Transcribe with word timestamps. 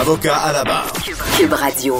Avocat 0.00 0.36
à 0.36 0.52
la 0.52 0.62
barre. 0.62 0.92
Cube 1.36 1.52
Radio. 1.52 1.98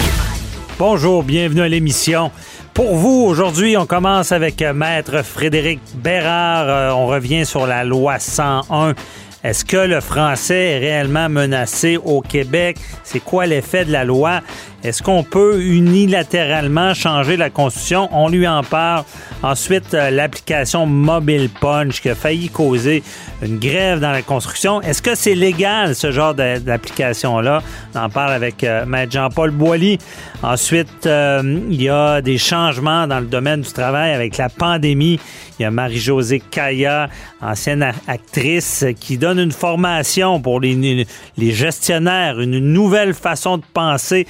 Bonjour, 0.78 1.24
bienvenue 1.24 1.62
à 1.62 1.68
l'émission. 1.68 2.30
Pour 2.72 2.94
vous, 2.94 3.24
aujourd'hui, 3.26 3.76
on 3.76 3.86
commence 3.86 4.30
avec 4.30 4.62
euh, 4.62 4.72
Maître 4.72 5.24
Frédéric 5.24 5.80
Bérard. 5.96 6.68
Euh, 6.68 6.90
on 6.90 7.08
revient 7.08 7.44
sur 7.44 7.66
la 7.66 7.82
loi 7.82 8.20
101. 8.20 8.94
Est-ce 9.42 9.64
que 9.64 9.76
le 9.76 10.00
français 10.00 10.74
est 10.74 10.78
réellement 10.78 11.28
menacé 11.28 11.96
au 11.96 12.20
Québec? 12.20 12.78
C'est 13.02 13.18
quoi 13.18 13.46
l'effet 13.46 13.84
de 13.84 13.90
la 13.90 14.04
loi? 14.04 14.42
Est-ce 14.84 15.02
qu'on 15.02 15.24
peut 15.24 15.60
unilatéralement 15.60 16.94
changer 16.94 17.36
la 17.36 17.50
Constitution? 17.50 18.08
On 18.12 18.28
lui 18.28 18.46
en 18.46 18.62
parle. 18.62 19.04
Ensuite, 19.42 19.92
euh, 19.94 20.10
l'application 20.10 20.86
Mobile 20.86 21.48
Punch 21.60 22.00
qui 22.00 22.08
a 22.08 22.14
failli 22.14 22.48
causer 22.48 23.02
une 23.42 23.58
grève 23.58 23.98
dans 23.98 24.12
la 24.12 24.22
construction. 24.22 24.80
Est-ce 24.82 25.02
que 25.02 25.16
c'est 25.16 25.34
légal, 25.34 25.96
ce 25.96 26.12
genre 26.12 26.34
d'application-là? 26.34 27.62
On 27.94 27.98
en 27.98 28.08
parle 28.08 28.32
avec 28.32 28.62
euh, 28.62 28.86
Maître 28.86 29.12
Jean-Paul 29.12 29.50
Boilly. 29.50 29.98
Ensuite, 30.42 31.06
euh, 31.06 31.60
il 31.68 31.82
y 31.82 31.88
a 31.88 32.20
des 32.20 32.38
changements 32.38 33.08
dans 33.08 33.18
le 33.18 33.26
domaine 33.26 33.62
du 33.62 33.72
travail 33.72 34.12
avec 34.12 34.36
la 34.36 34.48
pandémie. 34.48 35.18
Il 35.58 35.62
y 35.62 35.66
a 35.66 35.72
Marie-Josée 35.72 36.40
Kaya, 36.40 37.08
ancienne 37.40 37.92
actrice, 38.06 38.84
qui 39.00 39.18
donne 39.18 39.40
une 39.40 39.50
formation 39.50 40.40
pour 40.40 40.60
les, 40.60 41.06
gestionnaires, 41.36 42.38
une 42.38 42.60
nouvelle 42.60 43.12
façon 43.12 43.58
de 43.58 43.64
penser 43.74 44.28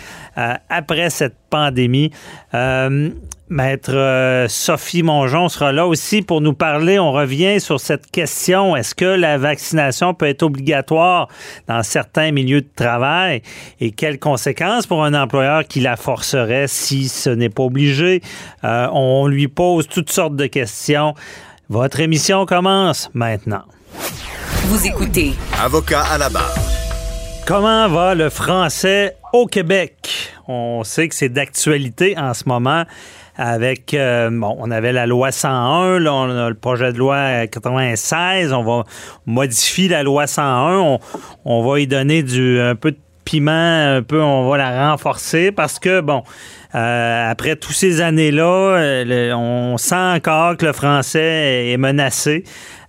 après 0.69 1.11
cette 1.11 1.37
pandémie. 1.51 2.11
Euh, 2.55 3.11
Maître 3.51 3.95
euh, 3.95 4.47
Sophie 4.47 5.03
Mongeon 5.03 5.49
sera 5.49 5.73
là 5.73 5.87
aussi 5.87 6.21
pour 6.21 6.43
nous 6.43 6.53
parler. 6.53 6.99
On 6.99 7.13
revient 7.13 7.61
sur 7.61 7.81
cette 7.81 8.11
question. 8.11 8.77
Est-ce 8.77 8.95
que 8.95 9.07
la 9.07 9.39
vaccination 9.39 10.13
peut 10.13 10.27
être 10.27 10.43
obligatoire 10.43 11.29
dans 11.67 11.83
certains 11.83 12.31
milieux 12.31 12.61
de 12.61 12.69
travail 12.77 13.43
et 13.81 13.91
quelles 13.91 14.19
conséquences 14.19 14.87
pour 14.87 15.03
un 15.03 15.15
employeur 15.15 15.65
qui 15.65 15.81
la 15.81 15.97
forcerait 15.97 16.69
si 16.69 17.09
ce 17.09 17.31
n'est 17.31 17.49
pas 17.49 17.63
obligé? 17.63 18.23
on 18.63 19.27
lui 19.27 19.49
pose 19.49 19.89
toutes 19.89 20.11
sortes 20.11 20.37
de 20.37 20.47
questions. 20.47 21.15
Votre 21.71 22.01
émission 22.01 22.45
commence 22.45 23.11
maintenant. 23.15 23.65
Vous 24.65 24.87
écoutez. 24.87 25.33
Avocat 25.59 26.03
à 26.03 26.19
la 26.19 26.29
barre. 26.29 26.78
Comment 27.49 27.89
va 27.89 28.15
le 28.15 28.29
français 28.29 29.17
au 29.33 29.47
Québec? 29.47 30.35
On 30.49 30.85
sait 30.85 31.09
que 31.09 31.15
c'est 31.15 31.31
d'actualité 31.31 32.15
en 32.19 32.35
ce 32.35 32.47
moment 32.47 32.85
avec, 33.39 33.95
euh, 33.95 34.29
bon, 34.31 34.55
on 34.59 34.71
avait 34.71 34.93
la 34.93 35.07
loi 35.07 35.33
101, 35.33 35.99
là, 35.99 36.13
on 36.13 36.29
a 36.29 36.51
le 36.51 36.55
projet 36.55 36.93
de 36.93 36.99
loi 36.99 37.47
96, 37.47 38.53
on 38.53 38.63
va 38.65 38.85
modifier 39.25 39.89
la 39.89 40.03
loi 40.03 40.27
101, 40.27 40.99
on, 41.47 41.63
va 41.63 41.81
y 41.81 41.87
donner 41.87 42.23
du, 42.23 42.61
un 42.61 42.75
peu 42.75 42.91
de 42.91 42.99
un 43.37 44.03
peu, 44.03 44.23
on 44.23 44.49
va 44.49 44.57
la 44.59 44.91
renforcer 44.91 45.53
parce 45.53 45.79
que, 45.79 46.01
bon, 46.01 46.23
euh, 46.75 47.31
après 47.31 47.57
tous 47.57 47.73
ces 47.73 48.01
années-là, 48.01 48.77
euh, 48.79 49.33
on 49.33 49.79
sent 49.79 49.95
encore 49.95 50.57
que 50.57 50.67
le 50.67 50.73
français 50.73 51.71
est 51.71 51.77
menacé. 51.79 52.45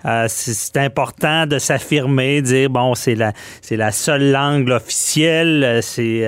Euh, 0.05 0.25
c'est 0.29 0.77
important 0.77 1.45
de 1.45 1.59
s'affirmer, 1.59 2.41
dire 2.41 2.69
bon, 2.69 2.95
c'est 2.95 3.15
la 3.15 3.33
c'est 3.61 3.75
la 3.75 3.91
seule 3.91 4.31
langue 4.31 4.69
officielle. 4.69 5.79
C'est 5.81 6.25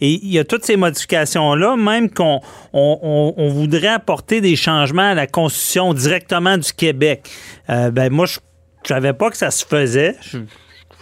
et 0.00 0.08
il 0.08 0.30
y 0.30 0.38
a 0.38 0.44
toutes 0.44 0.64
ces 0.64 0.76
modifications 0.76 1.54
là, 1.54 1.76
même 1.76 2.10
qu'on 2.10 2.40
on, 2.72 3.48
voudrait 3.50 3.88
apporter 3.88 4.40
des 4.40 4.56
changements 4.56 5.10
à 5.10 5.14
la 5.14 5.26
constitution 5.26 5.92
directement 5.92 6.56
du 6.56 6.72
Québec. 6.72 7.28
ben 7.68 8.10
moi 8.10 8.26
je 8.26 8.38
savais 8.86 9.12
pas 9.12 9.30
que 9.30 9.36
ça 9.36 9.50
se 9.50 9.64
faisait. 9.64 10.14
Je, 10.22 10.38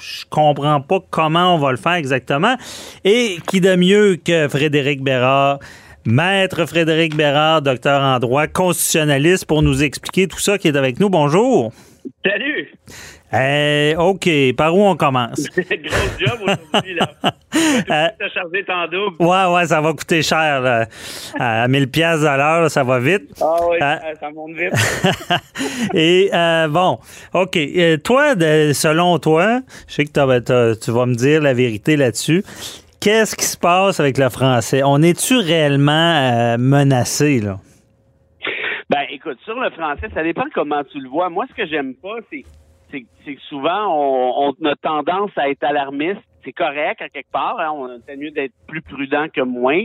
je 0.04 0.24
comprends 0.28 0.80
pas 0.80 0.98
comment 1.10 1.54
on 1.54 1.58
va 1.58 1.70
le 1.70 1.76
faire 1.76 1.94
exactement. 1.94 2.56
Et 3.04 3.38
qui 3.48 3.60
de 3.60 3.74
mieux 3.76 4.16
que 4.16 4.48
Frédéric 4.48 5.02
Bérard, 5.02 5.58
Maître 6.04 6.66
Frédéric 6.66 7.16
Bérard, 7.16 7.62
docteur 7.62 8.02
en 8.02 8.18
droit, 8.18 8.46
constitutionnaliste, 8.46 9.46
pour 9.46 9.62
nous 9.62 9.82
expliquer 9.82 10.28
tout 10.28 10.38
ça 10.38 10.58
qui 10.58 10.68
est 10.68 10.76
avec 10.76 11.00
nous? 11.00 11.08
Bonjour. 11.08 11.72
Salut. 12.24 12.74
Eh, 13.36 13.94
OK. 13.98 14.28
Par 14.56 14.74
où 14.74 14.82
on 14.82 14.96
commence? 14.96 15.48
Gros 15.56 16.18
job 16.18 16.38
aujourd'hui, 16.42 16.94
là. 16.94 17.08
Tu 17.54 18.30
charger 18.30 18.64
ton 18.64 18.86
double. 18.86 19.16
Ouais, 19.20 19.54
ouais, 19.54 19.66
ça 19.66 19.80
va 19.80 19.92
coûter 19.92 20.22
cher. 20.22 20.60
Là. 20.60 20.86
À 21.38 21.68
1000 21.68 21.88
pièces 21.88 22.24
à 22.24 22.36
l'heure, 22.36 22.70
ça 22.70 22.82
va 22.82 22.98
vite. 22.98 23.30
Ah 23.40 23.56
oui, 23.68 23.78
euh, 23.80 23.96
ça 24.18 24.30
monte 24.30 24.56
vite. 24.56 24.72
Et 25.94 26.30
euh, 26.32 26.68
bon, 26.68 26.98
OK. 27.32 27.56
Euh, 27.56 27.96
toi, 27.98 28.34
selon 28.72 29.18
toi, 29.18 29.60
je 29.88 29.94
sais 29.94 30.04
que 30.04 30.74
tu 30.74 30.90
vas 30.90 31.06
me 31.06 31.14
dire 31.14 31.42
la 31.42 31.54
vérité 31.54 31.96
là-dessus. 31.96 32.42
Qu'est-ce 33.00 33.36
qui 33.36 33.44
se 33.44 33.56
passe 33.56 34.00
avec 34.00 34.18
le 34.18 34.28
français? 34.30 34.82
On 34.84 35.00
est-tu 35.02 35.36
réellement 35.36 36.56
menacé, 36.58 37.40
là? 37.40 37.58
Ben, 38.90 39.02
écoute, 39.10 39.38
sur 39.44 39.58
le 39.58 39.70
français, 39.70 40.08
ça 40.12 40.22
dépend 40.22 40.44
comment 40.54 40.82
tu 40.84 41.00
le 41.00 41.08
vois. 41.08 41.30
Moi, 41.30 41.46
ce 41.50 41.54
que 41.54 41.66
j'aime 41.66 41.94
pas, 41.94 42.16
c'est 42.30 42.44
c'est 43.24 43.34
que 43.34 43.40
souvent, 43.42 44.48
on, 44.48 44.50
a 44.64 44.74
tendance 44.76 45.30
à 45.36 45.48
être 45.48 45.64
alarmiste. 45.64 46.22
C'est 46.44 46.52
correct, 46.52 47.00
à 47.00 47.08
quelque 47.08 47.30
part. 47.32 47.58
Hein, 47.58 47.72
on 47.74 47.86
a 47.86 48.16
mieux 48.16 48.30
d'être 48.30 48.52
plus 48.68 48.82
prudent 48.82 49.26
que 49.32 49.40
moins. 49.40 49.84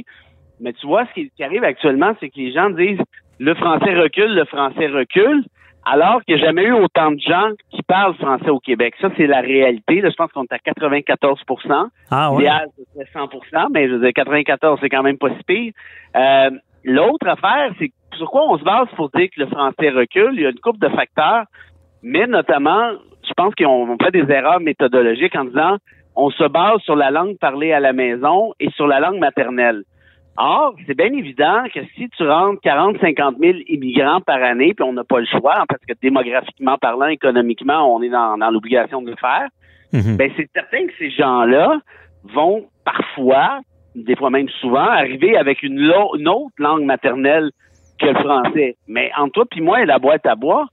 Mais 0.60 0.74
tu 0.74 0.88
vois, 0.88 1.06
ce 1.06 1.22
qui, 1.22 1.44
arrive 1.44 1.64
actuellement, 1.64 2.14
c'est 2.20 2.30
que 2.30 2.38
les 2.38 2.52
gens 2.52 2.70
disent 2.70 3.00
le 3.40 3.54
français 3.56 3.96
recule, 3.96 4.36
le 4.36 4.46
français 4.46 4.88
recule, 4.88 5.46
alors 5.86 6.22
qu'il 6.24 6.36
n'y 6.36 6.42
a 6.42 6.46
jamais 6.46 6.64
eu 6.64 6.74
autant 6.74 7.12
de 7.12 7.20
gens 7.20 7.52
qui 7.72 7.82
parlent 7.84 8.16
français 8.16 8.50
au 8.50 8.60
Québec. 8.60 8.96
Ça, 9.00 9.10
c'est 9.16 9.28
la 9.28 9.40
réalité. 9.40 10.02
je 10.02 10.16
pense 10.16 10.32
qu'on 10.34 10.44
est 10.44 10.54
à 10.54 10.58
94% 10.58 11.88
ah, 12.12 12.32
ouais. 12.32 12.38
L'idéal, 12.40 12.68
c'est 12.96 13.08
100 13.14 13.70
mais 13.72 13.88
je 13.88 13.94
veux 13.94 14.02
dire, 14.02 14.14
94, 14.14 14.80
c'est 14.82 14.90
quand 14.90 15.04
même 15.04 15.18
pas 15.18 15.30
si 15.30 15.44
pire. 15.44 15.74
Euh, 16.18 16.50
l'autre 16.84 17.28
affaire, 17.28 17.72
c'est 17.80 17.92
sur 18.18 18.30
quoi 18.30 18.50
on 18.50 18.58
se 18.58 18.64
base 18.64 18.88
pour 18.96 19.10
dire 19.12 19.30
que 19.34 19.40
le 19.40 19.48
français 19.48 19.90
recule? 19.90 20.32
Il 20.34 20.42
y 20.42 20.46
a 20.46 20.50
une 20.50 20.60
couple 20.60 20.80
de 20.80 20.90
facteurs. 20.90 21.46
Mais 22.04 22.28
notamment, 22.28 22.92
je 23.28 23.34
pense 23.34 23.54
qu'on 23.56 23.98
fait 24.02 24.12
des 24.12 24.32
erreurs 24.32 24.60
méthodologiques 24.60 25.36
en 25.36 25.46
disant 25.46 25.78
on 26.16 26.30
se 26.32 26.44
base 26.48 26.82
sur 26.82 26.96
la 26.96 27.12
langue 27.12 27.38
parlée 27.38 27.72
à 27.72 27.80
la 27.80 27.94
maison 27.94 28.54
et 28.60 28.70
sur 28.72 28.88
la 28.88 29.00
langue 29.00 29.20
maternelle. 29.20 29.84
Or, 30.38 30.74
c'est 30.88 30.96
bien 30.96 31.12
évident 31.14 31.64
que 31.74 31.82
si 31.96 32.10
tu 32.10 32.28
rentres 32.28 32.62
40, 32.62 32.98
50 33.02 33.38
000 33.40 33.58
immigrants 33.68 34.22
par 34.22 34.42
année, 34.42 34.74
puis 34.74 34.86
on 34.86 34.94
n'a 34.94 35.04
pas 35.04 35.20
le 35.20 35.26
choix, 35.26 35.60
hein, 35.60 35.66
parce 35.68 35.82
que 35.86 35.94
démographiquement 36.02 36.78
parlant, 36.78 37.08
économiquement, 37.08 37.94
on 37.94 38.02
est 38.02 38.10
dans, 38.10 38.38
l'obligation 38.50 39.02
de 39.02 39.12
le 39.12 39.18
faire, 39.18 39.48
mhm. 39.92 40.16
ben 40.16 40.32
c'est 40.38 40.50
certain 40.54 40.88
que 40.88 40.94
ces 40.98 41.12
gens-là 41.12 41.80
vont 42.24 42.68
parfois, 42.86 43.60
des 43.96 44.16
fois 44.16 44.30
même 44.30 44.48
souvent, 44.62 44.88
arriver 44.88 45.36
avec 45.36 45.62
une, 45.62 45.78
une 45.80 46.28
autre 46.28 46.56
langue 46.58 46.86
maternelle 46.86 47.52
que 48.00 48.08
le 48.08 48.16
français. 48.16 48.78
Mais 48.88 49.12
entre 49.18 49.34
toi 49.34 49.46
puis 49.52 49.62
moi 49.62 49.82
et 49.82 49.86
la 49.86 50.00
boîte 50.00 50.26
à 50.26 50.36
bois, 50.36 50.68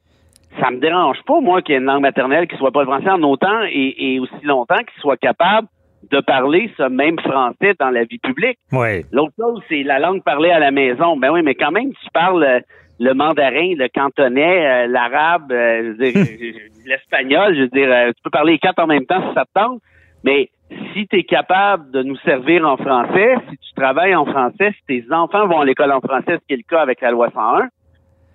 ça 0.61 0.71
me 0.71 0.79
dérange 0.79 1.19
pas, 1.27 1.41
moi, 1.41 1.63
qu'il 1.63 1.75
y 1.75 1.77
ait 1.77 1.81
une 1.81 1.87
langue 1.87 2.03
maternelle 2.03 2.47
qui 2.47 2.57
soit 2.57 2.71
pas 2.71 2.81
le 2.81 2.87
français 2.87 3.11
en 3.11 3.23
autant 3.23 3.63
et, 3.71 4.19
aussi 4.21 4.45
longtemps 4.45 4.77
qu'il 4.77 5.01
soit 5.01 5.17
capable 5.17 5.69
de 6.11 6.21
parler 6.21 6.71
ce 6.77 6.85
même 6.85 7.19
français 7.19 7.75
dans 7.79 7.91
la 7.91 8.05
vie 8.05 8.19
publique. 8.19 8.59
Oui. 8.73 9.05
L'autre 9.13 9.35
chose, 9.39 9.61
c'est 9.69 9.83
la 9.83 9.99
langue 9.99 10.23
parlée 10.23 10.51
à 10.51 10.59
la 10.59 10.71
maison. 10.71 11.17
Ben 11.17 11.31
oui, 11.33 11.43
mais 11.43 11.55
quand 11.55 11.73
même, 11.73 11.93
tu 11.93 12.11
parles 12.13 12.45
euh, 12.45 12.61
le 13.01 13.13
mandarin, 13.13 13.75
le 13.77 13.89
cantonais, 13.89 14.67
euh, 14.67 14.87
l'arabe, 14.87 15.51
euh, 15.51 15.95
l'espagnol, 16.87 17.57
je 17.57 17.63
veux 17.63 17.69
dire, 17.69 18.13
tu 18.15 18.23
peux 18.23 18.31
parler 18.31 18.53
les 18.53 18.59
quatre 18.59 18.79
en 18.79 18.87
même 18.87 19.05
temps 19.05 19.21
si 19.29 19.35
ça 19.35 19.45
te 19.45 19.61
tente, 19.61 19.81
mais 20.23 20.51
si 20.93 21.07
tu 21.07 21.19
es 21.19 21.25
capable 21.25 21.91
de 21.91 22.03
nous 22.03 22.17
servir 22.19 22.67
en 22.67 22.77
français, 22.77 23.37
si 23.51 23.57
tu 23.59 23.75
travailles 23.75 24.15
en 24.15 24.27
français, 24.27 24.73
si 24.77 24.87
tes 24.87 25.13
enfants 25.13 25.47
vont 25.47 25.61
à 25.61 25.65
l'école 25.65 25.93
en 25.93 26.01
français, 26.01 26.39
ce 26.41 26.47
qui 26.47 26.55
est 26.55 26.57
le 26.57 26.63
cas 26.69 26.81
avec 26.81 27.01
la 27.01 27.11
loi 27.11 27.31
101, 27.33 27.69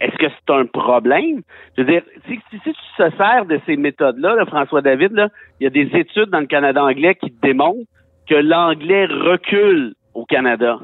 est-ce 0.02 0.18
que 0.18 0.26
c'est 0.30 0.54
un 0.54 0.66
problème? 0.66 1.42
Je 1.78 1.84
veux 1.84 1.92
dire, 1.92 2.02
si, 2.28 2.40
si, 2.50 2.60
tu 2.60 2.74
te 2.98 3.16
sers 3.18 3.46
de 3.46 3.60
ces 3.68 3.78
méthodes-là, 3.78 4.46
François 4.48 4.82
David, 4.82 5.12
là, 5.14 5.30
il 5.60 5.66
y 5.66 5.68
a 5.68 5.70
des 5.70 5.90
études 5.96 6.32
dans 6.32 6.40
le 6.40 6.48
Canada 6.48 6.84
anglais 6.84 7.16
qui 7.16 7.32
démontrent 7.42 7.88
que 8.28 8.36
l'anglais 8.36 9.06
recule 9.06 9.94
au 10.16 10.26
Canada. 10.26 10.80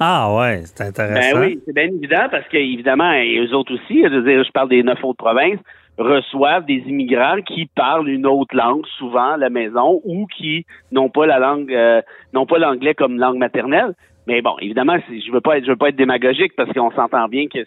Ah 0.00 0.34
ouais, 0.34 0.62
c'est 0.64 0.84
intéressant. 0.84 1.38
Ben 1.38 1.46
oui, 1.46 1.60
c'est 1.66 1.74
bien 1.74 1.86
évident 1.86 2.26
parce 2.30 2.48
qu'évidemment, 2.48 3.12
et 3.12 3.38
eux 3.38 3.54
autres 3.54 3.74
aussi, 3.74 4.02
je 4.02 4.08
veux 4.08 4.22
dire, 4.22 4.42
je 4.42 4.50
parle 4.50 4.70
des 4.70 4.82
neuf 4.82 5.04
autres 5.04 5.22
provinces, 5.22 5.60
reçoivent 5.98 6.64
des 6.64 6.82
immigrants 6.86 7.42
qui 7.46 7.66
parlent 7.66 8.08
une 8.08 8.26
autre 8.26 8.56
langue 8.56 8.86
souvent 8.98 9.32
à 9.32 9.36
la 9.36 9.50
maison 9.50 10.00
ou 10.04 10.26
qui 10.26 10.64
n'ont 10.90 11.10
pas 11.10 11.26
la 11.26 11.38
langue 11.38 11.72
euh, 11.72 12.00
n'ont 12.32 12.46
pas 12.46 12.58
l'anglais 12.58 12.94
comme 12.94 13.18
langue 13.18 13.36
maternelle. 13.36 13.94
Mais 14.26 14.40
bon, 14.40 14.56
évidemment, 14.60 14.96
je 15.08 15.30
veux 15.30 15.40
pas 15.40 15.58
être 15.58 15.66
je 15.66 15.70
veux 15.70 15.76
pas 15.76 15.90
être 15.90 15.96
démagogique 15.96 16.54
parce 16.56 16.72
qu'on 16.72 16.90
s'entend 16.92 17.28
bien 17.28 17.46
que 17.46 17.60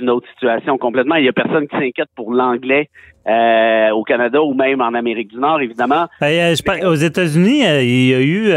une 0.00 0.10
autre 0.10 0.28
situation 0.32 0.78
complètement. 0.78 1.16
Il 1.16 1.24
y 1.24 1.28
a 1.28 1.32
personne 1.32 1.68
qui 1.68 1.76
s'inquiète 1.76 2.08
pour 2.14 2.32
l'anglais 2.32 2.88
euh, 3.28 3.90
au 3.90 4.02
Canada 4.02 4.42
ou 4.42 4.54
même 4.54 4.80
en 4.80 4.94
Amérique 4.94 5.28
du 5.28 5.38
Nord, 5.38 5.60
évidemment. 5.60 6.06
Ben, 6.20 6.56
aux 6.84 6.94
États-Unis, 6.94 7.62
il 7.82 8.06
y 8.08 8.14
a 8.14 8.20
eu, 8.20 8.52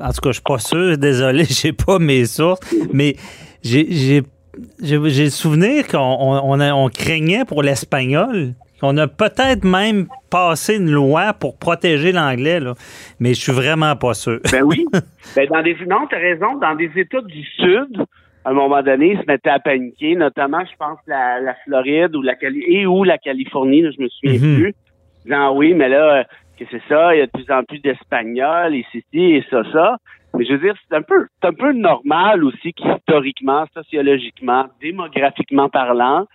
en 0.00 0.12
tout 0.12 0.20
cas, 0.20 0.28
je 0.28 0.32
suis 0.32 0.42
pas 0.42 0.58
sûr, 0.58 0.98
désolé, 0.98 1.44
j'ai 1.48 1.72
pas 1.72 1.98
mes 1.98 2.24
sources, 2.24 2.60
mais 2.92 3.14
j'ai 3.62 4.22
le 4.82 5.30
souvenir 5.30 5.86
qu'on 5.86 5.98
on, 5.98 6.88
craignait 6.88 7.44
pour 7.44 7.62
l'espagnol. 7.62 8.54
qu'on 8.80 8.96
a 8.96 9.08
peut-être 9.08 9.64
même 9.64 10.06
passé 10.30 10.76
une 10.76 10.90
loi 10.90 11.32
pour 11.32 11.56
protéger 11.58 12.12
l'anglais, 12.12 12.60
mais 13.18 13.34
je 13.34 13.40
suis 13.40 13.52
vraiment 13.52 13.96
pas 13.96 14.14
sûr. 14.14 14.40
ben 14.52 14.62
oui. 14.62 14.86
Ben 15.36 15.46
dans 15.50 15.62
des, 15.62 15.76
non, 15.86 16.06
tu 16.08 16.16
as 16.16 16.18
raison. 16.18 16.56
Dans 16.56 16.74
des 16.74 16.90
États 16.96 17.20
du 17.20 17.44
Sud, 17.44 18.02
à 18.48 18.50
un 18.50 18.54
moment 18.54 18.82
donné, 18.82 19.12
ils 19.12 19.20
se 19.20 19.26
mettaient 19.26 19.50
à 19.50 19.58
paniquer, 19.58 20.14
notamment, 20.14 20.64
je 20.64 20.74
pense, 20.78 20.98
la, 21.06 21.38
la 21.38 21.54
Floride 21.66 22.16
ou 22.16 22.22
la 22.22 22.34
Cali 22.34 22.64
et 22.66 22.86
ou 22.86 23.04
la 23.04 23.18
Californie, 23.18 23.82
je 23.82 24.02
me 24.02 24.08
souviens 24.08 24.40
mhm. 24.40 24.56
plus. 24.56 24.74
Disant 25.24 25.54
oui, 25.54 25.74
mais 25.74 25.90
là, 25.90 26.24
que 26.58 26.64
c'est 26.70 26.80
ça, 26.88 27.14
il 27.14 27.18
y 27.18 27.20
a 27.20 27.26
de 27.26 27.30
plus 27.30 27.50
en 27.52 27.62
plus 27.62 27.78
d'Espagnols, 27.80 28.74
et 28.74 28.86
ceci, 28.90 29.34
et 29.34 29.44
ça, 29.50 29.62
ça. 29.70 29.96
Mais 30.34 30.46
je 30.46 30.52
veux 30.52 30.60
dire, 30.60 30.74
c'est 30.88 30.96
un 30.96 31.02
peu, 31.02 31.26
c'est 31.42 31.48
un 31.48 31.52
peu 31.52 31.72
normal 31.72 32.42
aussi 32.42 32.72
qu'historiquement, 32.72 33.66
sociologiquement, 33.74 34.64
démographiquement 34.80 35.68
parlant, 35.68 36.26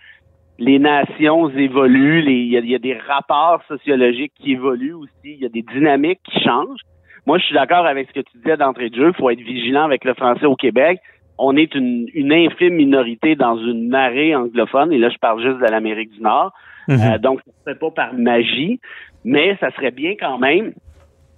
les 0.60 0.78
nations 0.78 1.50
évoluent, 1.50 2.22
il 2.24 2.70
y, 2.70 2.74
a 2.76 2.78
des 2.78 2.96
rapports 2.96 3.60
sociologiques 3.66 4.34
qui 4.40 4.52
évoluent 4.52 4.94
aussi, 4.94 5.10
il 5.24 5.40
y 5.40 5.46
a 5.46 5.48
des 5.48 5.62
dynamiques 5.62 6.20
qui 6.22 6.40
changent. 6.44 6.82
Moi, 7.26 7.38
je 7.38 7.46
suis 7.46 7.54
d'accord 7.54 7.86
avec 7.86 8.08
ce 8.08 8.20
que 8.20 8.20
tu 8.20 8.38
disais 8.38 8.56
d'entrée 8.56 8.90
de 8.90 8.94
jeu, 8.94 9.08
il 9.08 9.14
faut 9.14 9.30
être 9.30 9.40
vigilant 9.40 9.82
avec 9.82 10.04
le 10.04 10.14
français 10.14 10.46
au 10.46 10.54
Québec. 10.54 11.00
On 11.38 11.56
est 11.56 11.74
une, 11.74 12.08
infime 12.32 12.74
minorité 12.74 13.34
dans 13.34 13.56
une 13.56 13.88
marée 13.88 14.34
anglophone, 14.34 14.92
et 14.92 14.98
là, 14.98 15.08
je 15.08 15.18
parle 15.18 15.42
juste 15.42 15.58
de 15.58 15.66
l'Amérique 15.66 16.10
du 16.10 16.20
Nord. 16.20 16.52
Mhm. 16.88 17.00
Euh, 17.00 17.18
donc, 17.18 17.40
ce 17.46 17.52
serait 17.64 17.78
pas 17.78 17.90
par 17.90 18.14
magie, 18.14 18.80
mais 19.24 19.56
ça 19.58 19.70
serait 19.72 19.90
bien 19.90 20.14
quand 20.18 20.38
même 20.38 20.72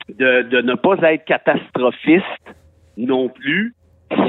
de, 0.09 0.43
de 0.43 0.61
ne 0.61 0.75
pas 0.75 0.97
être 1.13 1.25
catastrophiste 1.25 2.25
non 2.97 3.29
plus 3.29 3.75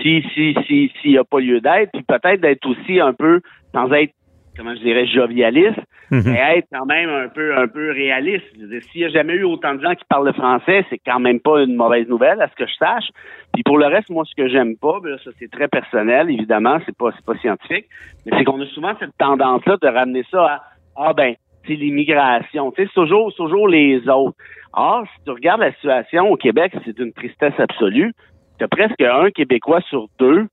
si 0.01 0.23
si 0.33 0.55
si 0.65 0.91
s'il 0.99 1.11
n'y 1.11 1.17
a 1.17 1.23
pas 1.23 1.39
lieu 1.39 1.61
d'être, 1.61 1.91
puis 1.91 2.03
peut-être 2.03 2.41
d'être 2.41 2.65
aussi 2.65 2.99
un 2.99 3.13
peu 3.13 3.41
sans 3.73 3.91
être 3.91 4.13
comment 4.57 4.75
je 4.75 4.81
dirais 4.81 5.05
jovialiste, 5.05 5.79
mhm. 6.11 6.23
mais 6.25 6.57
être 6.57 6.67
quand 6.71 6.85
même 6.85 7.09
un 7.09 7.29
peu 7.29 7.55
un 7.55 7.67
peu 7.67 7.91
réaliste. 7.91 8.45
S'il 8.91 9.01
n'y 9.01 9.05
a 9.05 9.09
jamais 9.09 9.33
eu 9.33 9.43
autant 9.43 9.75
de 9.75 9.81
gens 9.81 9.93
qui 9.93 10.03
parlent 10.09 10.25
le 10.25 10.33
français, 10.33 10.85
c'est 10.89 10.99
quand 11.05 11.19
même 11.19 11.39
pas 11.39 11.61
une 11.61 11.75
mauvaise 11.75 12.07
nouvelle 12.07 12.41
à 12.41 12.47
ce 12.49 12.55
que 12.55 12.65
je 12.65 12.73
sache. 12.73 13.07
Puis 13.53 13.63
pour 13.63 13.77
le 13.77 13.85
reste, 13.85 14.09
moi 14.09 14.25
ce 14.25 14.35
que 14.35 14.49
j'aime 14.49 14.75
pas, 14.77 14.99
ben 15.01 15.17
ça 15.23 15.31
c'est 15.39 15.51
très 15.51 15.67
personnel, 15.67 16.29
évidemment, 16.29 16.79
c'est 16.85 16.97
pas 16.97 17.11
c'est 17.15 17.25
pas 17.25 17.37
scientifique, 17.37 17.85
mais 18.25 18.37
c'est 18.37 18.43
qu'on 18.43 18.59
a 18.61 18.65
souvent 18.67 18.93
cette 18.99 19.15
tendance 19.17 19.65
là 19.65 19.77
de 19.81 19.87
ramener 19.87 20.23
ça 20.31 20.45
à 20.45 20.61
ah 20.97 21.13
ben 21.13 21.35
c'est 21.67 21.75
l'immigration, 21.75 22.71
tu 22.71 22.83
sais, 22.83 22.91
toujours 22.93 23.33
toujours 23.35 23.67
les 23.67 24.07
autres. 24.09 24.37
Or, 24.73 25.05
si 25.05 25.23
tu 25.23 25.31
regardes 25.31 25.61
la 25.61 25.73
situation 25.73 26.29
au 26.29 26.35
Québec, 26.35 26.73
c'est 26.85 26.97
une 26.99 27.13
tristesse 27.13 27.59
absolue. 27.59 28.13
Tu 28.57 28.63
as 28.63 28.67
presque 28.67 29.01
un 29.01 29.29
Québécois 29.31 29.81
sur 29.81 30.07
deux 30.19 30.47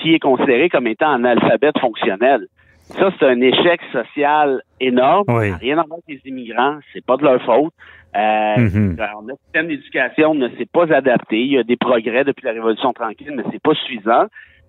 qui 0.00 0.14
est 0.14 0.18
considéré 0.18 0.68
comme 0.68 0.86
étant 0.86 1.08
un 1.08 1.24
alphabet 1.24 1.70
fonctionnel. 1.80 2.46
Ça, 2.98 3.10
c'est 3.18 3.26
un 3.26 3.40
échec 3.40 3.80
social 3.92 4.62
énorme. 4.80 5.24
Rien 5.28 5.78
à 5.78 5.84
voir 5.84 5.98
avec 6.06 6.22
les 6.22 6.30
immigrants, 6.30 6.78
c'est 6.92 7.04
pas 7.04 7.16
de 7.16 7.24
leur 7.24 7.42
faute. 7.42 7.72
Euh, 8.14 8.56
mm 8.58 8.96
Notre 9.26 9.40
système 9.44 9.68
d'éducation 9.68 10.34
ne 10.34 10.48
s'est 10.50 10.68
pas 10.70 10.92
adapté. 10.92 11.40
Il 11.40 11.52
y 11.52 11.58
a 11.58 11.62
des 11.62 11.76
progrès 11.76 12.24
depuis 12.24 12.44
la 12.44 12.52
Révolution 12.52 12.92
tranquille, 12.92 13.32
mais 13.34 13.42
c'est 13.50 13.62
pas 13.62 13.74
suffisant. 13.74 14.26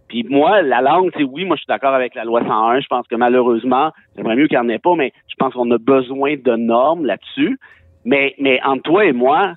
Puis 0.07 0.23
moi, 0.29 0.61
la 0.61 0.81
langue, 0.81 1.11
c'est 1.17 1.23
oui, 1.23 1.45
moi 1.45 1.55
je 1.55 1.61
suis 1.61 1.67
d'accord 1.67 1.93
avec 1.93 2.15
la 2.15 2.23
loi 2.23 2.41
101. 2.41 2.79
Je 2.81 2.87
pense 2.87 3.07
que 3.07 3.15
malheureusement, 3.15 3.91
j'aimerais 4.15 4.35
mieux 4.35 4.47
qu'il 4.47 4.59
n'y 4.59 4.65
en 4.65 4.69
ait 4.69 4.79
pas, 4.79 4.95
mais 4.95 5.11
je 5.27 5.35
pense 5.37 5.53
qu'on 5.53 5.69
a 5.71 5.77
besoin 5.77 6.35
de 6.35 6.55
normes 6.55 7.05
là-dessus. 7.05 7.57
Mais, 8.05 8.35
mais 8.39 8.59
entre 8.63 8.83
toi 8.83 9.05
et 9.05 9.13
moi, 9.13 9.53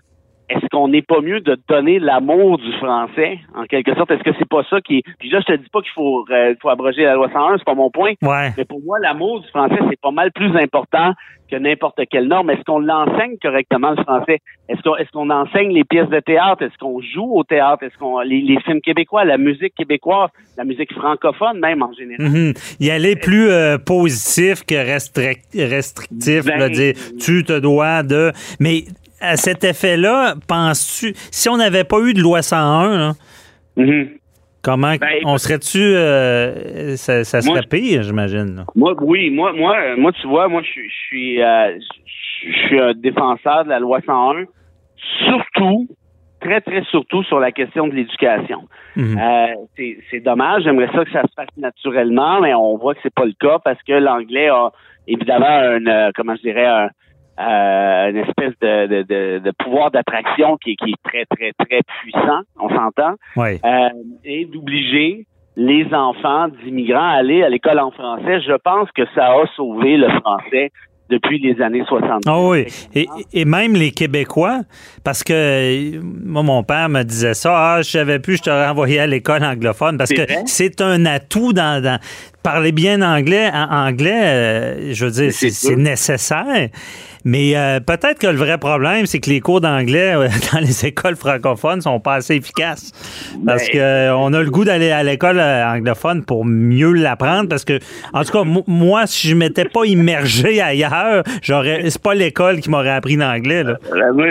est-ce 0.48 0.66
qu'on 0.70 0.88
n'est 0.88 1.02
pas 1.02 1.20
mieux 1.20 1.40
de 1.40 1.58
donner 1.68 1.98
l'amour 1.98 2.58
du 2.58 2.72
français, 2.74 3.38
en 3.54 3.64
quelque 3.64 3.94
sorte? 3.94 4.10
Est-ce 4.12 4.22
que 4.22 4.30
c'est 4.38 4.48
pas 4.48 4.62
ça 4.70 4.80
qui 4.80 4.98
est... 4.98 5.02
Puis 5.18 5.28
là, 5.30 5.40
je 5.40 5.52
te 5.54 5.58
dis 5.58 5.68
pas 5.68 5.80
qu'il 5.80 5.90
faut, 5.92 6.24
euh, 6.30 6.54
faut 6.62 6.68
abroger 6.68 7.02
la 7.02 7.14
loi 7.14 7.28
101, 7.32 7.58
c'est 7.58 7.64
pas 7.64 7.74
mon 7.74 7.90
point. 7.90 8.12
Mais 8.22 8.64
pour 8.64 8.80
moi, 8.82 8.98
l'amour 9.00 9.40
du 9.40 9.48
français, 9.48 9.78
c'est 9.90 10.00
pas 10.00 10.12
mal 10.12 10.30
plus 10.32 10.56
important 10.56 11.12
que 11.50 11.56
n'importe 11.56 12.00
quelle 12.10 12.28
norme. 12.28 12.50
Est-ce 12.50 12.62
qu'on 12.62 12.78
l'enseigne 12.78 13.36
correctement, 13.42 13.90
le 13.90 14.02
français? 14.02 14.38
Est-ce 14.68 14.82
qu'on 14.82 14.96
est 14.96 15.10
qu'on 15.10 15.30
enseigne 15.30 15.72
les 15.72 15.84
pièces 15.84 16.08
de 16.08 16.20
théâtre? 16.20 16.62
Est-ce 16.62 16.76
qu'on 16.78 17.00
joue 17.00 17.38
au 17.38 17.44
théâtre? 17.44 17.84
Est-ce 17.84 17.96
qu'on 17.98 18.20
les, 18.20 18.40
les, 18.40 18.60
films 18.60 18.80
québécois, 18.80 19.24
la 19.24 19.38
musique 19.38 19.74
québécoise, 19.74 20.30
la 20.56 20.64
musique 20.64 20.92
francophone 20.92 21.58
même 21.60 21.82
en 21.82 21.92
général? 21.92 22.28
Mm 22.28 22.52
Il 22.80 22.90
allait 22.90 23.16
plus 23.16 23.48
euh, 23.48 23.78
positif 23.78 24.64
que 24.64 24.74
restrictif. 24.74 26.44
Ben, 26.44 26.68
dire, 26.68 26.94
tu 27.20 27.44
te 27.44 27.58
dois 27.58 28.02
de... 28.02 28.32
Mais 28.60 28.84
à 29.20 29.36
cet 29.36 29.64
effet-là, 29.64 30.34
penses-tu, 30.48 31.12
si 31.30 31.48
on 31.48 31.56
n'avait 31.56 31.84
pas 31.84 31.98
eu 32.00 32.14
de 32.14 32.20
loi 32.20 32.42
101, 32.42 33.12
mm-hmm. 33.76 34.08
comment 34.62 34.94
ben, 34.96 35.08
on 35.24 35.38
serait-tu, 35.38 35.78
euh, 35.78 36.96
ça, 36.96 37.24
serait 37.24 37.62
pire, 37.68 38.02
j'imagine. 38.02 38.64
Moi, 38.74 38.94
oui, 39.00 39.30
moi, 39.30 39.52
moi, 39.52 39.96
moi, 39.96 40.12
tu 40.12 40.26
vois, 40.26 40.48
moi, 40.48 40.62
je 40.62 40.80
suis, 41.08 41.42
euh, 41.42 41.78
je 42.46 42.66
suis 42.66 42.80
un 42.80 42.92
défenseur 42.94 43.64
de 43.64 43.70
la 43.70 43.78
loi 43.78 44.00
101, 44.04 44.44
surtout, 45.24 45.88
très, 46.40 46.60
très 46.60 46.82
surtout 46.84 47.22
sur 47.24 47.40
la 47.40 47.52
question 47.52 47.88
de 47.88 47.94
l'éducation. 47.94 48.68
Mm-hmm. 48.96 49.54
Euh, 49.78 49.94
c'est 50.10 50.20
dommage, 50.20 50.64
j'aimerais 50.64 50.90
ça 50.92 51.04
que 51.04 51.10
ça 51.10 51.22
se 51.22 51.34
fasse 51.34 51.56
naturellement, 51.56 52.40
mais 52.40 52.54
on 52.54 52.76
voit 52.76 52.94
que 52.94 53.00
c'est 53.02 53.14
pas 53.14 53.24
le 53.24 53.34
cas 53.40 53.58
parce 53.64 53.82
que 53.82 53.94
l'anglais 53.94 54.48
a 54.48 54.70
évidemment 55.08 55.46
un, 55.46 56.10
comment 56.14 56.36
je 56.36 56.42
dirais, 56.42 56.66
un 56.66 56.90
euh, 57.38 58.10
une 58.10 58.16
espèce 58.16 58.54
de, 58.60 59.02
de, 59.02 59.38
de, 59.38 59.52
pouvoir 59.62 59.90
d'attraction 59.90 60.56
qui, 60.56 60.76
qui, 60.76 60.92
est 60.92 61.02
très, 61.08 61.24
très, 61.26 61.52
très 61.52 61.80
puissant, 62.00 62.40
on 62.58 62.68
s'entend, 62.68 63.14
oui. 63.36 63.60
euh, 63.64 63.88
et 64.24 64.46
d'obliger 64.46 65.26
les 65.56 65.86
enfants 65.92 66.48
d'immigrants 66.48 67.08
à 67.08 67.18
aller 67.18 67.42
à 67.42 67.48
l'école 67.48 67.78
en 67.78 67.90
français. 67.90 68.40
Je 68.40 68.56
pense 68.62 68.90
que 68.92 69.02
ça 69.14 69.32
a 69.32 69.46
sauvé 69.54 69.96
le 69.96 70.08
français 70.20 70.70
depuis 71.08 71.38
les 71.38 71.62
années 71.62 71.84
70. 71.86 72.22
Ah 72.26 72.40
oui, 72.40 72.66
et, 72.94 73.06
et, 73.32 73.44
même 73.44 73.74
les 73.74 73.92
Québécois, 73.92 74.62
parce 75.04 75.22
que 75.22 76.00
moi, 76.02 76.42
mon 76.42 76.64
père 76.64 76.88
me 76.88 77.02
disait 77.02 77.34
ça, 77.34 77.76
ah, 77.76 77.82
je 77.82 77.90
savais 77.90 78.18
plus, 78.18 78.38
je 78.38 78.42
t'aurais 78.44 78.66
envoyé 78.66 78.98
à 78.98 79.06
l'école 79.06 79.44
anglophone, 79.44 79.98
parce 79.98 80.10
que 80.12 80.22
c'est 80.46 80.80
un 80.80 81.06
atout 81.06 81.52
dans, 81.52 81.82
dans, 81.82 82.00
parler 82.42 82.72
bien 82.72 83.02
anglais, 83.02 83.50
en 83.52 83.88
anglais, 83.88 84.22
euh, 84.24 84.92
je 84.92 85.04
veux 85.04 85.10
dire, 85.12 85.32
c'est 85.32 85.76
nécessaire. 85.76 86.70
Mais 87.26 87.56
euh, 87.56 87.80
peut-être 87.80 88.20
que 88.20 88.28
le 88.28 88.36
vrai 88.36 88.56
problème, 88.56 89.04
c'est 89.04 89.18
que 89.18 89.28
les 89.28 89.40
cours 89.40 89.60
d'anglais 89.60 90.14
euh, 90.14 90.28
dans 90.52 90.60
les 90.60 90.86
écoles 90.86 91.16
francophones 91.16 91.80
sont 91.80 91.98
pas 91.98 92.14
assez 92.14 92.36
efficaces. 92.36 92.92
Parce 93.44 93.66
qu'on 93.68 93.78
que 93.78 94.12
on 94.12 94.32
a 94.32 94.40
le 94.40 94.48
goût 94.48 94.64
d'aller 94.64 94.92
à 94.92 95.02
l'école 95.02 95.40
anglophone 95.40 96.24
pour 96.24 96.44
mieux 96.44 96.92
l'apprendre. 96.92 97.48
Parce 97.48 97.64
que, 97.64 97.80
en 98.12 98.22
tout 98.22 98.30
cas, 98.30 98.44
moi, 98.68 99.08
si 99.08 99.26
je 99.26 99.34
m'étais 99.34 99.64
pas 99.64 99.84
immergé 99.84 100.60
ailleurs, 100.62 101.24
j'aurais. 101.42 101.90
C'est 101.90 102.00
pas 102.00 102.14
l'école 102.14 102.60
qui 102.60 102.70
m'aurait 102.70 102.90
appris 102.90 103.16
l'anglais. 103.16 103.64
Là. 103.64 103.76
moi, 104.14 104.26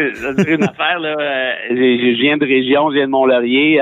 une 0.47 0.63
affaire, 0.63 0.99
là. 0.99 1.15
je 1.69 2.21
viens 2.21 2.37
de 2.37 2.45
région, 2.45 2.91
je 2.91 2.95
viens 2.95 3.07
de 3.07 3.11
Mont-Laurier 3.11 3.81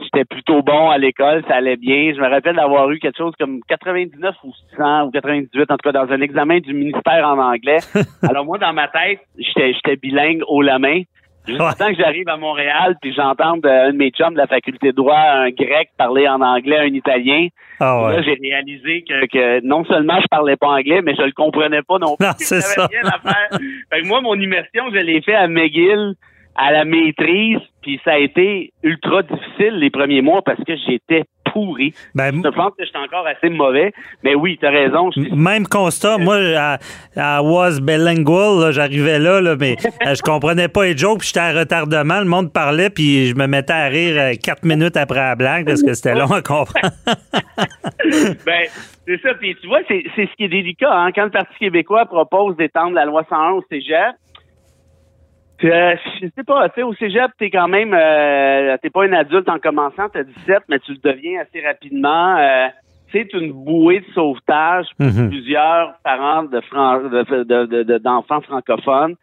j'étais 0.00 0.24
plutôt 0.24 0.62
bon 0.62 0.90
à 0.90 0.98
l'école, 0.98 1.42
ça 1.48 1.56
allait 1.56 1.76
bien. 1.76 2.12
Je 2.14 2.20
me 2.20 2.28
rappelle 2.28 2.56
d'avoir 2.56 2.90
eu 2.90 2.98
quelque 2.98 3.18
chose 3.18 3.34
comme 3.38 3.60
99 3.68 4.34
ou 4.44 4.52
100 4.76 5.06
ou 5.06 5.10
98, 5.10 5.70
en 5.70 5.76
tout 5.76 5.90
cas 5.90 5.92
dans 5.92 6.12
un 6.12 6.20
examen 6.20 6.58
du 6.58 6.74
ministère 6.74 7.26
en 7.26 7.38
anglais. 7.38 7.78
Alors 8.28 8.44
moi, 8.44 8.58
dans 8.58 8.72
ma 8.72 8.88
tête, 8.88 9.20
j'étais, 9.38 9.72
j'étais 9.74 9.96
bilingue 9.96 10.42
haut 10.46 10.62
la 10.62 10.78
main. 10.78 11.02
Juste 11.46 11.58
temps 11.76 11.88
que 11.88 11.96
j'arrive 11.96 12.28
à 12.28 12.36
Montréal, 12.36 12.96
puis 13.02 13.12
j'entends 13.12 13.54
un 13.54 13.90
de 13.90 13.96
mes 13.96 14.10
chums 14.10 14.32
de 14.32 14.38
la 14.38 14.46
faculté 14.46 14.92
de 14.92 14.96
droit, 14.96 15.18
un 15.18 15.50
grec 15.50 15.90
parler 15.98 16.28
en 16.28 16.40
anglais, 16.40 16.78
un 16.78 16.94
italien. 16.94 17.48
Ah 17.80 18.10
Là, 18.12 18.22
j'ai 18.22 18.38
réalisé 18.40 19.02
que, 19.02 19.26
que, 19.26 19.66
non 19.66 19.84
seulement 19.84 20.20
je 20.20 20.26
parlais 20.30 20.54
pas 20.54 20.68
anglais, 20.68 21.00
mais 21.02 21.16
je 21.16 21.22
le 21.22 21.32
comprenais 21.32 21.82
pas 21.82 21.98
non 21.98 22.16
plus. 22.16 22.26
Non, 22.26 22.32
c'est 22.36 22.60
ça. 22.60 22.86
Rien 22.86 23.08
à 23.08 23.18
faire. 23.18 23.58
fait 23.92 24.02
que 24.02 24.06
moi, 24.06 24.20
mon 24.20 24.36
immersion, 24.36 24.84
je 24.92 24.98
l'ai 24.98 25.20
fait 25.20 25.34
à 25.34 25.48
McGill 25.48 26.14
à 26.54 26.70
la 26.70 26.84
maîtrise, 26.84 27.58
puis 27.82 28.00
ça 28.04 28.12
a 28.12 28.18
été 28.18 28.72
ultra 28.82 29.22
difficile 29.22 29.74
les 29.74 29.90
premiers 29.90 30.22
mois 30.22 30.42
parce 30.42 30.62
que 30.64 30.74
j'étais 30.86 31.24
pourri. 31.52 31.92
Ben, 32.14 32.34
je 32.34 32.48
pense 32.48 32.72
que 32.78 32.84
j'étais 32.84 32.98
encore 32.98 33.26
assez 33.26 33.50
mauvais, 33.50 33.92
mais 34.22 34.34
oui, 34.34 34.56
tu 34.58 34.66
as 34.66 34.70
raison. 34.70 35.10
Même 35.32 35.66
constat, 35.66 36.18
moi, 36.18 36.38
à, 37.16 37.42
Was 37.42 37.80
Bilingual, 37.80 38.72
j'arrivais 38.72 39.18
là, 39.18 39.40
là, 39.40 39.56
mais 39.58 39.76
euh, 40.06 40.14
je 40.14 40.22
comprenais 40.22 40.68
pas 40.68 40.84
les 40.84 40.96
jokes, 40.96 41.20
puis 41.20 41.28
j'étais 41.28 41.40
à 41.40 41.52
retardement, 41.52 42.20
le 42.20 42.26
monde 42.26 42.52
parlait, 42.52 42.90
puis 42.90 43.26
je 43.26 43.34
me 43.34 43.46
mettais 43.46 43.72
à 43.72 43.86
rire 43.86 44.14
euh, 44.18 44.32
quatre 44.42 44.64
minutes 44.64 44.96
après 44.96 45.20
la 45.20 45.34
blague 45.36 45.66
parce 45.66 45.82
que 45.82 45.92
c'était 45.94 46.14
long 46.14 46.32
à 46.32 46.42
comprendre. 46.42 46.94
ben, 48.46 48.64
C'est 49.06 49.20
ça. 49.20 49.34
Puis 49.34 49.56
tu 49.60 49.66
vois, 49.66 49.80
c'est 49.88 50.04
c'est 50.14 50.26
ce 50.26 50.36
qui 50.36 50.44
est 50.44 50.48
délicat. 50.48 50.92
Hein? 50.92 51.10
Quand 51.12 51.24
le 51.24 51.30
Parti 51.30 51.54
québécois 51.58 52.06
propose 52.06 52.56
d'étendre 52.56 52.94
la 52.94 53.04
loi 53.04 53.24
101 53.28 53.50
au 53.52 53.64
cégep, 53.70 54.14
euh, 55.64 55.94
je 56.20 56.26
sais 56.34 56.44
pas, 56.44 56.68
tu 56.68 56.76
sais, 56.76 56.82
au 56.82 56.94
cégep, 56.94 57.30
t'es 57.38 57.50
quand 57.50 57.68
même, 57.68 57.92
euh, 57.94 58.76
t'es 58.82 58.90
pas 58.90 59.04
un 59.04 59.12
adulte 59.12 59.48
en 59.48 59.58
commençant, 59.58 60.08
t'as 60.12 60.22
17, 60.24 60.62
mais 60.68 60.78
tu 60.80 60.92
le 60.92 60.98
deviens 61.12 61.40
assez 61.42 61.64
rapidement. 61.66 62.36
Euh, 62.38 62.68
c'est 63.12 63.32
une 63.34 63.52
bouée 63.52 64.00
de 64.00 64.12
sauvetage 64.14 64.86
pour 64.98 65.06
Mhm. 65.06 65.28
plusieurs 65.28 65.94
parents 66.02 66.44
de 66.44 66.60
fran- 66.62 67.00
de- 67.00 67.44
de- 67.66 67.82
de- 67.82 67.98
d'enfants 67.98 68.40
francophones 68.40 69.14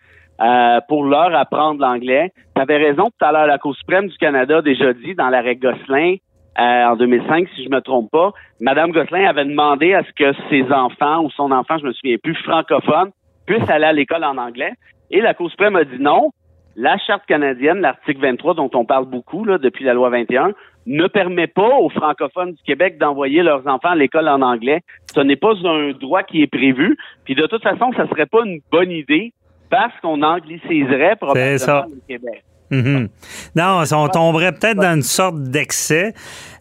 euh, 0.41 0.79
pour 0.87 1.03
leur 1.05 1.33
apprendre 1.35 1.81
l'anglais. 1.81 2.31
Tu 2.55 2.61
avais 2.61 2.77
raison 2.77 3.05
tout 3.05 3.25
à 3.25 3.31
l'heure, 3.31 3.47
la 3.47 3.57
Cour 3.57 3.75
suprême 3.75 4.07
du 4.07 4.17
Canada 4.17 4.57
a 4.57 4.61
déjà 4.61 4.93
dit 4.93 5.15
dans 5.15 5.29
l'arrêt 5.29 5.55
Gosselin 5.55 6.15
euh, 6.59 6.85
en 6.85 6.95
2005, 6.97 7.47
si 7.55 7.63
je 7.63 7.69
me 7.69 7.79
trompe 7.79 8.11
pas, 8.11 8.31
Madame 8.59 8.91
Gosselin 8.91 9.27
avait 9.29 9.45
demandé 9.45 9.93
à 9.93 10.03
ce 10.03 10.11
que 10.13 10.33
ses 10.49 10.63
enfants 10.71 11.23
ou 11.23 11.29
son 11.31 11.51
enfant, 11.51 11.77
je 11.77 11.85
me 11.85 11.93
souviens 11.93 12.17
plus, 12.21 12.35
francophone, 12.43 13.11
puissent 13.47 13.69
aller 13.69 13.85
à 13.85 13.93
l'école 13.93 14.23
en 14.25 14.37
anglais. 14.37 14.73
Et 15.11 15.21
la 15.21 15.33
Cour 15.33 15.49
suprême 15.49 15.75
a 15.75 15.83
dit 15.83 15.99
non. 15.99 16.31
La 16.75 16.97
Charte 16.97 17.25
canadienne, 17.25 17.79
l'article 17.79 18.21
23, 18.21 18.53
dont 18.53 18.69
on 18.73 18.85
parle 18.85 19.05
beaucoup 19.05 19.43
là, 19.43 19.57
depuis 19.57 19.83
la 19.83 19.93
loi 19.93 20.09
21, 20.09 20.53
ne 20.85 21.07
permet 21.07 21.47
pas 21.47 21.75
aux 21.77 21.89
francophones 21.89 22.53
du 22.53 22.63
Québec 22.63 22.97
d'envoyer 22.97 23.43
leurs 23.43 23.67
enfants 23.67 23.89
à 23.89 23.95
l'école 23.95 24.29
en 24.29 24.41
anglais. 24.41 24.81
Ce 25.13 25.19
n'est 25.19 25.35
pas 25.35 25.53
un 25.65 25.91
droit 25.91 26.23
qui 26.23 26.41
est 26.41 26.47
prévu. 26.47 26.97
Puis 27.25 27.35
de 27.35 27.45
toute 27.47 27.63
façon, 27.63 27.91
ça 27.97 28.07
serait 28.07 28.27
pas 28.27 28.45
une 28.45 28.61
bonne 28.71 28.91
idée 28.91 29.33
parce 29.69 29.93
qu'on 30.01 30.21
angliciserait 30.21 31.15
probablement 31.15 31.57
ça. 31.57 31.85
le 31.89 32.01
Québec. 32.07 32.43
Mhm. 32.71 33.09
Non, 33.55 33.83
on 33.91 34.07
tomberait 34.09 34.51
peut-être 34.51 34.77
dans 34.77 34.93
une 34.95 35.01
sorte 35.03 35.41
d'excès. 35.41 36.13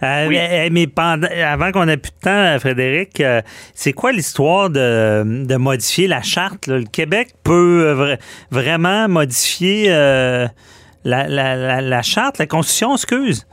Euh, 0.02 0.26
Oui. 0.28 0.38
mais, 0.70 0.86
pendant, 0.86 1.28
avant 1.44 1.70
qu'on 1.72 1.86
ait 1.88 1.96
plus 1.98 2.12
de 2.12 2.20
temps, 2.22 2.58
Frédéric, 2.60 3.20
euh, 3.20 3.42
c'est 3.74 3.92
quoi 3.92 4.12
l'histoire 4.12 4.70
de, 4.70 5.44
de 5.44 5.56
modifier 5.56 6.06
la 6.06 6.22
charte? 6.22 6.66
là? 6.66 6.78
Le 6.78 6.84
Québec 6.84 7.30
peut 7.44 7.84
euh, 7.86 7.94
vra- 7.94 8.18
vraiment 8.50 9.08
modifier 9.08 9.86
euh, 9.88 10.46
la, 11.04 11.28
la, 11.28 11.56
la, 11.56 11.80
la 11.80 12.02
charte, 12.02 12.38
la 12.38 12.46
Constitution, 12.46 12.94
excuse. 12.94 13.46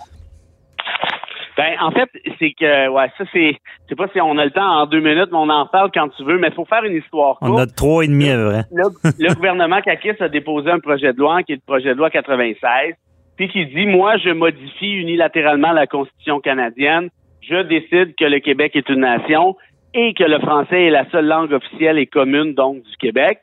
Ben, 1.57 1.73
en 1.81 1.91
fait, 1.91 2.09
c'est 2.37 2.51
que, 2.51 2.89
ouais, 2.89 3.07
ça, 3.17 3.23
c'est, 3.31 3.51
je 3.53 3.89
sais 3.89 3.95
pas 3.95 4.07
si 4.09 4.19
on 4.19 4.37
a 4.37 4.43
le 4.43 4.51
temps 4.51 4.81
en 4.81 4.85
deux 4.87 4.99
minutes, 4.99 5.29
mais 5.31 5.37
on 5.37 5.49
en 5.49 5.65
parle 5.67 5.89
quand 5.93 6.09
tu 6.09 6.23
veux, 6.25 6.37
mais 6.37 6.49
il 6.49 6.53
faut 6.53 6.65
faire 6.65 6.83
une 6.83 6.97
histoire 6.97 7.37
On 7.41 7.55
a 7.57 7.65
trois 7.65 8.03
et 8.03 8.07
demi, 8.07 8.25
près. 8.25 8.63
le, 8.73 8.83
le 9.19 9.33
gouvernement 9.35 9.81
Kakis 9.81 10.21
a 10.21 10.27
déposé 10.27 10.69
un 10.69 10.79
projet 10.79 11.13
de 11.13 11.19
loi 11.19 11.43
qui 11.43 11.53
est 11.53 11.55
le 11.55 11.61
projet 11.65 11.89
de 11.93 11.97
loi 11.97 12.09
96, 12.09 12.95
puis 13.37 13.47
qui 13.47 13.65
dit 13.67 13.85
moi 13.85 14.17
je 14.17 14.31
modifie 14.31 14.91
unilatéralement 14.95 15.71
la 15.71 15.87
Constitution 15.87 16.41
canadienne, 16.41 17.09
je 17.41 17.61
décide 17.63 18.15
que 18.15 18.25
le 18.25 18.39
Québec 18.39 18.75
est 18.75 18.89
une 18.89 19.01
nation 19.01 19.55
et 19.93 20.13
que 20.13 20.23
le 20.25 20.39
français 20.39 20.85
est 20.87 20.89
la 20.89 21.09
seule 21.09 21.25
langue 21.27 21.53
officielle 21.53 21.97
et 21.97 22.05
commune 22.05 22.53
donc 22.53 22.83
du 22.83 22.97
Québec. 22.99 23.39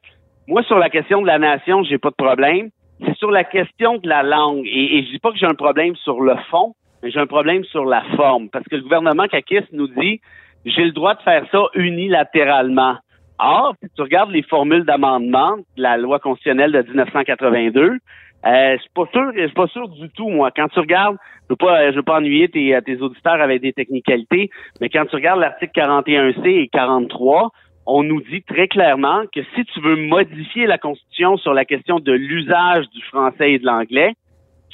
Moi 0.49 0.63
sur 0.65 0.79
la 0.79 0.91
question 0.91 1.23
de 1.23 1.27
la 1.27 1.39
nation, 1.39 1.83
j'ai 1.85 1.99
pas 1.99 2.11
de 2.11 2.17
problème. 2.17 2.69
C'est 3.07 3.17
sur 3.17 3.31
la 3.31 3.45
question 3.45 3.97
de 3.99 4.09
la 4.09 4.23
langue 4.23 4.67
et, 4.67 4.99
et 4.99 5.05
je 5.07 5.13
dis 5.13 5.19
pas 5.19 5.31
que 5.33 5.39
j'ai 5.39 5.47
un 5.47 5.55
problème 5.55 5.97
sur 5.97 6.21
le 6.21 6.35
fond, 6.51 6.75
mais 7.03 7.11
j'ai 7.11 7.21
un 7.21 7.27
problème 7.27 7.65
sur 7.65 7.85
la 7.85 8.03
forme 8.17 8.49
parce 8.51 8.65
que 8.67 8.77
le 8.77 8.83
gouvernement 8.83 9.27
Kakis 9.27 9.65
nous 9.73 9.89
dit 9.89 10.21
j'ai 10.65 10.85
le 10.85 10.93
droit 10.93 11.15
de 11.15 11.23
faire 11.23 11.45
ça 11.51 11.63
unilatéralement. 11.75 12.97
Or, 13.39 13.75
si 13.83 13.89
tu 13.97 14.03
regardes 14.03 14.31
les 14.31 14.43
formules 14.43 14.85
d'amendement 14.85 15.57
de 15.57 15.83
la 15.83 15.97
loi 15.97 16.21
constitutionnelle 16.21 16.73
de 16.73 16.83
1982, 16.83 17.99
euh, 18.45 18.77
je 18.77 18.81
suis 18.81 18.91
pas 18.95 19.07
sûr, 19.13 19.33
je 19.35 19.47
suis 19.47 19.55
pas 19.55 19.67
sûr 19.69 19.89
du 19.89 20.09
tout, 20.11 20.29
moi. 20.29 20.51
Quand 20.55 20.69
tu 20.69 20.79
regardes, 20.79 21.17
je 21.49 21.53
veux 21.53 21.57
pas, 21.57 21.91
je 21.91 21.97
veux 21.97 22.03
pas 22.03 22.19
ennuyer 22.19 22.49
tes 22.49 23.01
auditeurs 23.01 23.41
avec 23.41 23.61
des 23.63 23.73
technicalités, 23.73 24.51
mais 24.81 24.89
quand 24.89 25.07
tu 25.07 25.17
regardes 25.17 25.41
l'article 25.41 25.73
41C 25.75 26.47
et 26.47 26.69
43, 26.69 27.51
on 27.87 28.03
nous 28.03 28.21
dit 28.23 28.43
très 28.43 28.69
clairement 28.69 29.23
que 29.35 29.41
si 29.55 29.65
tu 29.65 29.81
veux 29.81 29.97
modifier 29.97 30.67
la 30.67 30.79
Constitution 30.79 31.37
sur 31.37 31.53
la 31.53 31.65
question 31.65 31.99
de 31.99 32.13
l'usage 32.13 32.89
du 32.91 33.03
français 33.03 33.53
et 33.53 33.59
de 33.59 33.67
l'anglais, 33.67 34.15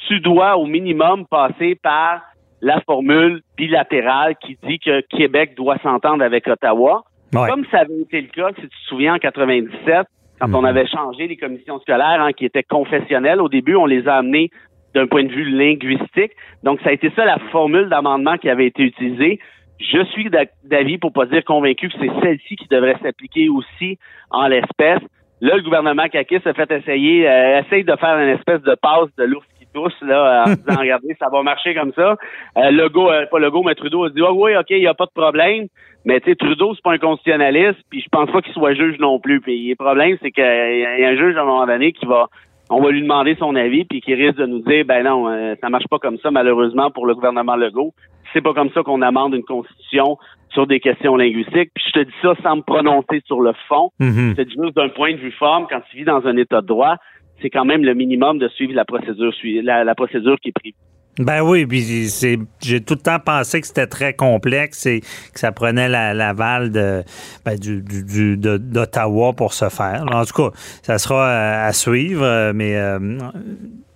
tu 0.07 0.19
dois 0.19 0.57
au 0.57 0.65
minimum 0.65 1.25
passer 1.27 1.75
par 1.75 2.21
la 2.61 2.81
formule 2.81 3.41
bilatérale 3.57 4.35
qui 4.37 4.57
dit 4.67 4.79
que 4.79 5.01
Québec 5.01 5.53
doit 5.55 5.77
s'entendre 5.79 6.23
avec 6.23 6.47
Ottawa. 6.47 7.03
Ouais. 7.33 7.47
Comme 7.47 7.65
ça 7.71 7.79
avait 7.79 7.99
été 8.01 8.21
le 8.21 8.27
cas, 8.27 8.49
si 8.55 8.61
tu 8.61 8.67
te 8.69 8.75
souviens, 8.87 9.15
en 9.15 9.19
97, 9.19 10.07
quand 10.39 10.53
on 10.53 10.59
Mhm. 10.61 10.65
avait 10.65 10.87
changé 10.87 11.27
les 11.27 11.37
commissions 11.37 11.79
scolaires 11.79 12.21
hein, 12.21 12.33
qui 12.33 12.45
étaient 12.45 12.63
confessionnelles, 12.63 13.39
au 13.41 13.49
début, 13.49 13.75
on 13.75 13.85
les 13.85 14.07
a 14.07 14.15
amenées 14.15 14.49
d'un 14.95 15.05
point 15.07 15.23
de 15.23 15.31
vue 15.31 15.49
linguistique. 15.49 16.31
Donc, 16.63 16.81
ça 16.81 16.89
a 16.89 16.93
été 16.93 17.11
ça 17.15 17.23
la 17.25 17.37
formule 17.51 17.87
d'amendement 17.89 18.37
qui 18.37 18.49
avait 18.49 18.65
été 18.65 18.83
utilisée. 18.83 19.39
Je 19.79 20.03
suis 20.05 20.29
d'a- 20.29 20.45
d'avis, 20.65 20.97
pour 20.97 21.13
pas 21.13 21.25
dire 21.27 21.43
convaincu, 21.45 21.87
que 21.89 21.95
c'est 21.99 22.21
celle-ci 22.21 22.55
qui 22.55 22.67
devrait 22.67 22.97
s'appliquer 23.01 23.47
aussi 23.49 23.97
en 24.31 24.47
l'espèce. 24.47 24.99
Là, 25.41 25.55
le 25.55 25.61
gouvernement 25.61 26.07
Kakis 26.09 26.41
a 26.43 26.53
fait 26.53 26.69
essayer, 26.71 27.29
euh, 27.29 27.59
essaye 27.61 27.83
de 27.85 27.95
faire 27.95 28.17
une 28.19 28.29
espèce 28.35 28.61
de 28.61 28.75
passe 28.75 29.07
de 29.17 29.23
l'ours 29.23 29.45
tousse, 29.73 29.99
là, 30.01 30.43
en 30.45 30.53
disant, 30.53 30.75
regardez, 30.79 31.15
ça 31.19 31.29
va 31.29 31.43
marcher 31.43 31.73
comme 31.75 31.93
ça. 31.93 32.15
Euh, 32.57 32.71
Legault, 32.71 33.09
euh, 33.09 33.25
pas 33.27 33.39
Legault, 33.39 33.63
mais 33.63 33.75
Trudeau 33.75 34.05
a 34.05 34.09
dit, 34.09 34.21
ah 34.25 34.33
oui, 34.33 34.55
OK, 34.55 34.69
il 34.69 34.79
n'y 34.79 34.87
a 34.87 34.93
pas 34.93 35.05
de 35.05 35.11
problème. 35.13 35.67
Mais 36.05 36.19
tu 36.21 36.29
sais, 36.29 36.35
Trudeau, 36.35 36.73
c'est 36.75 36.83
pas 36.83 36.93
un 36.93 36.97
constitutionnaliste, 36.97 37.79
puis 37.89 38.01
je 38.01 38.09
pense 38.09 38.31
pas 38.31 38.41
qu'il 38.41 38.53
soit 38.53 38.73
juge 38.73 38.97
non 38.99 39.19
plus. 39.19 39.41
Puis 39.41 39.69
le 39.69 39.75
problème, 39.75 40.17
c'est 40.21 40.31
qu'il 40.31 40.43
y 40.43 41.05
a 41.05 41.09
un 41.09 41.17
juge 41.17 41.35
à 41.35 41.41
un 41.41 41.45
moment 41.45 41.67
donné 41.67 41.91
qui 41.91 42.05
va, 42.05 42.27
on 42.69 42.81
va 42.81 42.91
lui 42.91 43.01
demander 43.01 43.35
son 43.35 43.55
avis, 43.55 43.83
puis 43.85 44.01
qui 44.01 44.13
risque 44.13 44.37
de 44.37 44.45
nous 44.45 44.59
dire, 44.59 44.85
ben 44.85 45.03
non, 45.03 45.27
euh, 45.27 45.55
ça 45.61 45.69
marche 45.69 45.87
pas 45.89 45.99
comme 45.99 46.17
ça, 46.19 46.31
malheureusement, 46.31 46.91
pour 46.91 47.05
le 47.05 47.15
gouvernement 47.15 47.55
Legault. 47.55 47.93
C'est 48.31 48.41
pas 48.41 48.53
comme 48.53 48.69
ça 48.71 48.83
qu'on 48.83 49.01
amende 49.01 49.33
une 49.33 49.43
constitution 49.43 50.17
sur 50.51 50.67
des 50.67 50.79
questions 50.79 51.15
linguistiques. 51.15 51.71
Puis 51.73 51.83
je 51.87 51.99
te 51.99 52.05
dis 52.05 52.15
ça 52.21 52.33
sans 52.43 52.57
me 52.57 52.61
prononcer 52.61 53.21
sur 53.25 53.41
le 53.41 53.53
fond. 53.67 53.91
Je 53.99 54.33
te 54.33 54.41
dis 54.43 54.55
juste 54.61 54.75
d'un 54.75 54.89
point 54.89 55.13
de 55.13 55.17
vue 55.17 55.31
forme, 55.31 55.65
quand 55.69 55.81
tu 55.89 55.97
vis 55.97 56.05
dans 56.05 56.25
un 56.25 56.37
état 56.37 56.61
de 56.61 56.67
droit, 56.67 56.97
c'est 57.41 57.49
quand 57.49 57.65
même 57.65 57.83
le 57.83 57.93
minimum 57.93 58.37
de 58.39 58.47
suivre 58.49 58.73
la 58.73 58.85
procédure, 58.85 59.31
la, 59.63 59.83
la 59.83 59.95
procédure 59.95 60.37
qui 60.41 60.49
est 60.49 60.53
prise. 60.53 60.73
Ben 61.17 61.41
oui, 61.41 61.65
puis 61.65 61.81
c'est, 62.07 62.37
j'ai 62.61 62.79
tout 62.81 62.93
le 62.93 63.01
temps 63.01 63.19
pensé 63.19 63.59
que 63.59 63.67
c'était 63.67 63.87
très 63.87 64.13
complexe 64.13 64.85
et 64.85 65.01
que 65.01 65.39
ça 65.39 65.51
prenait 65.51 65.89
la- 65.89 66.13
l'aval 66.13 66.71
de, 66.71 67.03
ben, 67.45 67.57
du, 67.57 67.81
du- 67.81 68.37
de- 68.37 68.57
d'Ottawa 68.57 69.33
pour 69.33 69.51
se 69.51 69.67
faire. 69.67 70.05
En 70.13 70.23
tout 70.23 70.33
cas, 70.43 70.55
ça 70.81 70.97
sera 70.97 71.27
à, 71.29 71.65
à 71.65 71.73
suivre, 71.73 72.23
euh, 72.23 72.53
mais 72.55 72.77
euh, 72.77 72.99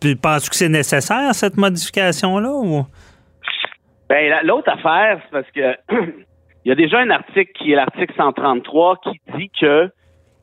puis 0.02 0.16
penses-tu 0.16 0.50
que 0.50 0.56
c'est 0.58 0.68
nécessaire, 0.68 1.34
cette 1.34 1.56
modification-là? 1.56 2.52
Ou? 2.52 2.86
Ben, 4.10 4.30
la- 4.30 4.44
l'autre 4.44 4.70
affaire, 4.72 5.22
c'est 5.24 5.32
parce 5.32 5.52
que 5.52 5.96
il 6.66 6.70
y 6.70 6.72
a 6.72 6.76
déjà 6.76 7.00
un 7.00 7.10
article 7.10 7.52
qui 7.58 7.72
est 7.72 7.76
l'article 7.76 8.14
133 8.18 8.98
qui 9.02 9.22
dit 9.38 9.50
que 9.62 9.90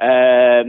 euh, 0.03 0.65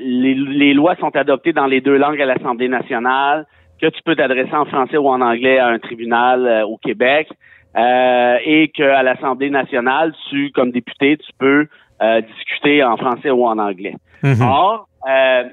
les, 0.00 0.34
les 0.34 0.74
lois 0.74 0.96
sont 0.96 1.14
adoptées 1.16 1.52
dans 1.52 1.66
les 1.66 1.80
deux 1.80 1.96
langues 1.96 2.20
à 2.20 2.26
l'Assemblée 2.26 2.68
nationale, 2.68 3.46
que 3.80 3.86
tu 3.86 4.00
peux 4.04 4.16
t'adresser 4.16 4.54
en 4.54 4.64
français 4.64 4.96
ou 4.96 5.08
en 5.08 5.20
anglais 5.20 5.58
à 5.58 5.68
un 5.68 5.78
tribunal 5.78 6.46
euh, 6.46 6.66
au 6.66 6.76
Québec, 6.76 7.28
euh, 7.76 8.36
et 8.44 8.68
qu'à 8.68 9.02
l'Assemblée 9.02 9.50
nationale, 9.50 10.12
tu, 10.28 10.50
comme 10.52 10.70
député, 10.70 11.16
tu 11.16 11.32
peux 11.38 11.66
euh, 12.02 12.20
discuter 12.20 12.82
en 12.82 12.96
français 12.96 13.30
ou 13.30 13.46
en 13.46 13.58
anglais. 13.58 13.94
Mhm. 14.22 14.42
Or, 14.42 14.88
euh, 15.08 15.44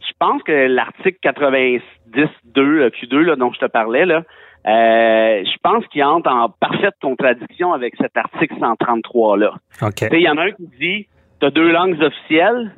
je 0.00 0.12
pense 0.18 0.42
que 0.42 0.52
l'article 0.52 1.18
90.2, 1.22 1.80
le 2.60 2.90
Q2, 2.90 3.16
là, 3.20 3.36
dont 3.36 3.52
je 3.52 3.58
te 3.58 3.66
parlais, 3.66 4.04
là, 4.04 4.22
euh, 4.66 5.44
je 5.44 5.56
pense 5.62 5.86
qu'il 5.88 6.02
entre 6.02 6.30
en 6.30 6.48
parfaite 6.48 6.94
contradiction 7.00 7.72
avec 7.72 7.94
cet 8.00 8.16
article 8.16 8.54
133-là. 8.54 9.54
OK. 9.82 9.94
Tu 9.94 10.08
sais, 10.08 10.20
il 10.20 10.22
y 10.22 10.28
en 10.28 10.36
a 10.38 10.42
un 10.42 10.50
qui 10.50 10.66
dit, 10.78 11.08
tu 11.40 11.46
as 11.46 11.50
deux 11.50 11.70
langues 11.70 12.00
officielles, 12.02 12.72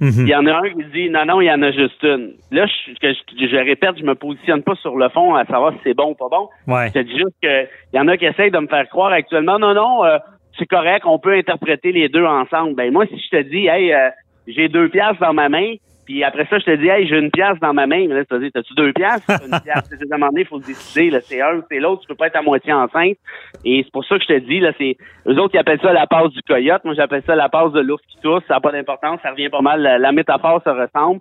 Mhm. 0.00 0.26
il 0.26 0.28
y 0.28 0.34
en 0.34 0.46
a 0.46 0.56
un 0.56 0.70
qui 0.70 0.84
dit, 0.92 1.08
non, 1.08 1.24
non, 1.24 1.40
il 1.40 1.46
y 1.46 1.52
en 1.52 1.62
a 1.62 1.70
juste 1.70 2.02
une. 2.02 2.34
Là, 2.50 2.66
je, 2.66 2.92
que 2.98 3.12
je, 3.12 3.46
je 3.46 3.56
répète, 3.56 3.96
je 3.98 4.04
me 4.04 4.14
positionne 4.14 4.62
pas 4.62 4.74
sur 4.76 4.96
le 4.96 5.08
fond 5.10 5.34
à 5.34 5.44
savoir 5.44 5.72
si 5.74 5.78
c'est 5.84 5.94
bon 5.94 6.10
ou 6.10 6.14
pas 6.14 6.28
bon. 6.28 6.48
Ouais. 6.66 6.88
Je 6.88 6.94
te 6.94 6.98
dis 7.00 7.16
juste 7.16 7.36
qu'il 7.40 7.68
y 7.92 8.00
en 8.00 8.08
a 8.08 8.16
qui 8.16 8.26
essayent 8.26 8.50
de 8.50 8.58
me 8.58 8.66
faire 8.66 8.88
croire 8.88 9.12
actuellement, 9.12 9.58
non, 9.58 9.72
non, 9.72 10.04
euh, 10.04 10.18
c'est 10.58 10.66
correct, 10.66 11.04
on 11.06 11.18
peut 11.18 11.34
interpréter 11.34 11.92
les 11.92 12.08
deux 12.08 12.24
ensemble. 12.24 12.74
Ben 12.74 12.92
moi, 12.92 13.06
si 13.06 13.18
je 13.18 13.36
te 13.36 13.42
dis, 13.42 13.66
hey, 13.66 13.92
euh, 13.92 14.10
j'ai 14.46 14.68
deux 14.68 14.88
piastres 14.88 15.20
dans 15.20 15.32
ma 15.32 15.48
main, 15.48 15.74
puis 16.04 16.22
après 16.24 16.46
ça, 16.46 16.58
je 16.58 16.64
te 16.64 16.76
dis, 16.76 16.88
hey, 16.88 17.06
j'ai 17.06 17.18
une 17.18 17.30
pièce 17.30 17.58
dans 17.60 17.72
ma 17.72 17.86
main, 17.86 18.06
mais 18.08 18.14
là, 18.14 18.24
tu 18.24 18.38
te 18.38 18.48
t'as-tu 18.50 18.74
deux? 18.74 18.92
T'as 18.92 19.16
une 19.44 19.60
pièce? 19.60 19.88
C'est 19.88 20.08
demandé, 20.08 20.42
il 20.42 20.46
faut 20.46 20.58
le 20.58 20.64
décider, 20.64 21.10
là, 21.10 21.20
c'est 21.20 21.40
un 21.40 21.56
ou 21.56 21.62
c'est 21.70 21.80
l'autre, 21.80 22.02
tu 22.02 22.08
peux 22.08 22.14
pas 22.14 22.26
être 22.26 22.36
à 22.36 22.42
moitié 22.42 22.72
enceinte. 22.72 23.16
Et 23.64 23.82
c'est 23.84 23.92
pour 23.92 24.04
ça 24.04 24.18
que 24.18 24.22
je 24.22 24.34
te 24.34 24.38
dis, 24.40 24.60
là, 24.60 24.72
c'est, 24.78 24.96
eux 25.26 25.38
autres, 25.38 25.54
ils 25.54 25.58
appellent 25.58 25.80
ça 25.80 25.92
la 25.92 26.06
passe 26.06 26.30
du 26.30 26.42
coyote, 26.42 26.84
moi, 26.84 26.94
j'appelle 26.94 27.22
ça 27.26 27.34
la 27.34 27.48
passe 27.48 27.72
de 27.72 27.80
l'ours 27.80 28.02
qui 28.08 28.18
tousse, 28.20 28.42
ça 28.48 28.54
n'a 28.54 28.60
pas 28.60 28.72
d'importance, 28.72 29.20
ça 29.22 29.30
revient 29.30 29.48
pas 29.48 29.62
mal, 29.62 29.80
la 29.82 30.12
métaphore 30.12 30.62
se 30.62 30.70
ressemble. 30.70 31.20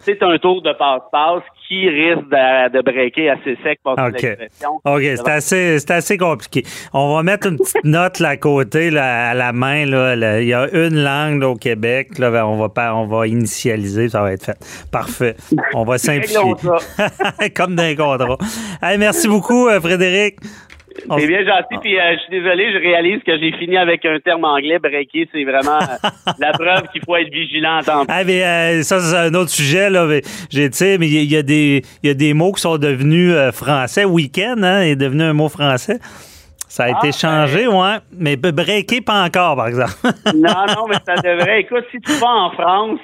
C'est 0.00 0.22
un 0.22 0.38
tour 0.38 0.62
de 0.62 0.72
passe-passe 0.72 1.42
qui 1.68 1.88
risque 1.88 2.28
de, 2.28 2.70
de 2.70 2.82
breaker 2.82 3.30
assez 3.30 3.56
sec 3.62 3.78
par 3.84 3.92
OK. 3.92 4.20
l'expression. 4.20 4.80
OK, 4.84 5.02
c'est 5.02 5.28
assez, 5.28 5.78
c'est 5.78 5.90
assez 5.90 6.16
compliqué. 6.16 6.64
On 6.92 7.14
va 7.14 7.22
mettre 7.22 7.46
une 7.46 7.58
petite 7.58 7.76
note 7.84 8.18
là, 8.18 8.30
à 8.30 8.36
côté, 8.36 8.90
là, 8.90 9.30
à 9.30 9.34
la 9.34 9.52
main. 9.52 9.86
Là, 9.86 10.16
là. 10.16 10.40
Il 10.40 10.48
y 10.48 10.54
a 10.54 10.68
une 10.72 11.02
langue 11.02 11.40
là, 11.40 11.50
au 11.50 11.56
Québec. 11.56 12.18
Là, 12.18 12.30
ben, 12.30 12.44
on, 12.44 12.56
va 12.56 12.68
pas, 12.70 12.94
on 12.94 13.06
va 13.06 13.26
initialiser, 13.26 14.08
ça 14.08 14.22
va 14.22 14.32
être 14.32 14.46
fait. 14.46 14.88
Parfait. 14.90 15.36
On 15.74 15.84
va 15.84 15.98
simplifier. 15.98 16.54
Comme 17.54 17.76
dans 17.76 17.84
les 17.84 17.96
contrats. 17.96 18.38
Hey, 18.82 18.98
merci 18.98 19.28
beaucoup, 19.28 19.68
euh, 19.68 19.80
Frédéric. 19.80 20.38
C'est 21.18 21.26
bien 21.26 21.44
gentil, 21.44 21.76
puis 21.80 21.98
euh, 21.98 22.14
je 22.14 22.18
suis 22.20 22.30
désolé, 22.42 22.72
je 22.72 22.78
réalise 22.78 23.22
que 23.22 23.38
j'ai 23.38 23.52
fini 23.58 23.76
avec 23.76 24.04
un 24.04 24.18
terme 24.20 24.44
anglais, 24.44 24.78
breaker, 24.78 25.28
c'est 25.32 25.44
vraiment 25.44 25.78
euh, 25.80 26.08
la 26.38 26.52
preuve 26.52 26.88
qu'il 26.92 27.02
faut 27.04 27.16
être 27.16 27.32
vigilant 27.32 27.78
en 27.78 27.82
temps. 27.82 28.04
Ah, 28.08 28.24
mais 28.24 28.42
euh, 28.44 28.82
ça, 28.82 29.00
c'est 29.00 29.16
un 29.16 29.34
autre 29.34 29.50
sujet, 29.50 29.90
là. 29.90 30.06
Mais, 30.06 30.22
j'ai, 30.50 30.70
tu 30.70 30.84
mais 30.98 31.08
il 31.08 31.30
y, 31.30 31.36
a 31.36 31.42
des, 31.42 31.82
il 32.02 32.08
y 32.08 32.10
a 32.10 32.14
des 32.14 32.34
mots 32.34 32.52
qui 32.52 32.60
sont 32.62 32.78
devenus 32.78 33.32
euh, 33.32 33.52
français. 33.52 34.04
Week-end, 34.04 34.56
hein, 34.62 34.82
est 34.82 34.96
devenu 34.96 35.22
un 35.22 35.32
mot 35.32 35.48
français. 35.48 35.98
Ça 36.68 36.84
a 36.84 36.86
Ah, 36.94 36.98
été 36.98 37.10
changé, 37.16 37.66
ouais. 37.66 37.96
Mais 38.16 38.36
breaker, 38.36 39.00
pas 39.00 39.24
encore, 39.24 39.56
par 39.56 39.66
exemple. 39.68 39.92
Non, 40.34 40.66
non, 40.68 40.86
mais 40.88 40.96
ça 41.04 41.16
devrait. 41.16 41.60
Écoute, 41.62 41.84
si 41.90 41.98
tu 42.00 42.12
vas 42.12 42.28
en 42.28 42.50
France, 42.52 43.00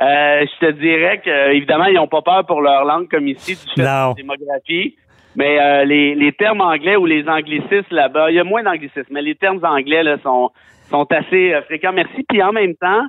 euh, 0.00 0.44
je 0.46 0.66
te 0.66 0.72
dirais 0.72 1.20
que 1.24 1.52
évidemment, 1.52 1.84
ils 1.86 1.94
n'ont 1.94 2.06
pas 2.08 2.22
peur 2.22 2.46
pour 2.46 2.60
leur 2.62 2.84
langue 2.84 3.08
comme 3.10 3.26
ici, 3.28 3.54
du 3.54 3.60
fait 3.74 3.80
de 3.80 3.82
la 3.82 4.12
démographie. 4.16 4.94
Mais 5.36 5.60
euh, 5.60 5.84
les, 5.84 6.14
les 6.14 6.32
termes 6.32 6.60
anglais 6.60 6.96
ou 6.96 7.06
les 7.06 7.28
anglicismes 7.28 7.94
là-bas, 7.94 8.30
il 8.30 8.36
y 8.36 8.40
a 8.40 8.44
moins 8.44 8.62
d'anglicismes, 8.62 9.12
mais 9.12 9.22
les 9.22 9.34
termes 9.34 9.64
anglais 9.64 10.02
là, 10.02 10.18
sont, 10.22 10.50
sont 10.88 11.06
assez 11.12 11.54
euh, 11.54 11.62
fréquents. 11.62 11.92
Merci. 11.92 12.24
Puis 12.28 12.42
en 12.42 12.52
même 12.52 12.74
temps, 12.74 13.06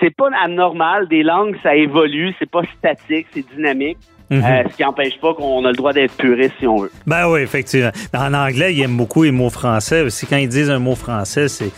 c'est 0.00 0.14
pas 0.14 0.28
anormal. 0.42 1.08
Des 1.08 1.22
langues, 1.22 1.56
ça 1.62 1.74
évolue, 1.76 2.34
c'est 2.38 2.50
pas 2.50 2.62
statique, 2.78 3.26
c'est 3.30 3.46
dynamique. 3.54 3.98
Mhm. 4.32 4.44
Euh, 4.44 4.62
ce 4.70 4.76
qui 4.76 4.82
n'empêche 4.82 5.20
pas 5.20 5.34
qu'on 5.34 5.62
a 5.66 5.68
le 5.68 5.76
droit 5.76 5.92
d'être 5.92 6.16
puriste 6.16 6.54
si 6.58 6.66
on 6.66 6.78
veut. 6.78 6.90
Ben 7.06 7.28
oui, 7.28 7.40
effectivement. 7.42 7.90
En 8.14 8.32
anglais, 8.32 8.74
ils 8.74 8.82
aiment 8.82 8.96
beaucoup 8.96 9.24
les 9.24 9.30
mots 9.30 9.50
français. 9.50 10.00
Aussi, 10.00 10.26
quand 10.26 10.36
ils 10.38 10.48
disent 10.48 10.70
un 10.70 10.78
mot 10.78 10.94
français, 10.94 11.48
c'est, 11.48 11.70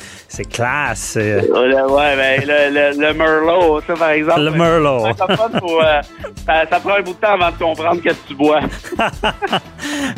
classe. 0.48 1.00
c'est- 1.14 1.20
Euh, 1.50 1.66
le- 1.66 1.90
ouais, 1.92 2.16
ben, 2.16 2.42
le, 2.46 2.92
le, 2.96 3.08
le 3.08 3.12
Merlot, 3.14 3.80
ça, 3.86 3.94
par 3.94 4.10
exemple. 4.10 4.40
Le 4.42 4.50
Merlot. 4.52 5.00
Ça, 5.16 5.26
euh, 5.28 6.78
prend 6.80 6.94
un 6.96 7.02
bout 7.02 7.12
de 7.14 7.18
temps 7.18 7.32
avant 7.32 7.50
de 7.50 7.56
comprendre 7.58 8.00
qu'est-ce 8.02 8.14
que 8.22 8.28
tu 8.28 8.34
bois. 8.34 8.60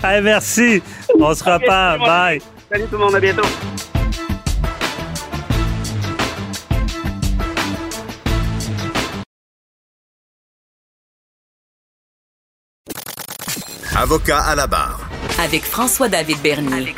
Hey, 0.05 0.21
merci. 0.23 0.83
On 1.19 1.33
se 1.35 1.43
reparle. 1.43 1.65
salut, 1.69 1.99
mon 2.01 2.07
Bye. 2.07 2.41
Salut 2.71 2.85
tout 2.91 2.97
le 2.97 2.99
monde, 2.99 3.15
à 3.15 3.21
bientôt. 3.21 3.96
Avocat 14.07 14.39
à 14.39 14.55
la 14.55 14.69
barre. 14.69 15.01
Avec 15.43 15.65
François-David 15.65 16.39
Bernier. 16.41 16.95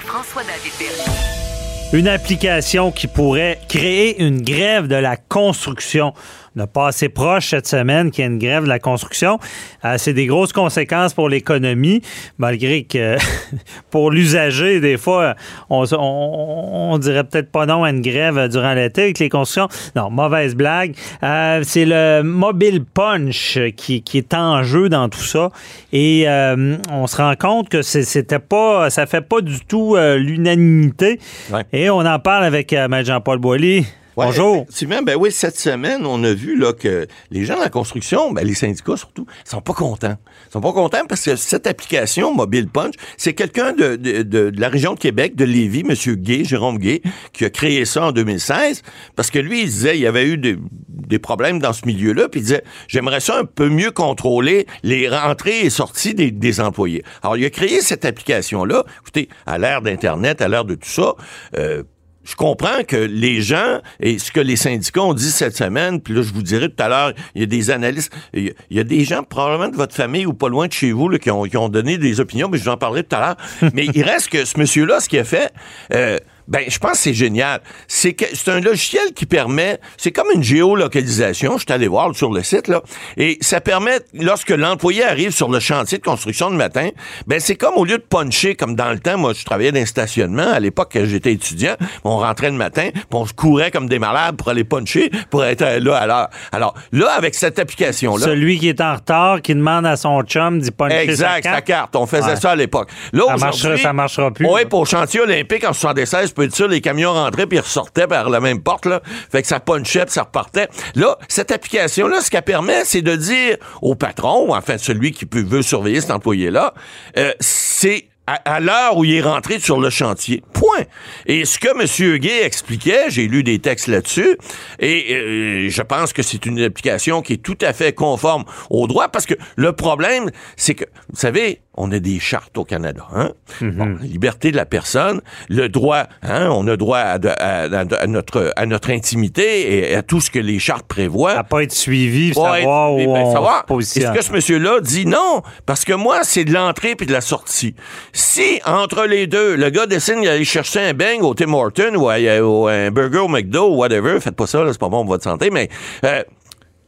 Une 1.95 2.07
application 2.07 2.93
qui 2.93 3.07
pourrait 3.07 3.59
créer 3.67 4.23
une 4.23 4.43
grève 4.43 4.89
de 4.89 4.95
la 4.95 5.17
construction. 5.17 6.13
On 6.59 6.63
a 6.63 6.67
passé 6.67 7.09
proche 7.09 7.51
cette 7.51 7.69
semaine 7.69 8.11
qu'il 8.11 8.25
y 8.25 8.27
a 8.27 8.31
une 8.31 8.39
grève 8.39 8.65
de 8.65 8.69
la 8.69 8.81
construction. 8.81 9.39
Euh, 9.85 9.95
c'est 9.97 10.13
des 10.13 10.27
grosses 10.27 10.53
conséquences 10.53 11.15
pour 11.15 11.29
l'économie, 11.29 12.03
malgré 12.37 12.83
que 12.83 13.17
pour 13.91 14.11
l'usager, 14.11 14.81
des 14.81 14.97
fois, 14.97 15.37
on, 15.71 15.85
on, 15.93 16.91
on 16.93 16.99
dirait 16.99 17.23
peut-être 17.23 17.53
pas 17.53 17.65
non 17.67 17.85
à 17.85 17.91
une 17.91 18.01
grève 18.01 18.49
durant 18.49 18.75
l'été 18.75 19.03
avec 19.03 19.21
les 19.21 19.29
constructions. 19.29 19.69
Non, 19.95 20.11
mauvaise 20.11 20.57
blague. 20.57 20.97
Euh, 21.23 21.61
c'est 21.63 21.85
le 21.85 22.23
mobile 22.23 22.85
punch 22.85 23.61
qui, 23.77 24.03
qui 24.03 24.19
est 24.19 24.35
en 24.35 24.65
jeu 24.65 24.89
dans 24.89 25.09
tout 25.09 25.21
ça. 25.21 25.51
Et 25.93 26.29
euh, 26.29 26.77
on 26.91 27.07
se 27.07 27.19
rend 27.19 27.37
compte 27.37 27.69
que 27.69 27.83
c'était 27.83 28.41
pas, 28.41 28.91
ça 28.91 29.07
fait 29.07 29.21
pas 29.21 29.43
du 29.43 29.61
tout 29.61 29.97
l'unanimité. 29.97 31.21
Ouais. 31.53 31.65
Et 31.73 31.89
on 31.89 32.01
en 32.01 32.19
parle 32.19 32.43
avec 32.43 32.73
Maître 32.73 33.07
Jean-Paul 33.07 33.39
Boilly. 33.39 33.87
Ouais, 34.19 34.27
Bonjour. 34.27 34.57
Effectivement, 34.63 35.01
ben 35.03 35.15
oui, 35.17 35.31
cette 35.31 35.57
semaine, 35.57 36.05
on 36.05 36.25
a 36.25 36.33
vu 36.35 36.59
là, 36.59 36.73
que 36.73 37.07
les 37.31 37.45
gens 37.45 37.57
de 37.57 37.63
la 37.63 37.69
construction, 37.69 38.33
ben, 38.33 38.45
les 38.45 38.55
syndicats 38.55 38.97
surtout, 38.97 39.27
sont 39.45 39.61
pas 39.61 39.75
contents. 39.75 40.17
Ils 40.49 40.53
sont 40.53 40.61
pas 40.61 40.73
contents 40.73 41.07
parce 41.09 41.23
que 41.25 41.37
cette 41.37 41.69
application 41.69 42.35
Mobile 42.35 42.69
Punch, 42.69 42.95
c'est 43.17 43.33
quelqu'un 43.35 43.73
de, 43.75 43.95
de, 43.95 44.23
de- 44.23 44.51
de 44.51 44.61
la 44.61 44.69
région 44.69 44.95
de 44.95 44.99
Québec, 44.99 45.37
de 45.37 45.45
Lévis, 45.45 45.85
M. 45.89 45.95
Gay, 46.17 46.43
Jérôme 46.45 46.79
Gay, 46.79 47.01
qui 47.33 47.45
a 47.45 47.51
créé 47.51 47.85
ça 47.85 48.07
en 48.07 48.11
2016, 48.13 48.83
parce 49.15 49.31
que 49.31 49.39
lui, 49.39 49.61
il 49.63 49.67
disait 49.67 49.97
il 49.97 50.01
y 50.03 50.07
avait 50.09 50.27
eu 50.27 50.37
des, 50.37 50.57
des 50.89 51.19
problèmes 51.21 51.61
dans 51.61 51.73
ce 51.73 51.87
milieu-là, 51.87 52.29
puis 52.29 52.41
il 52.41 52.43
disait 52.43 52.65
j'aimerais 52.89 53.21
ça 53.21 53.39
un 53.39 53.45
peu 53.45 53.69
mieux 53.69 53.93
contrôler 53.93 54.67
les 54.83 55.09
rentrées 55.09 55.61
et 55.61 55.71
sorties 55.71 56.15
des, 56.15 56.33
des 56.33 56.61
employés. 56.61 57.05
Alors, 57.23 57.37
il 57.37 57.45
a 57.45 57.51
créé 57.51 57.81
cette 57.83 58.05
application-là. 58.05 58.83
Écoutez, 59.01 59.29
à 59.47 59.59
l'ère 59.59 59.81
d'Internet, 59.81 60.43
à 60.43 60.49
l'ère 60.49 60.65
de 60.65 60.75
tout 60.75 60.89
ça, 60.89 61.15
euh, 61.57 61.85
je 62.29 62.35
comprends 62.37 62.83
que 62.87 62.97
les 62.97 63.41
gens, 63.41 63.81
et 64.01 64.19
ce 64.19 64.31
que 64.31 64.41
les 64.41 64.57
syndicats 64.57 65.03
ont 65.03 65.15
dit 65.15 65.31
cette 65.31 65.57
semaine, 65.57 66.01
puis 66.01 66.13
là, 66.15 66.23
je 66.23 66.33
vous 66.33 66.43
dirai 66.43 66.69
tout 66.69 66.83
à 66.83 66.89
l'heure, 66.89 67.13
il 67.35 67.41
y 67.41 67.45
a 67.45 67.47
des 67.47 67.71
analystes, 67.71 68.13
il 68.35 68.53
y 68.71 68.79
a- 68.81 68.85
des 68.85 69.05
gens 69.05 69.23
probablement 69.23 69.69
de 69.71 69.77
votre 69.77 69.95
famille 69.95 70.27
ou 70.27 70.35
pas 70.35 70.49
loin 70.49 70.67
de 70.67 70.73
chez 70.73 70.93
vous 70.93 71.09
là, 71.09 71.19
qui, 71.19 71.31
ont, 71.31 71.45
qui 71.45 71.57
ont 71.57 71.69
donné 71.69 71.97
des 71.99 72.21
opinions, 72.21 72.49
mais 72.49 72.59
je 72.59 72.65
vous 72.65 72.69
en 72.71 72.77
parlerai 72.77 73.05
tout 73.05 73.17
à 73.17 73.21
l'heure. 73.21 73.37
mais 73.75 73.87
il 73.95 74.03
reste 74.03 74.29
que 74.29 74.45
ce 74.45 74.59
monsieur-là, 74.59 75.01
ce 75.01 75.09
qu'il 75.09 75.19
a 75.21 75.25
fait, 75.25 75.53
euh, 75.95 76.19
ben, 76.49 76.63
je 76.69 76.79
pense 76.79 76.93
que 76.93 76.99
c'est 76.99 77.15
génial. 77.15 77.61
C'est 77.87 78.15
que 78.15 78.25
c'est 78.33 78.51
un 78.51 78.61
logiciel 78.61 79.13
qui 79.15 79.27
permet, 79.27 79.79
c'est 79.97 80.11
comme 80.13 80.27
une 80.35 80.43
géolocalisation, 80.43 81.59
je 81.59 81.65
suis 81.65 81.73
allé 81.73 81.89
voir 81.89 82.15
sur 82.15 82.33
le 82.33 82.43
site, 82.43 82.69
là, 82.69 82.83
et 83.17 83.39
ça 83.41 83.61
permet, 83.61 84.01
lorsque 84.15 84.51
l'employé 84.51 85.05
arrive 85.05 85.31
sur 85.31 85.49
le 85.51 85.61
chantier 85.61 85.99
de 85.99 86.03
construction 86.03 86.51
le 86.51 86.57
matin, 86.57 86.89
ben, 87.27 87.39
c'est 87.41 87.57
comme 87.57 87.75
au 87.77 87.85
lieu 87.85 87.99
de 87.99 88.03
puncher, 88.03 88.55
comme 88.55 88.75
dans 88.75 88.91
le 88.91 88.99
temps, 88.99 89.19
moi, 89.19 89.33
je 89.35 89.45
travaillais 89.45 89.73
dans 89.73 89.81
un 89.81 89.87
stationnement, 89.87 90.51
à 90.53 90.61
l'époque, 90.61 90.91
quand 90.93 91.05
j'étais 91.05 91.33
étudiant, 91.33 91.77
on 92.05 92.19
rentrait 92.19 92.51
le 92.51 92.57
matin, 92.57 92.89
puis 92.93 93.03
on 93.13 93.27
se 93.27 93.33
courait 93.33 93.71
comme 93.71 93.89
des 93.89 93.99
malades 93.99 94.37
pour 94.37 94.49
aller 94.49 94.65
puncher, 94.65 95.11
pour 95.31 95.45
être 95.45 95.63
là 95.79 95.97
à 95.97 96.07
l'heure. 96.07 96.29
Alors, 96.53 96.75
là, 96.93 97.11
avec 97.17 97.35
cette 97.35 97.59
application-là, 97.59 98.25
Celui 98.25 98.59
qui 98.59 98.69
est 98.69 98.81
en 98.81 98.95
retard, 98.95 99.43
qui 99.43 99.55
demande 99.55 99.87
à 99.87 99.97
son 99.97 100.23
chum 100.23 100.61
d'y 100.61 100.71
puncher 100.71 100.97
Exact, 100.99 101.43
sa 101.45 101.51
sa 101.51 101.61
carte. 101.63 101.67
carte. 101.67 101.97
On 101.97 102.07
faisait 102.07 102.31
Ouais. 102.31 102.37
ça 102.37 102.51
à 102.53 102.57
l'époque. 102.57 102.91
Là, 103.13 103.25
Ça 103.29 103.37
marchera- 103.37 103.77
ça 103.77 103.93
marchera 103.93 104.31
plus, 104.31 104.47
Oui, 104.47 104.63
là. 104.63 104.67
pour 104.69 104.85
le 104.85 104.89
chantier 104.89 105.21
olympique 105.21 105.65
en 105.65 105.73
76, 105.73 106.33
peut 106.39 106.45
être 106.45 106.67
les 106.67 106.81
camions 106.81 107.13
rentraient 107.13 107.47
puis 107.47 107.59
ils 107.59 107.63
ressortaient 107.63 108.07
par 108.07 108.31
la 108.31 108.41
même 108.41 108.63
porte, 108.63 108.87
là. 108.87 109.03
Fait 109.31 109.43
que 109.43 109.49
ça 109.49 109.61
punchait 109.61 110.05
puis 110.05 110.15
ça 110.15 110.23
repartait. 110.23 110.69
Là, 110.95 111.19
cette 111.29 111.51
application-là, 111.51 112.21
ce 112.21 112.31
qu'elle 112.31 112.43
permet, 112.43 112.85
c'est 112.85 113.03
de 113.03 113.17
dire 113.17 113.57
au 113.83 113.95
patron, 113.95 114.49
ou 114.49 114.55
enfin 114.55 114.79
celui 114.79 115.13
qui 115.13 115.27
peut, 115.27 115.43
veut 115.43 115.63
surveiller 115.63 116.01
cet 116.01 116.11
employé-là, 116.11 116.75
euh, 117.17 117.33
c'est 117.41 118.09
à, 118.27 118.35
à 118.45 118.61
l'heure 118.61 118.97
où 118.97 119.05
il 119.05 119.15
est 119.15 119.23
rentré 119.23 119.59
sur 119.59 119.81
le 119.81 119.89
chantier. 119.89 120.43
Point. 120.53 120.85
Et 121.27 121.45
ce 121.45 121.59
que 121.59 121.69
M. 121.69 122.19
Gay 122.19 122.45
expliquait, 122.45 123.07
j'ai 123.09 123.27
lu 123.27 123.43
des 123.43 123.59
textes 123.59 123.87
là-dessus, 123.87 124.37
et 124.79 125.15
euh, 125.15 125.69
je 125.71 125.83
pense 125.83 126.13
que 126.13 126.23
c'est 126.23 126.45
une 126.45 126.61
application 126.61 127.23
qui 127.23 127.35
est 127.35 127.43
tout 127.43 127.59
à 127.63 127.73
fait 127.73 127.95
conforme 127.95 128.45
au 128.71 128.87
droit, 128.87 129.09
parce 129.09 129.27
que 129.27 129.35
le 129.57 129.73
problème, 129.73 130.31
c'est 130.57 130.75
que, 130.75 130.85
vous 131.09 131.19
savez, 131.19 131.63
on 131.81 131.91
a 131.93 131.99
des 132.01 132.19
chartes 132.19 132.59
au 132.59 132.65
Canada. 132.65 133.07
Hein? 133.15 133.31
Bon, 133.61 133.97
la 134.01 134.07
liberté 134.07 134.51
de 134.51 134.57
la 134.57 134.67
personne, 134.67 135.21
le 135.49 135.69
droit, 135.69 136.05
hein, 136.23 136.49
on 136.51 136.67
a 136.67 136.77
droit 136.77 136.99
à, 136.99 137.19
de- 137.19 137.29
à- 137.29 137.65
à- 137.65 138.03
à 138.03 138.07
notre, 138.07 138.53
à 138.57 138.67
notre 138.67 138.91
intimité 138.91 139.91
et 139.91 139.95
à 139.95 140.03
tout 140.03 140.21
ce 140.21 140.31
que 140.31 140.39
les 140.39 140.59
chartes 140.59 140.87
prévoient. 140.87 141.33
À 141.33 141.45
pas 141.45 141.63
être 141.63 141.73
suivi, 141.73 142.33
Pas 142.33 142.57
savoir 142.59 142.89
être- 142.91 142.95
où 143.09 143.13
ben, 143.15 143.21
on 143.27 143.33
savoir. 143.33 143.61
se 143.61 143.67
positionne. 143.67 144.03
Et 144.05 144.07
ce 144.15 144.19
que 144.19 144.25
ce 144.25 144.33
monsieur-là 144.33 144.81
dit 144.81 145.07
non, 145.07 145.43
parce 145.67 145.85
que 145.85 145.93
moi, 145.93 146.21
c'est 146.25 146.45
de 146.45 146.53
l'entrée 146.53 146.97
puis 146.97 147.07
de 147.07 147.13
la 147.13 147.21
sortie. 147.21 147.75
Si, 148.13 148.61
entre 148.67 149.05
les 149.07 149.27
deux, 149.27 149.57
le 149.57 149.71
gars 149.71 149.87
décide 149.87 150.23
d'aller 150.25 150.45
chercher 150.45 150.81
un 150.81 150.95
bang 150.95 151.23
au 151.23 151.35
Tim 151.35 151.53
Horton 151.53 151.95
ou, 151.95 152.09
un 152.11 152.91
burger 152.91 153.19
au 153.19 153.29
McDo 153.29 153.69
ou 153.71 153.77
whatever, 153.77 154.21
faites 154.21 154.37
pas 154.37 154.47
ça, 154.47 154.65
c'est 154.71 154.79
pas 154.79 154.89
bon 154.89 155.03
pour 155.03 155.15
votre 155.15 155.25
santé, 155.25 155.51
mais... 155.51 155.69
euh, 156.05 156.23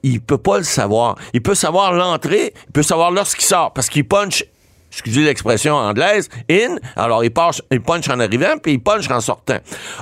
il 0.03 0.22
peut 0.22 0.38
pas 0.38 0.57
le 0.57 0.64
savoir. 0.64 1.16
Il 1.35 1.42
peut 1.42 1.55
savoir 1.55 1.92
l'entrée, 1.92 2.55
il 2.68 2.72
peut 2.72 2.83
savoir 2.83 3.11
lorsqu'il 3.11 3.44
sort, 3.44 3.74
parce 3.74 3.90
qu'il 3.90 4.09
punch, 4.09 4.44
excusez 4.90 5.22
l'expression 5.22 5.74
anglaise, 5.74 6.29
in, 6.50 6.76
alors 6.96 7.24
il, 7.24 7.31
passe, 7.31 7.62
il 7.70 7.81
punch 7.81 8.09
en 8.09 8.20
arrivant, 8.20 8.59
puis 8.62 8.72
il 8.72 8.81
punch 8.81 9.11
en 9.11 9.20
sortant. 9.20 9.59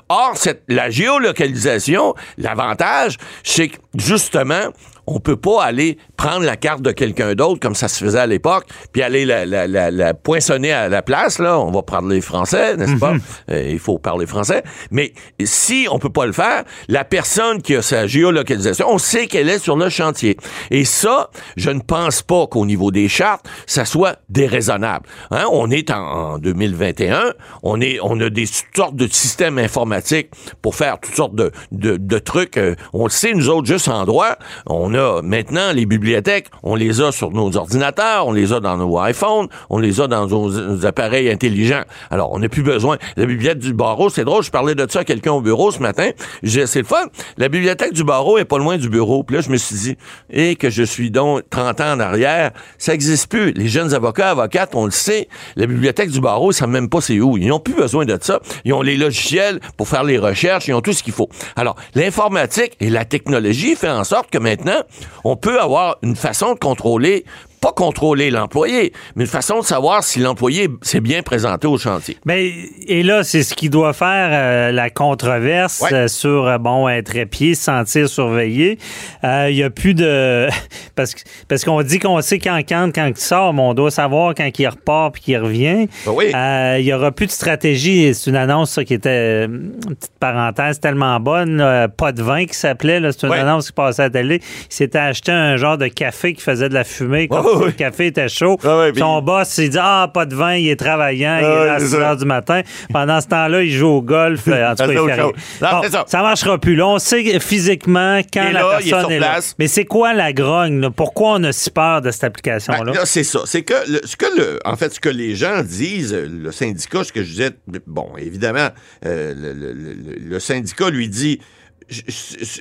Or, 0.08 0.32
cette, 0.36 0.62
la 0.68 0.90
géolocalisation, 0.90 2.14
l'avantage, 2.38 3.18
c'est 3.42 3.68
que, 3.68 3.76
justement, 3.94 4.70
on 5.10 5.20
peut 5.20 5.36
pas 5.36 5.64
aller 5.64 5.98
prendre 6.16 6.44
la 6.44 6.56
carte 6.56 6.82
de 6.82 6.90
quelqu'un 6.92 7.34
d'autre 7.34 7.60
comme 7.60 7.74
ça 7.74 7.88
se 7.88 8.04
faisait 8.04 8.18
à 8.18 8.26
l'époque, 8.26 8.66
puis 8.92 9.02
aller 9.02 9.24
la, 9.24 9.46
la, 9.46 9.66
la, 9.66 9.90
la 9.90 10.14
poinçonner 10.14 10.72
à 10.72 10.88
la 10.88 11.02
place. 11.02 11.38
Là, 11.38 11.58
on 11.58 11.70
va 11.70 11.82
parler 11.82 12.16
les 12.16 12.20
français, 12.20 12.76
n'est-ce 12.76 12.96
pas? 12.96 13.14
Euh, 13.50 13.68
Il 13.70 13.78
faut 13.78 13.98
parler 13.98 14.26
français. 14.26 14.62
Mais 14.90 15.12
si 15.42 15.86
on 15.90 15.98
peut 15.98 16.10
pas 16.10 16.26
le 16.26 16.32
faire, 16.32 16.64
la 16.88 17.04
personne 17.04 17.62
qui 17.62 17.74
a 17.74 17.82
sa 17.82 18.06
géolocalisation, 18.06 18.86
on 18.90 18.98
sait 18.98 19.26
qu'elle 19.26 19.48
est 19.48 19.58
sur 19.58 19.76
le 19.76 19.88
chantier. 19.88 20.36
Et 20.70 20.84
ça, 20.84 21.30
je 21.56 21.70
ne 21.70 21.80
pense 21.80 22.22
pas 22.22 22.46
qu'au 22.46 22.66
niveau 22.66 22.90
des 22.90 23.08
chartes, 23.08 23.48
ça 23.66 23.84
soit 23.84 24.16
déraisonnable. 24.28 25.06
Hein? 25.30 25.44
On 25.50 25.70
est 25.70 25.90
en, 25.90 26.34
en 26.34 26.38
2021, 26.38 27.32
on 27.62 27.80
est, 27.80 27.98
on 28.02 28.20
a 28.20 28.28
des 28.30 28.46
sortes 28.74 28.96
de 28.96 29.06
systèmes 29.06 29.58
informatiques 29.58 30.30
pour 30.62 30.74
faire 30.74 30.98
toutes 31.00 31.14
sortes 31.14 31.34
de, 31.34 31.50
de, 31.72 31.96
de 31.96 32.18
trucs. 32.18 32.56
Euh, 32.56 32.74
on 32.92 33.04
le 33.04 33.10
sait, 33.10 33.32
nous 33.32 33.48
autres, 33.48 33.66
juste 33.66 33.88
en 33.88 34.04
droit, 34.04 34.36
on 34.66 34.94
a 34.94 34.97
maintenant 35.22 35.72
les 35.72 35.86
bibliothèques, 35.86 36.46
on 36.62 36.74
les 36.74 37.00
a 37.00 37.12
sur 37.12 37.30
nos 37.30 37.56
ordinateurs, 37.56 38.26
on 38.26 38.32
les 38.32 38.52
a 38.52 38.60
dans 38.60 38.76
nos 38.76 39.00
iPhones, 39.02 39.48
on 39.70 39.78
les 39.78 40.00
a 40.00 40.06
dans 40.06 40.26
nos, 40.26 40.84
appareils 40.84 41.30
intelligents. 41.30 41.82
Alors, 42.10 42.32
on 42.32 42.38
n'a 42.38 42.48
plus 42.48 42.62
besoin. 42.62 42.98
La 43.16 43.26
bibliothèque 43.26 43.58
du 43.58 43.72
barreau, 43.72 44.10
c'est 44.10 44.24
drôle, 44.24 44.42
je 44.42 44.50
parlais 44.50 44.74
de 44.74 44.86
ça 44.90 45.00
à 45.00 45.04
quelqu'un 45.04 45.32
au 45.32 45.40
bureau 45.40 45.70
ce 45.70 45.80
matin. 45.80 46.10
C'est 46.44 46.76
le 46.76 46.84
fun. 46.84 47.06
La 47.36 47.48
bibliothèque 47.48 47.92
du 47.92 48.04
barreau 48.04 48.38
est 48.38 48.44
pas 48.44 48.58
loin 48.58 48.76
du 48.76 48.88
bureau. 48.88 49.22
Puis 49.22 49.36
là, 49.36 49.42
je 49.42 49.50
me 49.50 49.56
suis 49.56 49.76
dit, 49.76 49.96
et 50.30 50.56
que 50.56 50.70
je 50.70 50.82
suis 50.82 51.10
donc 51.10 51.42
30 51.50 51.80
ans 51.80 51.92
en 51.92 52.00
arrière, 52.00 52.52
ça 52.78 52.94
existe 52.94 53.30
plus. 53.30 53.52
Les 53.52 53.68
jeunes 53.68 53.94
avocats, 53.94 54.30
avocates, 54.30 54.74
on 54.74 54.84
le 54.84 54.90
sait, 54.90 55.28
la 55.56 55.66
bibliothèque 55.66 56.10
du 56.10 56.20
barreau, 56.20 56.50
ils 56.50 56.54
savent 56.54 56.68
même 56.68 56.88
pas 56.88 57.00
c'est 57.00 57.20
où. 57.20 57.36
Ils 57.38 57.48
n'ont 57.48 57.60
plus 57.60 57.74
besoin 57.74 58.04
de 58.04 58.18
ça. 58.20 58.40
Ils 58.64 58.72
ont 58.72 58.82
les 58.82 58.96
logiciels 58.96 59.60
pour 59.76 59.88
faire 59.88 60.04
les 60.04 60.18
recherches, 60.18 60.68
ils 60.68 60.74
ont 60.74 60.80
tout 60.80 60.92
ce 60.92 61.02
qu'il 61.02 61.12
faut. 61.12 61.28
Alors, 61.56 61.76
l'informatique 61.94 62.76
et 62.80 62.90
la 62.90 63.04
technologie 63.04 63.74
fait 63.76 63.88
en 63.88 64.04
sorte 64.04 64.30
que 64.30 64.38
maintenant, 64.38 64.82
on 65.24 65.36
peut 65.36 65.60
avoir 65.60 65.96
une 66.02 66.16
façon 66.16 66.54
de 66.54 66.58
contrôler 66.58 67.24
pas 67.60 67.72
contrôler 67.72 68.30
l'employé, 68.30 68.92
mais 69.16 69.24
une 69.24 69.30
façon 69.30 69.60
de 69.60 69.64
savoir 69.64 70.02
si 70.04 70.18
l'employé 70.20 70.68
s'est 70.82 71.00
bien 71.00 71.22
présenté 71.22 71.66
au 71.66 71.78
chantier. 71.78 72.16
Mais, 72.24 72.52
et 72.86 73.02
là, 73.02 73.24
c'est 73.24 73.42
ce 73.42 73.54
qui 73.54 73.68
doit 73.70 73.92
faire 73.92 74.28
euh, 74.32 74.72
la 74.72 74.90
controverse 74.90 75.80
Ouais. 75.82 75.92
euh, 75.92 76.08
sur, 76.08 76.46
euh, 76.46 76.58
bon, 76.58 76.88
être 76.88 77.16
épié, 77.16 77.54
se 77.54 77.64
sentir 77.64 78.08
surveillé. 78.08 78.78
Euh, 79.24 79.48
Il 79.50 79.56
y 79.56 79.62
a 79.62 79.70
plus 79.70 79.94
de... 79.94 80.48
Parce, 80.94 81.14
que- 81.14 81.20
parce 81.46 81.64
qu'on 81.64 81.80
dit 81.82 82.00
qu'on 82.00 82.20
sait 82.22 82.38
quand 82.40 82.58
quand, 82.68 82.90
quand 82.92 83.06
il 83.06 83.16
sort, 83.16 83.54
mais 83.54 83.62
on 83.62 83.72
doit 83.74 83.90
savoir 83.92 84.34
quand 84.34 84.48
il 84.58 84.66
repart 84.66 85.12
puis 85.14 85.22
qu'il 85.22 85.38
revient. 85.38 85.86
Ben 86.04 86.12
oui. 86.12 86.32
Euh, 86.34 86.76
Il 86.80 86.84
y 86.86 86.92
aura 86.92 87.12
plus 87.12 87.26
de 87.26 87.30
stratégie. 87.30 88.12
C'est 88.14 88.30
une 88.30 88.36
annonce 88.36 88.72
ça, 88.72 88.84
qui 88.84 88.94
était, 88.94 89.44
une 89.44 89.70
petite 89.94 90.18
parenthèse, 90.18 90.80
tellement 90.80 91.20
bonne. 91.20 91.60
euh, 91.60 91.86
pas 91.86 92.10
de 92.12 92.20
vin 92.22 92.46
qui 92.46 92.54
s'appelait. 92.54 93.00
C'est 93.12 93.22
une 93.26 93.32
Ouais. 93.32 93.38
annonce 93.38 93.66
qui 93.68 93.72
passait 93.72 94.02
à 94.02 94.04
la 94.06 94.10
télé. 94.10 94.40
Il 94.42 94.74
s'était 94.74 94.98
acheté 94.98 95.30
un 95.30 95.56
genre 95.56 95.78
de 95.78 95.86
café 95.86 96.32
qui 96.34 96.42
faisait 96.42 96.68
de 96.68 96.74
la 96.74 96.82
fumée. 96.84 97.28
Comme 97.28 97.46
Le 97.66 97.72
café 97.72 98.06
était 98.06 98.28
chaud. 98.28 98.56
Ouais, 98.64 98.92
puis- 98.92 99.00
Son 99.00 99.20
boss, 99.22 99.58
il 99.58 99.70
dit 99.70 99.78
Ah, 99.80 100.10
pas 100.12 100.26
de 100.26 100.34
vin, 100.34 100.54
il 100.54 100.68
est 100.68 100.76
travaillant, 100.76 101.38
il 101.40 101.44
est 101.44 101.48
Ouais, 101.48 101.66
là 101.66 101.74
à 101.74 101.78
c'est 101.78 101.86
6 101.86 101.90
ça. 101.92 101.98
heures 101.98 102.16
du 102.16 102.24
matin. 102.24 102.60
Pendant 102.92 103.20
ce 103.20 103.26
temps-là, 103.28 103.62
il 103.62 103.70
joue 103.70 103.86
au 103.88 104.02
golf. 104.02 104.48
euh, 104.48 104.70
En 104.70 104.74
tout 104.76 104.84
cas, 104.84 104.92
il 104.92 104.98
fait. 105.10 105.16
Non, 105.22 105.30
Bon, 105.60 105.82
ça. 105.90 106.04
ça 106.06 106.22
marchera 106.22 106.58
plus. 106.58 106.76
Là, 106.76 106.86
on 106.88 106.98
sait 106.98 107.38
physiquement 107.40 108.20
quand 108.32 108.42
est 108.42 108.52
la 108.52 108.60
là, 108.60 108.68
est 108.80 108.88
personne 108.90 109.00
sur 109.00 109.10
est, 109.12 109.18
là. 109.18 109.28
place. 109.30 109.54
Mais 109.58 109.68
c'est 109.68 109.84
quoi 109.84 110.14
la 110.14 110.32
grogne? 110.32 110.80
là? 110.80 110.90
Pourquoi 110.90 111.32
on 111.32 111.44
a 111.44 111.52
si 111.52 111.70
peur 111.70 112.00
de 112.02 112.10
cette 112.10 112.24
application-là? 112.24 112.84
Ben, 112.84 112.92
là, 112.94 113.06
c'est 113.06 113.24
ça. 113.24 113.40
C'est 113.44 113.62
que, 113.62 113.74
le- 113.90 114.00
ce 114.04 114.16
que 114.16 114.26
le, 114.36 114.58
en 114.64 114.76
fait, 114.76 114.92
ce 114.94 115.00
que 115.00 115.08
les 115.08 115.34
gens 115.34 115.62
disent, 115.62 116.14
le 116.14 116.52
syndicat, 116.52 117.04
ce 117.04 117.12
que 117.12 117.22
je 117.22 117.28
disais, 117.30 117.50
bon, 117.86 118.08
évidemment, 118.18 118.68
euh, 119.06 119.34
le, 119.36 119.52
le- 119.52 119.72
le- 119.72 120.28
le 120.28 120.40
syndicat 120.40 120.90
lui 120.90 121.08
dit, 121.08 121.40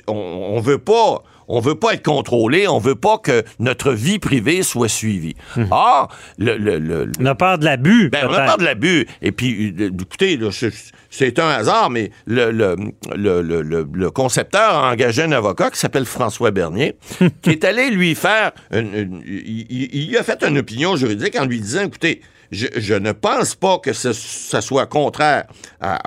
on, 0.06 0.14
on 0.14 0.60
veut 0.60 0.78
pas, 0.78 1.22
on 1.48 1.60
veut 1.60 1.74
pas 1.74 1.94
être 1.94 2.04
contrôlé, 2.04 2.68
on 2.68 2.78
veut 2.78 2.94
pas 2.94 3.18
que 3.18 3.42
notre 3.58 3.92
vie 3.92 4.18
privée 4.18 4.62
soit 4.62 4.88
suivie. 4.88 5.34
Or, 5.70 6.08
le, 6.38 6.56
le- 6.56 6.78
le- 6.78 7.10
on 7.20 7.26
a 7.26 7.34
peur 7.34 7.58
de 7.58 7.64
l'abus. 7.64 8.10
ben, 8.10 8.26
on 8.28 8.32
a 8.34 8.44
peur 8.44 8.58
de 8.58 8.64
l'abut. 8.64 9.06
Et 9.22 9.32
puis, 9.32 9.74
euh, 9.80 9.90
écoutez, 10.00 10.38
c'est- 11.10 11.38
un 11.38 11.48
hasard, 11.48 11.90
mais 11.90 12.10
le, 12.26 14.10
concepteur 14.10 14.74
a 14.84 14.90
engagé 14.92 15.22
un 15.22 15.32
avocat 15.32 15.70
qui 15.70 15.78
s'appelle 15.78 16.04
François 16.04 16.50
Bernier, 16.50 16.96
qui 17.42 17.50
est 17.50 17.64
allé 17.64 17.90
lui 17.90 18.14
faire... 18.14 18.52
une- 18.72 18.94
une- 18.94 19.22
il, 19.26 19.66
il- 19.70 20.08
il 20.10 20.16
a 20.16 20.22
fait 20.22 20.42
une 20.44 20.58
opinion 20.58 20.96
juridique 20.96 21.36
en 21.38 21.44
lui 21.46 21.60
disant, 21.60 21.82
écoutez, 21.84 22.20
je, 22.50 22.94
ne 22.94 23.12
pense 23.12 23.54
pas 23.54 23.78
que 23.78 23.92
ce, 23.92 24.12
ça 24.12 24.60
soit 24.60 24.86
contraire 24.86 25.44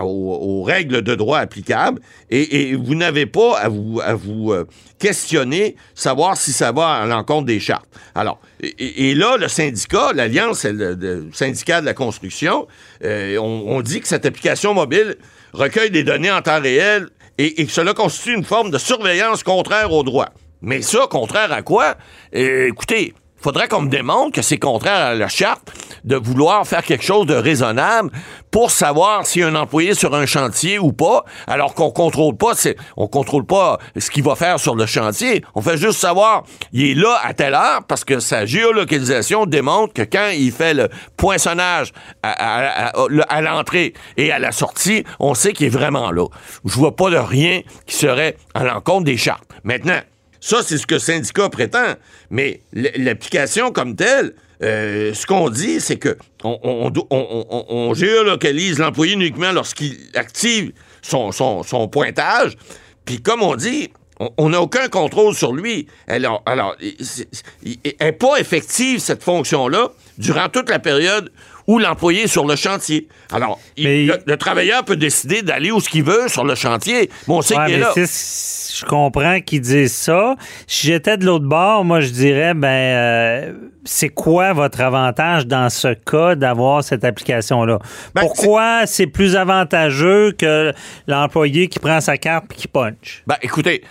aux, 0.01 0.63
règles 0.63 1.01
de 1.01 1.15
droit 1.15 1.39
applicables 1.39 2.01
et, 2.29 2.75
vous 2.75 2.95
n'avez 2.95 3.25
pas 3.25 3.59
à 3.59 3.69
vous, 3.69 4.01
à 4.03 4.13
vous 4.13 4.51
euh, 4.51 4.65
questionner, 4.99 5.75
savoir 5.93 6.37
si 6.37 6.51
ça 6.51 6.71
va 6.71 6.89
à 6.89 7.05
l'encontre 7.05 7.45
des 7.45 7.59
chartes. 7.59 7.87
Alors, 8.15 8.39
et, 8.61 9.13
là, 9.13 9.37
le 9.37 9.47
syndicat, 9.47 10.13
l'Alliance 10.13 10.65
le, 10.65 10.95
le 10.95 11.29
syndicat 11.33 11.81
de 11.81 11.85
la 11.85 11.93
construction, 11.93 12.67
euh, 13.03 13.37
on, 13.37 13.81
dit 13.81 14.01
que 14.01 14.07
cette 14.07 14.25
application 14.25 14.73
mobile 14.73 15.17
recueille 15.53 15.91
des 15.91 16.03
données 16.03 16.31
en 16.31 16.41
temps 16.41 16.61
réel 16.61 17.09
et, 17.37 17.61
et 17.61 17.65
que 17.65 17.71
cela 17.71 17.93
constitue 17.93 18.35
une 18.35 18.43
forme 18.43 18.71
de 18.71 18.77
surveillance 18.77 19.43
contraire 19.43 19.91
au 19.91 20.03
droit. 20.03 20.29
Mais 20.61 20.81
ça, 20.81 21.07
contraire 21.09 21.51
à 21.51 21.63
quoi? 21.63 21.95
Euh, 22.35 22.67
écoutez, 22.67 23.13
faudrait 23.41 23.67
qu'on 23.67 23.81
me 23.81 23.89
démontre 23.89 24.31
que 24.35 24.41
c'est 24.41 24.57
contraire 24.57 25.05
à 25.07 25.13
la 25.15 25.27
charte 25.27 25.61
de 26.03 26.15
vouloir 26.15 26.65
faire 26.67 26.83
quelque 26.83 27.03
chose 27.03 27.25
de 27.25 27.35
raisonnable 27.35 28.09
pour 28.51 28.71
savoir 28.71 29.25
si 29.25 29.41
un 29.43 29.55
employé 29.55 29.93
sur 29.93 30.13
un 30.15 30.25
chantier 30.25 30.77
ou 30.79 30.91
pas, 30.91 31.23
alors 31.47 31.73
qu'on 31.73 31.91
contrôle 31.91 32.35
pas, 32.35 32.53
c'est, 32.53 32.75
on 32.97 33.07
contrôle 33.07 33.45
pas 33.45 33.77
ce 33.97 34.09
qu'il 34.09 34.23
va 34.23 34.35
faire 34.35 34.59
sur 34.59 34.75
le 34.75 34.85
chantier. 34.85 35.43
On 35.55 35.61
fait 35.61 35.77
juste 35.77 35.99
savoir, 35.99 36.43
il 36.73 36.89
est 36.91 36.93
là 37.01 37.17
à 37.23 37.33
telle 37.33 37.53
heure 37.53 37.81
parce 37.87 38.03
que 38.03 38.19
sa 38.19 38.45
géolocalisation 38.45 39.45
démontre 39.45 39.93
que 39.93 40.01
quand 40.01 40.29
il 40.33 40.51
fait 40.51 40.73
le 40.73 40.89
poinçonnage 41.17 41.93
à- 42.23 42.91
à 43.29 43.41
l'entrée 43.41 43.93
et 44.17 44.31
à 44.31 44.39
la 44.39 44.51
sortie, 44.51 45.03
on 45.19 45.33
sait 45.33 45.53
qu'il 45.53 45.67
est 45.67 45.69
vraiment 45.69 46.11
là. 46.11 46.25
Je 46.65 46.73
vois 46.73 46.95
pas 46.95 47.09
de 47.09 47.17
rien 47.17 47.61
qui 47.85 47.95
serait 47.95 48.35
à 48.53 48.63
l'encontre 48.63 49.05
des 49.05 49.17
chartes. 49.17 49.43
Maintenant, 49.63 49.99
ça, 50.41 50.63
c'est 50.63 50.79
ce 50.79 50.87
que 50.87 50.95
le 50.95 50.99
syndicat 50.99 51.49
prétend. 51.49 51.93
Mais 52.31 52.61
l'application 52.73 53.71
comme 53.71 53.95
telle, 53.95 54.33
euh, 54.63 55.13
ce 55.13 55.25
qu'on 55.27 55.49
dit, 55.49 55.79
c'est 55.79 55.97
que 55.97 56.17
on, 56.43 57.93
géolocalise 57.93 58.79
l'employé 58.79 59.13
uniquement 59.13 59.51
lorsqu'il 59.51 59.97
active 60.15 60.73
son, 61.01 61.87
pointage. 61.91 62.57
Puis 63.05 63.21
comme 63.21 63.43
on 63.43 63.55
dit, 63.55 63.91
on- 64.37 64.49
n'a 64.49 64.61
aucun 64.61 64.87
contrôle 64.87 65.35
sur 65.35 65.53
lui. 65.53 65.87
Alors, 66.07 66.41
alors 66.47 66.75
n'est 67.63 68.11
pas 68.11 68.37
effective, 68.37 68.99
cette 68.99 69.23
fonction-là, 69.23 69.91
durant 70.17 70.49
toute 70.49 70.69
la 70.69 70.79
période 70.79 71.31
où 71.71 71.79
l'employé 71.79 72.27
sur 72.27 72.45
le 72.45 72.55
chantier. 72.55 73.07
Alors, 73.31 73.59
il- 73.77 74.07
le, 74.07 74.17
le 74.25 74.37
travailleur 74.37 74.83
peut 74.83 74.97
décider 74.97 75.41
d'aller 75.41 75.71
où 75.71 75.79
ce 75.79 75.87
qu'il 75.89 76.03
veut 76.03 76.27
sur 76.27 76.43
le 76.43 76.55
chantier, 76.55 77.09
mais 77.27 77.33
on 77.33 77.41
sait 77.41 77.57
Ouais, 77.57 77.65
qu'il 77.67 77.75
est 77.75 77.79
là. 77.79 77.93
je 77.95 78.85
comprends 78.85 79.39
qu'ils 79.41 79.61
disent 79.61 79.93
ça. 79.93 80.35
Si 80.67 80.87
j'étais 80.87 81.15
de 81.17 81.25
l'autre 81.25 81.45
bord, 81.45 81.85
moi, 81.85 82.01
je 82.01 82.09
dirais, 82.09 82.53
ben, 82.53 82.67
euh, 82.67 83.53
c'est 83.85 84.09
quoi 84.09 84.51
votre 84.53 84.81
avantage 84.81 85.47
dans 85.47 85.69
ce 85.69 85.93
cas 85.93 86.35
d'avoir 86.35 86.83
cette 86.83 87.03
application-là? 87.05 87.79
Ben, 88.15 88.21
Pourquoi 88.21 88.85
c'est 88.85 89.07
plus 89.07 89.35
avantageux 89.37 90.33
que 90.37 90.73
l'employé 91.07 91.67
qui 91.69 91.79
prend 91.79 92.01
sa 92.01 92.17
carte 92.17 92.45
et 92.51 92.55
qui 92.55 92.67
punch? 92.67 93.23
Ben, 93.27 93.37
écoutez, 93.41 93.81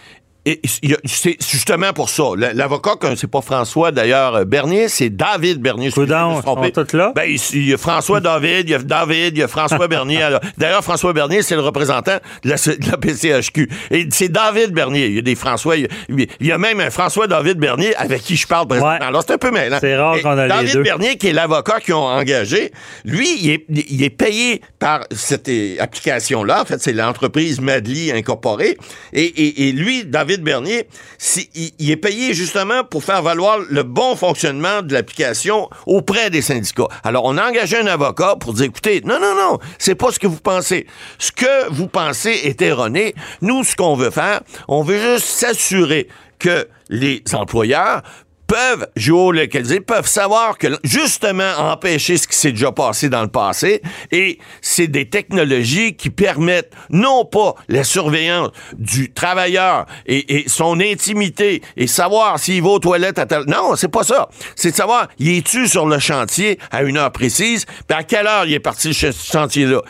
et- 0.46 0.60
c'est 1.04 1.36
justement 1.50 1.92
pour 1.92 2.08
ça. 2.10 2.22
L'avocat, 2.54 2.92
c'est 3.16 3.30
pas 3.30 3.40
François 3.42 3.92
d'ailleurs 3.92 4.34
euh, 4.36 4.44
Bernier, 4.44 4.88
c'est 4.88 5.10
David 5.10 5.60
Bernier. 5.60 5.90
Coudon, 5.90 6.40
sont 6.42 6.56
tous 6.72 6.96
là? 6.96 7.12
Ben, 7.14 7.24
il 7.52 7.68
y 7.68 7.74
a 7.74 7.78
François 7.78 8.20
David, 8.20 8.68
il 8.68 8.70
y 8.70 8.74
a 8.74 8.78
David, 8.78 9.36
il 9.36 9.40
y 9.40 9.42
a 9.42 9.48
François 9.48 9.86
Bernier. 9.88 10.20
D'ailleurs, 10.58 10.82
François 10.84 11.12
Bernier, 11.12 11.42
c'est 11.42 11.54
le 11.56 11.60
représentant 11.60 12.18
de 12.44 12.48
la, 12.50 12.56
de 12.56 12.90
la 12.90 12.96
PCHQ. 12.96 13.68
Et 13.90 14.08
c'est 14.10 14.28
David 14.30 14.72
Bernier. 14.72 15.06
Il 15.06 15.14
y 15.16 15.18
a 15.18 15.22
des 15.22 15.34
François. 15.34 15.76
Il 15.76 15.82
y 15.82 16.22
a, 16.22 16.26
il 16.40 16.46
y 16.46 16.52
a 16.52 16.58
même 16.58 16.80
un 16.80 16.90
François 16.90 17.26
David 17.26 17.58
Bernier 17.58 17.94
avec 17.96 18.22
qui 18.22 18.36
je 18.36 18.46
parle 18.46 18.66
présentement. 18.68 18.92
Ouais. 18.98 19.02
Alors, 19.04 19.22
c'est 19.26 19.34
un 19.34 19.38
peu 19.38 19.50
mêlant. 19.50 19.78
C'est 19.80 19.96
rare 19.96 20.20
qu'on 20.22 20.38
a 20.38 20.42
les 20.44 20.48
David 20.48 20.72
deux. 20.74 20.82
Bernier, 20.82 21.16
qui 21.16 21.28
est 21.28 21.32
l'avocat 21.32 21.80
qu'ils 21.80 21.94
ont 21.94 22.06
engagé, 22.06 22.72
lui, 23.04 23.28
il 23.42 23.50
est, 23.50 23.64
il 23.90 24.02
est 24.02 24.10
payé 24.10 24.60
par 24.78 25.04
cette 25.10 25.48
application-là. 25.80 26.62
En 26.62 26.64
fait, 26.64 26.80
c'est 26.80 26.92
l'entreprise 26.92 27.60
Madly 27.60 28.12
Incorporée. 28.12 28.76
Et, 29.12 29.22
et- 29.24 29.68
et 29.68 29.72
lui, 29.72 30.04
David 30.04 30.29
Bernier, 30.38 30.86
si- 31.18 31.50
il, 31.54 31.70
il 31.78 31.90
est 31.90 31.96
payé 31.96 32.32
justement 32.34 32.84
pour 32.84 33.02
faire 33.04 33.22
valoir 33.22 33.58
le 33.68 33.82
bon 33.82 34.16
fonctionnement 34.16 34.82
de 34.82 34.92
l'application 34.92 35.68
auprès 35.86 36.30
des 36.30 36.42
syndicats. 36.42 36.88
Alors, 37.04 37.24
on 37.24 37.36
a 37.36 37.48
engagé 37.48 37.78
un 37.78 37.86
avocat 37.86 38.36
pour 38.38 38.52
dire, 38.54 38.66
écoutez, 38.66 39.00
non, 39.04 39.18
non, 39.20 39.34
non, 39.34 39.58
c'est 39.78 39.94
pas 39.94 40.12
ce 40.12 40.18
que 40.18 40.26
vous 40.26 40.40
pensez. 40.40 40.86
Ce 41.18 41.32
que 41.32 41.68
vous 41.70 41.88
pensez 41.88 42.30
est 42.44 42.60
erroné. 42.62 43.14
Nous, 43.42 43.64
ce 43.64 43.74
qu'on 43.76 43.96
veut 43.96 44.10
faire, 44.10 44.40
on 44.68 44.82
veut 44.82 44.98
juste 44.98 45.26
s'assurer 45.26 46.08
que 46.38 46.68
les 46.88 47.22
employeurs 47.34 48.02
peuvent 48.50 48.88
géolocaliser, 48.96 49.78
peuvent 49.78 50.08
savoir 50.08 50.58
que 50.58 50.66
justement 50.82 51.52
empêcher 51.56 52.16
ce 52.16 52.26
qui 52.26 52.34
s'est 52.34 52.50
déjà 52.50 52.72
passé 52.72 53.08
dans 53.08 53.22
le 53.22 53.28
passé 53.28 53.80
et 54.10 54.40
c'est 54.60 54.88
des 54.88 55.08
technologies 55.08 55.94
qui 55.94 56.10
permettent 56.10 56.72
non 56.90 57.24
pas 57.24 57.54
la 57.68 57.84
surveillance 57.84 58.50
du 58.76 59.12
travailleur 59.12 59.86
et, 60.06 60.44
son 60.48 60.80
intimité 60.80 61.62
et 61.76 61.86
savoir 61.86 62.40
s'il 62.40 62.60
va 62.62 62.70
aux 62.70 62.78
toilettes 62.80 63.20
à 63.20 63.26
tel... 63.26 63.44
Non, 63.46 63.76
c'est 63.76 63.86
pas 63.86 64.02
ça. 64.02 64.28
C'est 64.56 64.72
de 64.72 64.76
savoir, 64.76 65.06
il 65.20 65.28
est-tu 65.28 65.68
sur 65.68 65.86
le 65.86 66.00
chantier 66.00 66.58
à 66.72 66.82
une 66.82 66.96
heure 66.96 67.12
précise, 67.12 67.66
puis 67.66 67.96
à 67.96 68.02
quelle 68.02 68.26
heure 68.26 68.46
il 68.46 68.54
est 68.54 68.58
parti 68.58 68.92
ce 68.92 69.12
chantier-là. 69.12 69.82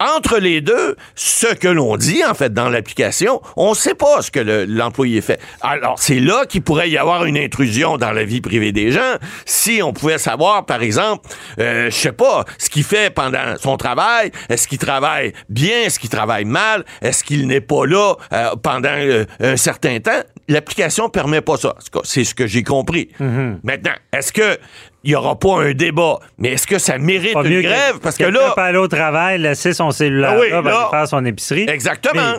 Entre 0.00 0.38
les 0.38 0.60
deux, 0.60 0.96
ce 1.14 1.46
que 1.54 1.68
l'on 1.68 1.96
dit, 1.96 2.24
en 2.24 2.34
fait, 2.34 2.52
dans 2.54 2.68
l'application, 2.68 3.40
on 3.56 3.70
ne 3.70 3.74
sait 3.74 3.94
pas 3.94 4.22
ce 4.22 4.30
que 4.30 4.40
le- 4.40 4.64
l'employé 4.64 5.20
fait. 5.20 5.40
Alors, 5.60 5.98
c'est 5.98 6.20
là 6.20 6.44
qu'il 6.46 6.62
pourrait 6.62 6.88
y 6.90 6.96
avoir 6.98 7.24
une 7.24 7.36
intrusion 7.36 7.96
dans 7.98 8.12
la 8.12 8.24
vie 8.24 8.40
privée 8.40 8.72
des 8.72 8.92
gens. 8.92 9.16
Si 9.44 9.80
on 9.82 9.92
pouvait 9.92 10.18
savoir, 10.18 10.66
par 10.66 10.82
exemple, 10.82 11.28
euh, 11.58 11.90
je 11.90 11.96
sais 11.96 12.12
pas, 12.12 12.44
ce 12.58 12.70
qu'il 12.70 12.84
fait 12.84 13.12
pendant 13.12 13.56
son 13.60 13.76
travail, 13.76 14.30
est-ce 14.48 14.68
qu'il 14.68 14.78
travaille 14.78 15.32
bien, 15.48 15.82
est-ce 15.82 15.98
qu'il 15.98 16.10
travaille 16.10 16.44
mal, 16.44 16.84
est-ce 17.02 17.24
qu'il 17.24 17.46
n'est 17.46 17.60
pas 17.60 17.84
là 17.86 18.14
euh, 18.32 18.50
pendant 18.62 18.88
euh, 18.90 19.24
un 19.40 19.56
certain 19.56 19.98
temps, 20.00 20.22
l'application 20.48 21.08
permet 21.08 21.40
pas 21.40 21.56
ça. 21.56 21.74
C'est 22.04 22.24
ce 22.24 22.34
que 22.34 22.46
j'ai 22.46 22.62
compris. 22.62 23.10
Mm-hmm. 23.20 23.58
Maintenant, 23.62 23.92
est-ce 24.12 24.32
que 24.32 24.58
il 25.04 25.12
y 25.12 25.14
aura 25.14 25.38
pas 25.38 25.60
un 25.62 25.72
débat, 25.72 26.18
mais 26.38 26.52
est-ce 26.54 26.66
que 26.66 26.78
ça 26.78 26.98
mérite 26.98 27.32
Pas 27.34 27.44
une 27.44 27.60
grève? 27.62 27.94
que- 27.94 27.98
Parce 28.02 28.16
que 28.16 28.24
là, 28.24 28.52
peut 28.54 28.60
aller 28.60 28.78
au 28.78 28.88
travail, 28.88 29.38
laisser 29.38 29.72
son 29.72 29.90
cellulaire 29.90 30.32
Ah 30.34 30.40
oui, 30.40 30.50
là, 30.50 30.60
va 30.60 30.70
là. 30.70 30.88
faire 30.90 31.08
son 31.08 31.24
épicerie. 31.24 31.66
Exactement. 31.68 32.38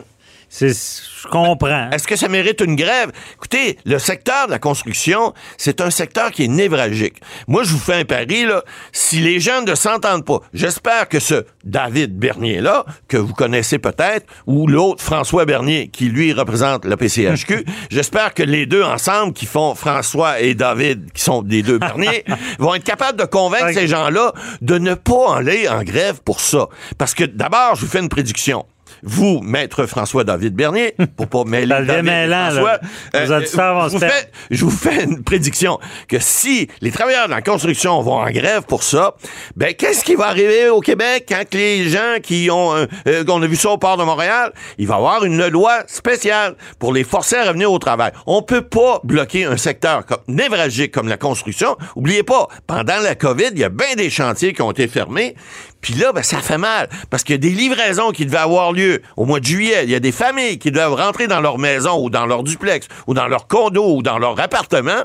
Je 0.49 1.27
comprends. 1.29 1.89
Est-ce 1.91 2.07
que 2.07 2.15
ça 2.15 2.27
mérite 2.27 2.61
une 2.61 2.75
grève? 2.75 3.11
Écoutez, 3.33 3.77
le 3.85 3.99
secteur 3.99 4.47
de 4.47 4.51
la 4.51 4.59
construction, 4.59 5.33
c'est 5.57 5.79
un 5.79 5.91
secteur 5.91 6.31
qui 6.31 6.45
est 6.45 6.47
névralgique. 6.47 7.21
Moi, 7.47 7.63
je 7.63 7.71
vous 7.71 7.79
fais 7.79 7.95
un 7.95 8.05
pari, 8.05 8.45
là. 8.45 8.63
Si 8.91 9.19
les 9.19 9.39
gens 9.39 9.61
ne 9.61 9.75
s'entendent 9.75 10.25
pas, 10.25 10.39
j'espère 10.53 11.07
que 11.07 11.19
ce 11.19 11.45
David 11.63 12.17
Bernier-là, 12.17 12.85
que 13.07 13.17
vous 13.17 13.33
connaissez 13.33 13.77
peut-être, 13.77 14.25
ou 14.47 14.65
l'autre 14.67 15.03
François 15.03 15.45
Bernier, 15.45 15.89
qui 15.89 16.05
lui 16.05 16.33
représente 16.33 16.85
le 16.85 16.97
PCHQ, 16.97 17.65
j'espère 17.91 18.33
que 18.33 18.43
les 18.43 18.65
deux 18.65 18.83
ensemble, 18.83 19.33
qui 19.33 19.45
font 19.45 19.75
François 19.75 20.39
et 20.39 20.55
David, 20.55 21.11
qui 21.13 21.21
sont 21.21 21.43
des 21.43 21.61
deux 21.61 21.77
Bernier, 21.77 22.25
vont 22.59 22.73
être 22.73 22.83
capables 22.83 23.19
de 23.19 23.25
convaincre 23.25 23.73
ces 23.73 23.87
gens-là 23.87 24.33
de 24.61 24.77
ne 24.77 24.95
pas 24.95 25.37
aller 25.37 25.67
en 25.69 25.83
grève 25.83 26.21
pour 26.23 26.39
ça. 26.39 26.67
Parce 26.97 27.13
que 27.13 27.23
d'abord, 27.23 27.75
je 27.75 27.81
vous 27.81 27.91
fais 27.91 27.99
une 27.99 28.09
prédiction. 28.09 28.65
Vous, 29.03 29.39
maître 29.41 29.85
François-David 29.85 30.55
Bernier, 30.55 30.95
pour 31.15 31.27
pas 31.27 31.43
mêler 31.45 31.67
David 31.67 32.03
mêlant, 32.03 32.51
François, 32.51 32.79
vous 33.13 33.99
perdre. 33.99 33.99
fais, 33.99 34.31
je 34.51 34.65
vous 34.65 34.71
fais 34.71 35.03
une 35.03 35.23
prédiction 35.23 35.79
que 36.07 36.19
si 36.19 36.67
les 36.81 36.91
travailleurs 36.91 37.27
de 37.27 37.31
la 37.31 37.41
construction 37.41 38.01
vont 38.01 38.19
en 38.19 38.29
grève 38.31 38.63
pour 38.63 38.83
ça, 38.83 39.15
ben 39.55 39.73
qu'est-ce 39.73 40.03
qui 40.03 40.15
va 40.15 40.27
arriver 40.27 40.69
au 40.69 40.81
Québec 40.81 41.25
quand 41.27 41.53
les 41.53 41.89
gens 41.89 42.17
qui 42.21 42.49
ont, 42.51 42.75
euh, 42.75 42.85
euh, 43.07 43.23
on 43.27 43.41
a 43.41 43.47
vu 43.47 43.55
ça 43.55 43.69
au 43.71 43.77
port 43.77 43.97
de 43.97 44.03
Montréal, 44.03 44.51
il 44.77 44.87
va 44.87 44.95
y 44.95 44.97
avoir 44.97 45.23
une 45.23 45.47
loi 45.47 45.83
spéciale 45.87 46.55
pour 46.79 46.93
les 46.93 47.03
forcer 47.03 47.37
à 47.37 47.47
revenir 47.47 47.71
au 47.71 47.79
travail? 47.79 48.11
On 48.25 48.41
peut 48.41 48.61
pas 48.61 48.99
bloquer 49.03 49.45
un 49.45 49.57
secteur 49.57 50.05
comme, 50.05 50.19
névralgique 50.27 50.91
comme 50.91 51.07
la 51.07 51.17
construction. 51.17 51.77
Oubliez 51.95 52.23
pas, 52.23 52.47
pendant 52.67 52.99
la 52.99 53.15
COVID, 53.15 53.49
il 53.51 53.59
y 53.59 53.63
a 53.63 53.69
bien 53.69 53.95
des 53.95 54.09
chantiers 54.09 54.53
qui 54.53 54.61
ont 54.61 54.71
été 54.71 54.87
fermés. 54.87 55.35
Puis 55.81 55.93
là, 55.93 56.11
ben, 56.11 56.23
ça 56.23 56.41
fait 56.41 56.57
mal 56.57 56.89
parce 57.09 57.23
qu'il 57.23 57.33
y 57.33 57.35
a 57.35 57.39
des 57.39 57.51
livraisons 57.51 58.11
qui 58.11 58.25
devaient 58.25 58.37
avoir 58.37 58.71
lieu 58.71 59.01
au 59.17 59.25
mois 59.25 59.39
de 59.39 59.45
juillet. 59.45 59.83
Il 59.83 59.89
y 59.89 59.95
a 59.95 59.99
des 59.99 60.11
familles 60.11 60.59
qui 60.59 60.71
doivent 60.71 60.95
rentrer 60.95 61.27
dans 61.27 61.41
leur 61.41 61.57
maison 61.57 62.03
ou 62.03 62.09
dans 62.09 62.25
leur 62.25 62.43
duplex 62.43 62.87
ou 63.07 63.13
dans 63.13 63.27
leur 63.27 63.47
condo 63.47 63.95
ou 63.95 64.01
dans 64.01 64.19
leur 64.19 64.39
appartement 64.39 65.03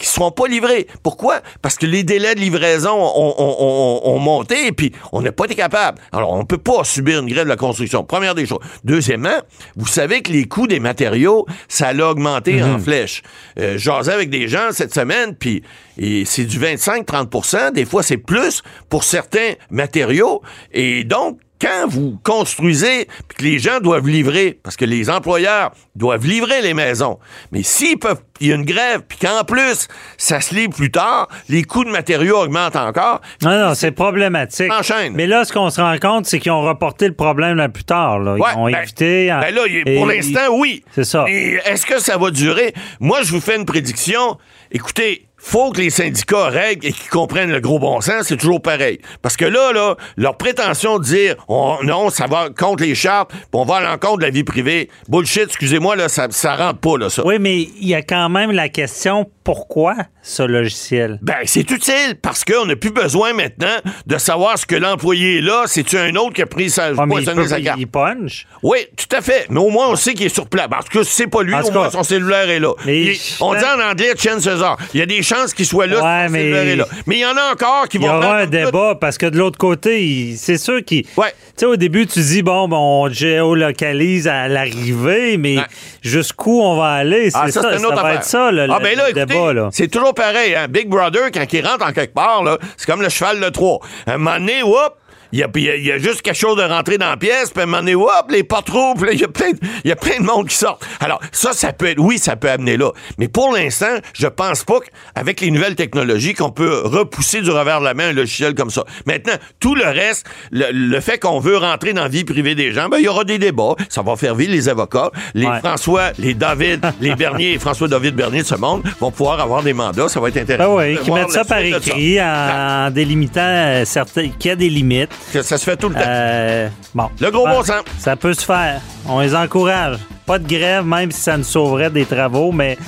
qui 0.00 0.06
ne 0.08 0.12
seront 0.12 0.30
pas 0.32 0.48
livrés. 0.48 0.86
Pourquoi? 1.02 1.40
Parce 1.62 1.76
que 1.76 1.86
les 1.86 2.02
délais 2.02 2.34
de 2.34 2.40
livraison 2.40 2.90
ont, 2.90 3.34
ont- 3.38 3.56
ont- 3.60 4.00
ont 4.14 4.18
monté 4.18 4.66
et 4.66 4.72
puis 4.72 4.92
on 5.12 5.20
n'a 5.22 5.30
pas 5.30 5.44
été 5.44 5.54
capable. 5.54 5.98
Alors, 6.10 6.32
on 6.32 6.38
ne 6.38 6.44
peut 6.44 6.58
pas 6.58 6.82
subir 6.84 7.20
une 7.20 7.28
grève 7.28 7.44
de 7.44 7.48
la 7.50 7.56
construction. 7.56 8.02
Première 8.02 8.34
des 8.34 8.46
choses. 8.46 8.60
Deuxièmement, 8.82 9.38
vous 9.76 9.86
savez 9.86 10.22
que 10.22 10.32
les 10.32 10.46
coûts 10.48 10.66
des 10.66 10.80
matériaux, 10.80 11.46
ça 11.68 11.92
l'a 11.92 12.08
augmenté 12.10 12.62
en 12.62 12.78
flèche. 12.78 13.22
Euh, 13.58 13.76
J'asais 13.76 14.12
avec 14.12 14.30
des 14.30 14.48
gens 14.48 14.68
cette 14.72 14.94
semaine, 14.94 15.34
puis 15.36 15.62
et 15.98 16.24
c'est 16.24 16.44
du 16.46 16.58
25-30% 16.58 17.72
Des 17.72 17.84
fois, 17.84 18.02
c'est 18.02 18.16
plus 18.16 18.62
pour 18.88 19.04
certains 19.04 19.52
matériaux. 19.70 20.40
Et 20.72 21.04
donc, 21.04 21.38
quand 21.60 21.86
vous 21.88 22.18
construisez, 22.24 23.06
puis 23.28 23.36
que 23.38 23.42
les 23.44 23.58
gens 23.58 23.80
doivent 23.80 24.08
livrer, 24.08 24.58
parce 24.62 24.76
que 24.76 24.84
les 24.84 25.10
employeurs 25.10 25.72
doivent 25.94 26.26
livrer 26.26 26.62
les 26.62 26.74
maisons, 26.74 27.18
mais 27.52 27.62
s'ils 27.62 27.98
peuvent, 27.98 28.20
il 28.40 28.48
y 28.48 28.52
a 28.52 28.54
une 28.54 28.64
grève, 28.64 29.02
puis 29.06 29.18
qu'en 29.18 29.44
plus, 29.44 29.88
ça 30.16 30.40
se 30.40 30.54
livre 30.54 30.72
plus 30.72 30.90
tard, 30.90 31.28
les 31.48 31.62
coûts 31.62 31.84
de 31.84 31.90
matériaux 31.90 32.38
augmentent 32.38 32.76
encore. 32.76 33.20
Non, 33.42 33.50
non, 33.68 33.74
c'est 33.74 33.90
problématique. 33.90 34.72
Enchaîne. 34.72 35.12
Mais 35.14 35.26
là, 35.26 35.44
ce 35.44 35.52
qu'on 35.52 35.68
se 35.70 35.80
rend 35.80 35.98
compte, 35.98 36.26
c'est 36.26 36.38
qu'ils 36.40 36.52
ont 36.52 36.62
reporté 36.62 37.06
le 37.08 37.14
problème 37.14 37.56
là 37.56 37.68
plus 37.68 37.84
tard. 37.84 38.18
Là. 38.18 38.34
Ils 38.36 38.40
Ouais, 38.42 38.48
ont 38.56 38.70
ben- 38.70 38.82
évité. 38.82 39.32
en- 39.32 39.40
Ben 39.40 39.54
là, 39.54 39.62
et- 39.68 39.94
pour 39.96 40.06
l'instant, 40.06 40.48
oui. 40.52 40.82
C'est 40.94 41.04
ça. 41.04 41.24
Et 41.28 41.58
est-ce 41.66 41.84
que 41.84 42.00
ça 42.00 42.16
va 42.16 42.30
durer? 42.30 42.72
Moi, 43.00 43.20
je 43.22 43.32
vous 43.32 43.40
fais 43.40 43.56
une 43.56 43.66
prédiction. 43.66 44.38
Écoutez, 44.72 45.26
faut 45.42 45.70
que 45.72 45.78
les 45.80 45.90
syndicats 45.90 46.48
règlent 46.48 46.86
et 46.86 46.92
qu'ils 46.92 47.10
comprennent 47.10 47.50
le 47.50 47.60
gros 47.60 47.78
bon 47.78 48.00
sens, 48.00 48.26
c'est 48.28 48.36
toujours 48.36 48.60
pareil. 48.62 49.00
Parce 49.22 49.36
que 49.36 49.44
là, 49.44 49.72
là, 49.72 49.96
leur 50.16 50.36
prétention 50.36 50.98
de 50.98 51.04
dire 51.04 51.36
on- 51.48 51.78
non, 51.82 52.10
ça 52.10 52.26
va 52.26 52.48
contre 52.50 52.82
les 52.82 52.94
chartes, 52.94 53.30
puis 53.32 53.40
on 53.54 53.64
va 53.64 53.76
à 53.76 53.80
l'encontre 53.80 54.18
de 54.18 54.24
la 54.24 54.30
vie 54.30 54.44
privée. 54.44 54.88
Bullshit, 55.08 55.44
excusez-moi, 55.44 55.96
là, 55.96 56.08
ça, 56.08 56.26
ça 56.30 56.56
rentre 56.56 56.80
pas, 56.80 56.98
là, 56.98 57.10
ça. 57.10 57.26
Oui, 57.26 57.38
mais 57.40 57.60
il 57.62 57.88
y 57.88 57.94
a 57.94 58.02
quand 58.02 58.28
même 58.28 58.50
la 58.52 58.68
question 58.68 59.28
pourquoi 59.44 59.94
ce 60.22 60.42
logiciel? 60.42 61.18
Ben, 61.22 61.38
c'est 61.46 61.68
utile 61.70 62.16
parce 62.22 62.44
qu'on 62.44 62.66
n'a 62.66 62.76
plus 62.76 62.90
besoin 62.92 63.32
maintenant 63.32 63.74
de 64.06 64.18
savoir 64.18 64.58
ce 64.58 64.66
que 64.66 64.76
l'employé 64.76 65.38
est 65.38 65.40
là. 65.40 65.64
C'est-tu 65.66 65.96
un 65.98 66.14
autre 66.16 66.34
qui 66.34 66.42
a 66.42 66.46
pris 66.46 66.70
sa, 66.70 66.86
Ah, 66.88 66.90
mais 66.90 67.02
il, 67.04 67.08
poissonné 67.08 67.42
peut- 67.42 67.48
sa 67.48 67.60
carte? 67.60 67.78
il 67.80 67.86
punch. 67.88 68.46
Oui, 68.62 68.78
tout 68.96 69.16
à 69.16 69.20
fait. 69.22 69.46
Mais 69.50 69.58
au 69.58 69.70
moins, 69.70 69.88
on 69.88 69.96
sait 69.96 70.14
qu'il 70.14 70.26
est 70.26 70.34
sur 70.34 70.46
place. 70.48 70.68
Parce 70.70 70.88
que 70.88 71.02
si 71.02 71.12
c'est 71.14 71.26
pas 71.26 71.42
lui, 71.42 71.54
au 71.54 71.70
moins, 71.72 71.90
son 71.90 72.02
cellulaire 72.04 72.48
est 72.50 72.60
là. 72.60 72.72
mais 72.84 73.00
Il- 73.00 73.14
je- 73.14 73.20
on 73.42 73.54
dit 73.54 73.64
en 73.64 73.80
anglais 73.90 74.12
chances 74.18 74.46
are. 74.46 74.76
Il 74.94 75.00
y 75.00 75.02
a 75.02 75.06
des 75.06 75.22
chances 75.30 75.54
qu'il 75.54 75.66
soit 75.66 75.86
là 75.86 76.24
Ouais, 76.24 76.28
mais- 76.28 76.76
là. 76.76 76.86
Mais 77.06 77.16
il 77.16 77.20
y 77.20 77.26
en 77.26 77.36
a 77.36 77.52
encore 77.52 77.88
qui 77.88 77.96
Il 77.98 78.02
y 78.04 78.06
vont 78.06 78.16
aura 78.16 78.38
un 78.38 78.44
tout- 78.44 78.50
débat 78.50 78.94
parce 79.00 79.16
que 79.18 79.26
de 79.26 79.38
l'autre 79.38 79.58
côté, 79.58 80.34
c'est 80.36 80.58
sûr 80.58 80.84
qu'il. 80.84 81.04
Ouais. 81.16 81.30
Tu 81.30 81.60
sais, 81.60 81.66
au 81.66 81.76
début, 81.76 82.06
tu 82.06 82.20
dis, 82.20 82.42
bon, 82.42 82.68
on 82.72 83.08
géolocalise 83.08 84.28
à 84.28 84.48
l'arrivée, 84.48 85.36
mais 85.36 85.58
Ouais. 85.58 85.64
jusqu'u 86.02 86.50
on 86.50 86.76
va 86.76 86.92
aller? 86.94 87.30
C'est 87.30 87.38
Ah, 87.40 87.46
ça, 87.50 87.62
ça, 87.62 87.68
c'est 87.70 87.76
une 87.76 87.82
ça 87.82 87.88
autre 87.88 88.02
va 88.02 88.14
être 88.14 88.24
ça, 88.24 88.50
le, 88.50 88.62
ah, 88.62 88.66
le- 88.78 88.82
ben 88.82 88.96
là, 88.96 89.04
le 89.04 89.10
écoutez, 89.18 89.26
débat. 89.26 89.52
Là. 89.52 89.68
c'est 89.72 89.88
toujours 89.88 90.14
pareil. 90.14 90.54
Hein? 90.54 90.66
Big 90.68 90.88
Brother, 90.88 91.30
quand 91.32 91.52
il 91.52 91.66
rentre 91.66 91.86
en 91.86 91.92
quelque 91.92 92.14
part, 92.14 92.42
là, 92.42 92.58
c'est 92.76 92.86
comme 92.86 93.02
le 93.02 93.08
cheval 93.08 93.40
de 93.40 93.48
Troie. 93.48 93.80
Un 94.06 94.18
moment 94.18 94.38
donné, 94.38 94.62
whoop, 94.62 94.94
il 95.32 95.38
y 95.38 95.42
a, 95.42 95.48
y 95.54 95.68
a- 95.70 95.76
il 95.76 95.86
y 95.86 95.92
a 95.92 95.98
juste 95.98 96.22
quelque 96.22 96.36
chose 96.38 96.56
de 96.56 96.62
rentrer 96.62 96.98
dans 96.98 97.08
la 97.08 97.16
pièce, 97.16 97.50
puis 97.50 97.60
à 97.60 97.62
un 97.64 97.66
moment 97.66 97.78
donné, 97.78 97.94
hop, 97.94 98.10
les 98.30 98.42
portes 98.44 98.68
rouvrent, 98.70 99.06
il 99.12 99.20
y 99.20 99.24
a 99.24 99.28
plein 99.28 99.50
y 99.84 99.90
a 99.92 99.96
plein 99.96 100.18
de 100.18 100.24
monde 100.24 100.48
qui 100.48 100.56
sort. 100.56 100.78
Alors, 101.00 101.20
ça, 101.32 101.52
ça 101.52 101.72
peut 101.72 101.86
être, 101.86 101.98
oui, 102.00 102.18
ça 102.18 102.36
peut 102.36 102.50
amener 102.50 102.76
là. 102.76 102.90
Mais 103.18 103.28
pour 103.28 103.52
l'instant, 103.52 103.96
je 104.14 104.26
pense 104.26 104.64
pas 104.64 104.78
qu'avec 105.14 105.40
les 105.40 105.50
nouvelles 105.50 105.74
technologies, 105.76 106.34
qu'on 106.34 106.50
peut 106.50 106.82
repousser 106.84 107.40
du 107.42 107.50
revers 107.50 107.80
de 107.80 107.84
la 107.84 107.94
main 107.94 108.08
un 108.08 108.12
logiciel 108.12 108.54
comme 108.54 108.70
ça. 108.70 108.84
Maintenant, 109.06 109.34
tout 109.60 109.74
le 109.74 109.84
reste, 109.84 110.26
le, 110.50 110.66
le 110.72 111.00
fait 111.00 111.18
qu'on 111.18 111.40
veut 111.40 111.56
rentrer 111.56 111.92
dans 111.92 112.02
la 112.02 112.08
vie 112.08 112.24
privée 112.24 112.54
des 112.54 112.72
gens, 112.72 112.88
ben, 112.88 112.98
il 112.98 113.04
y 113.04 113.08
aura 113.08 113.24
des 113.24 113.38
débats. 113.38 113.74
Ça 113.88 114.02
va 114.02 114.16
faire 114.16 114.34
vivre 114.34 114.52
les 114.52 114.68
avocats. 114.68 115.10
Les 115.34 115.46
Ouais. 115.46 115.58
François, 115.60 116.10
les 116.18 116.34
David, 116.34 116.80
les 117.00 117.14
Bernier 117.14 117.54
et 117.54 117.58
François-David 117.58 118.14
Bernier 118.14 118.42
de 118.42 118.46
ce 118.46 118.54
monde 118.54 118.82
vont 119.00 119.10
pouvoir 119.10 119.40
avoir 119.40 119.62
des 119.62 119.72
mandats. 119.72 120.08
Ça 120.08 120.20
va 120.20 120.28
être 120.28 120.34
Ben 120.34 120.42
intéressant. 120.42 120.76
oui, 120.76 120.98
qui 120.98 121.10
mettent 121.10 121.30
ça 121.30 121.44
par 121.44 121.58
ça. 121.58 121.64
écrit 121.64 122.20
en, 122.20 122.86
en 122.86 122.90
délimitant 122.90 123.40
euh, 123.40 123.84
certains, 123.84 124.28
qu'il 124.38 124.48
y 124.48 124.52
a 124.52 124.56
des 124.56 124.68
limites. 124.70 125.10
Que 125.32 125.42
Ça 125.42 125.58
se 125.58 125.64
fait 125.64 125.76
tout 125.76 125.88
le 125.88 125.94
temps. 125.94 126.00
Euh, 126.06 126.68
bon. 126.94 127.08
Le 127.20 127.30
gros 127.30 127.44
Ben, 127.44 127.52
bon 127.54 127.62
sens. 127.64 127.82
Ça 127.98 128.16
peut 128.16 128.34
se 128.34 128.44
faire. 128.44 128.80
On 129.08 129.20
les 129.20 129.34
encourage. 129.34 129.98
Pas 130.26 130.38
de 130.38 130.46
grève, 130.48 130.84
même 130.84 131.10
si 131.10 131.20
ça 131.20 131.36
nous 131.36 131.44
sauverait 131.44 131.90
des 131.90 132.04
travaux, 132.04 132.52
mais 132.52 132.78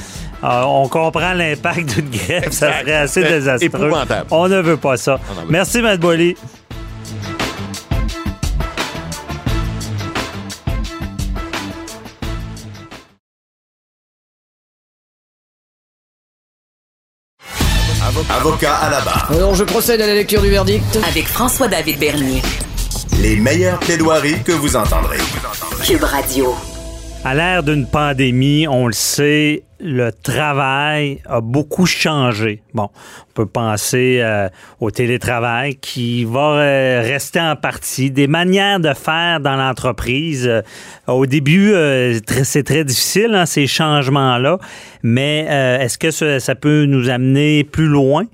euh, 0.45 0.63
on 0.65 0.89
comprend 0.89 1.33
l'impact 1.35 1.95
d'une 1.95 2.11
grève. 2.11 2.51
Ça 2.51 2.81
serait 2.81 2.95
assez 2.95 3.23
C'est 3.23 3.29
désastreux. 3.29 3.67
épouvantable. 3.67 4.27
On 4.31 4.49
ne 4.49 4.61
veut 4.61 4.77
pas 4.77 4.97
ça. 4.97 5.19
veut 5.37 5.47
Merci, 5.49 5.83
Matt 5.83 6.01
Boily. 6.01 6.37
Avocat 18.43 18.75
à 18.75 18.91
la 18.91 19.01
barre. 19.03 19.31
Alors 19.31 19.55
je 19.55 19.63
procède 19.63 20.01
à 20.01 20.07
la 20.09 20.15
lecture 20.15 20.43
du 20.43 20.51
verdict. 20.51 20.99
Avec 21.09 21.29
François-David 21.29 22.01
Bernier. 22.01 22.43
Les 23.21 23.37
meilleures 23.37 23.79
plaidoiries 23.79 24.43
que 24.43 24.51
vous 24.51 24.75
entendrez. 24.75 25.19
Cube 25.85 26.03
Radio. 26.03 26.53
À 27.25 27.37
l'ère 27.37 27.63
d'une 27.63 27.87
pandémie, 27.87 28.67
on 28.67 28.89
le 28.89 28.93
sait, 28.93 29.63
le 29.83 30.11
travail 30.13 31.21
a 31.27 31.41
beaucoup 31.41 31.87
changé. 31.87 32.63
Bon, 32.73 32.89
on 33.29 33.33
peut 33.35 33.47
penser 33.47 34.21
euh, 34.21 34.49
au 34.81 34.91
télétravail 34.91 35.75
qui 35.75 36.25
va 36.25 36.55
euh, 36.55 37.03
rester 37.05 37.41
en 37.41 37.57
partie, 37.57 38.11
des 38.11 38.29
manières 38.29 38.79
de 38.79 38.95
faire 38.95 39.41
dans 39.41 39.57
l'entreprise. 39.57 40.47
Euh, 40.47 40.63
au 41.09 41.27
début, 41.27 41.75
c'est 42.45 42.63
très 42.63 42.85
difficile, 42.85 43.35
hein, 43.35 43.47
ces 43.47 43.67
changements-là, 43.67 44.59
mais 45.03 45.41
est-ce 45.81 45.99
que 45.99 46.11
ça, 46.11 46.55
peut 46.55 46.85
nous 46.85 47.11
amener 47.11 47.65
plus 47.65 47.89
loin? 47.89 48.25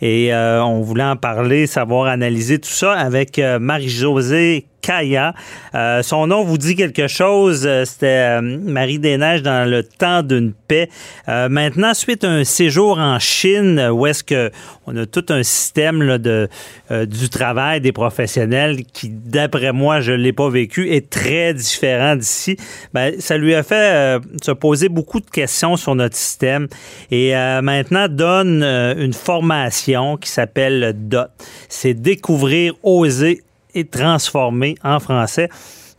Et 0.00 0.32
euh, 0.32 0.62
on 0.62 0.80
voulait 0.82 1.04
en 1.04 1.16
parler, 1.16 1.66
savoir 1.66 2.06
analyser 2.06 2.58
tout 2.58 2.70
ça 2.70 2.92
avec 2.92 3.38
Marie-Josée 3.38 4.66
Kaya. 4.80 5.34
Euh, 5.74 6.02
son 6.02 6.28
nom 6.28 6.44
vous 6.44 6.58
dit 6.58 6.76
quelque 6.76 7.08
chose. 7.08 7.64
euh, 7.66 7.84
C'était 7.84 8.38
euh, 8.38 8.40
Marie 8.40 8.98
des 8.98 9.18
Neiges 9.18 9.42
dans 9.42 9.68
le 9.68 9.82
temps 9.82 10.22
d'une 10.22 10.52
paix. 10.52 10.88
Maintenant, 11.26 11.94
suite 11.94 12.24
à 12.24 12.30
un 12.30 12.44
séjour 12.44 12.98
en 12.98 13.18
Chine, 13.18 13.88
où 13.92 14.06
est-ce 14.06 14.24
que 14.24 14.50
on 14.86 14.96
a 14.96 15.06
tout 15.06 15.26
un 15.28 15.42
système 15.42 16.18
de 16.18 16.48
du 16.90 17.28
travail 17.28 17.80
des 17.80 17.92
professionnels 17.92 18.84
qui, 18.92 19.08
d'après 19.08 19.72
moi, 19.72 20.00
je 20.00 20.12
l'ai 20.12 20.32
pas 20.32 20.48
vécu, 20.48 20.90
est 20.92 21.08
très 21.10 21.54
différent 21.54 22.16
d'ici. 22.16 22.56
Ben, 22.94 23.14
ça 23.20 23.36
lui 23.36 23.54
a 23.54 23.62
fait 23.62 24.18
se 24.42 24.52
poser 24.52 24.88
beaucoup 24.88 25.20
de 25.20 25.30
questions 25.30 25.76
sur 25.76 25.94
notre 25.94 26.16
système 26.16 26.68
et 27.10 27.32
maintenant 27.62 28.08
donne 28.08 28.62
une 28.62 29.12
formation 29.14 30.16
qui 30.16 30.30
s'appelle 30.30 30.94
DOT. 30.96 31.26
C'est 31.68 31.94
découvrir, 31.94 32.74
oser 32.82 33.42
et 33.76 33.84
transformé 33.84 34.74
en 34.82 34.98
français. 34.98 35.48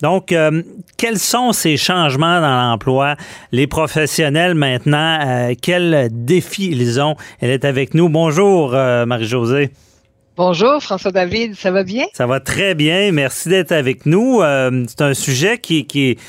Donc, 0.02 0.32
euh, 0.32 0.62
quels 0.98 1.18
sont 1.18 1.54
ces 1.54 1.78
changements 1.78 2.40
dans 2.40 2.70
l'emploi? 2.70 3.16
Les 3.52 3.66
professionnels 3.66 4.54
maintenant, 4.54 5.20
euh, 5.26 5.54
quels 5.60 6.10
défis 6.12 6.70
ils 6.72 7.00
ont? 7.00 7.16
Elle 7.40 7.50
est 7.50 7.66
avec 7.66 7.94
nous. 7.94 8.10
Bonjour, 8.10 8.76
euh, 8.76 9.06
Marie-Josée. 9.06 9.72
Bonjour, 10.36 10.84
François-David, 10.84 11.56
ça 11.56 11.72
va 11.72 11.84
bien? 11.84 12.06
Ça 12.14 12.28
va 12.28 12.40
très 12.40 12.76
bien. 12.76 13.12
Merci 13.12 13.50
d'être 13.50 13.72
avec 13.72 14.06
nous. 14.06 14.42
c'est 14.88 15.02
un 15.02 15.16
sujet 15.16 15.58
qui, 15.58 15.88
qui 15.88 16.20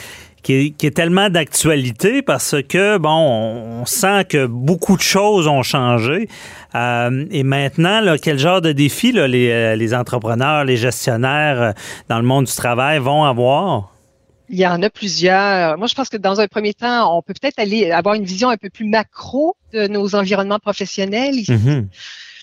est 0.54 0.70
qui 0.70 0.86
est, 0.86 0.90
tellement 0.90 1.30
d'actualité 1.30 2.22
parce 2.22 2.56
que, 2.68 2.98
bon, 2.98 3.10
on, 3.10 3.86
sent 3.86 4.24
que 4.28 4.46
beaucoup 4.46 4.96
de 4.96 5.02
choses 5.02 5.46
ont 5.46 5.62
changé. 5.62 6.28
Euh, 6.74 7.26
et 7.30 7.42
maintenant, 7.42 8.00
là, 8.00 8.18
quel 8.18 8.38
genre 8.38 8.60
de 8.60 8.72
défis 8.72 9.12
là, 9.12 9.26
les, 9.26 9.50
euh, 9.50 9.76
les, 9.76 9.94
entrepreneurs, 9.94 10.64
les 10.64 10.76
gestionnaires 10.76 11.62
euh, 11.62 11.72
dans 12.08 12.18
le 12.18 12.24
monde 12.24 12.44
du 12.46 12.54
travail 12.54 12.98
vont 12.98 13.24
avoir? 13.24 13.92
Il 14.50 14.58
y 14.58 14.66
en 14.66 14.82
a 14.82 14.90
plusieurs. 14.90 15.76
Moi, 15.76 15.86
je 15.86 15.94
pense 15.94 16.08
que 16.08 16.16
dans 16.16 16.40
un 16.40 16.46
premier 16.46 16.72
temps, 16.72 17.16
on 17.16 17.22
peut 17.22 17.34
peut-être 17.38 17.58
aller 17.58 17.90
avoir 17.90 18.14
une 18.14 18.24
vision 18.24 18.48
un 18.48 18.56
peu 18.56 18.70
plus 18.70 18.86
macro 18.86 19.56
de 19.72 19.86
nos 19.88 20.14
environnements 20.14 20.58
professionnels 20.58 21.34
ici. 21.34 21.52
Mm-hmm. 21.52 21.86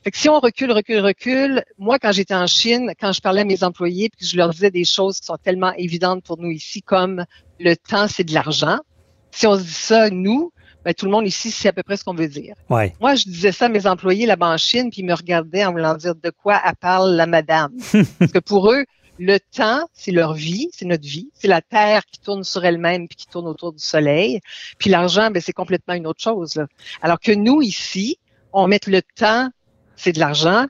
Fait 0.06 0.12
que 0.12 0.18
si 0.20 0.30
on 0.30 0.39
recule, 0.39 0.72
recule, 0.72 1.00
recule, 1.00 1.63
moi, 1.80 1.98
quand 1.98 2.12
j'étais 2.12 2.36
en 2.36 2.46
Chine, 2.46 2.91
quand 3.02 3.12
je 3.12 3.22
parlais 3.22 3.41
à 3.41 3.44
mes 3.44 3.63
employés, 3.63 4.10
puis 4.15 4.28
je 4.28 4.38
leur 4.38 4.52
disais 4.52 4.70
des 4.70 4.86
choses 4.86 5.20
qui 5.20 5.26
sont 5.26 5.38
tellement 5.41 5.74
évidentes 5.74 6.24
pour 6.24 6.38
nous 6.38 6.52
ici, 6.52 6.84
comme 6.84 7.26
le 7.60 7.74
temps, 7.76 8.08
c'est 8.08 8.24
de 8.24 8.32
l'argent. 8.32 8.78
Si 9.32 9.48
on 9.48 9.58
se 9.58 9.63
dit 9.63 9.74
ça, 9.74 10.12
nous, 10.12 10.52
ben, 10.84 10.94
tout 10.94 11.08
le 11.08 11.12
monde 11.12 11.26
ici 11.26 11.50
c'est 11.50 11.70
à 11.70 11.74
peu 11.74 11.82
près 11.82 11.98
ce 11.98 12.04
qu'on 12.04 12.13
veut 12.13 12.28
dire. 12.28 12.54
Ouais. 12.70 12.94
Moi, 13.02 13.15
je 13.15 13.24
disais 13.24 13.52
ça 13.52 13.65
à 13.65 13.70
mes 13.70 13.88
employés 13.88 14.28
là-bas 14.28 14.50
en 14.50 14.58
Chine, 14.58 14.91
puis 14.91 15.02
ils 15.02 15.06
me 15.06 15.15
regardaient 15.15 15.65
en 15.65 15.72
voulant 15.72 15.96
dire 15.96 16.13
de 16.13 16.30
quoi 16.30 16.62
elle 16.63 16.76
parle 16.76 17.15
la 17.15 17.26
madame? 17.26 17.72
Parce 18.20 18.32
que 18.32 18.38
pour 18.38 18.72
eux, 18.72 18.86
le 19.18 19.39
temps, 19.39 19.89
c'est 19.94 20.12
leur 20.12 20.36
vie, 20.36 20.70
c'est 20.72 20.86
notre 20.86 21.08
vie, 21.08 21.32
c'est 21.34 21.48
la 21.48 21.63
Terre 21.63 22.06
qui 22.06 22.20
tourne 22.20 22.44
sur 22.44 22.63
elle-même 22.63 23.08
puis 23.08 23.15
qui 23.15 23.26
tourne 23.26 23.48
autour 23.48 23.74
du 23.74 23.84
Soleil. 23.84 24.39
Puis 24.78 24.91
l'argent, 24.91 25.32
ben, 25.32 25.41
c'est 25.41 25.52
complètement 25.52 25.96
une 25.96 26.06
autre 26.06 26.22
chose. 26.22 26.54
Là. 26.54 26.68
Alors 27.02 27.20
que 27.20 27.32
nous, 27.32 27.63
ici, 27.63 28.20
on 28.54 28.68
met 28.68 28.82
le 28.86 29.02
temps 29.02 29.50
c'est 29.96 30.14
de 30.14 30.20
l'argent. 30.20 30.66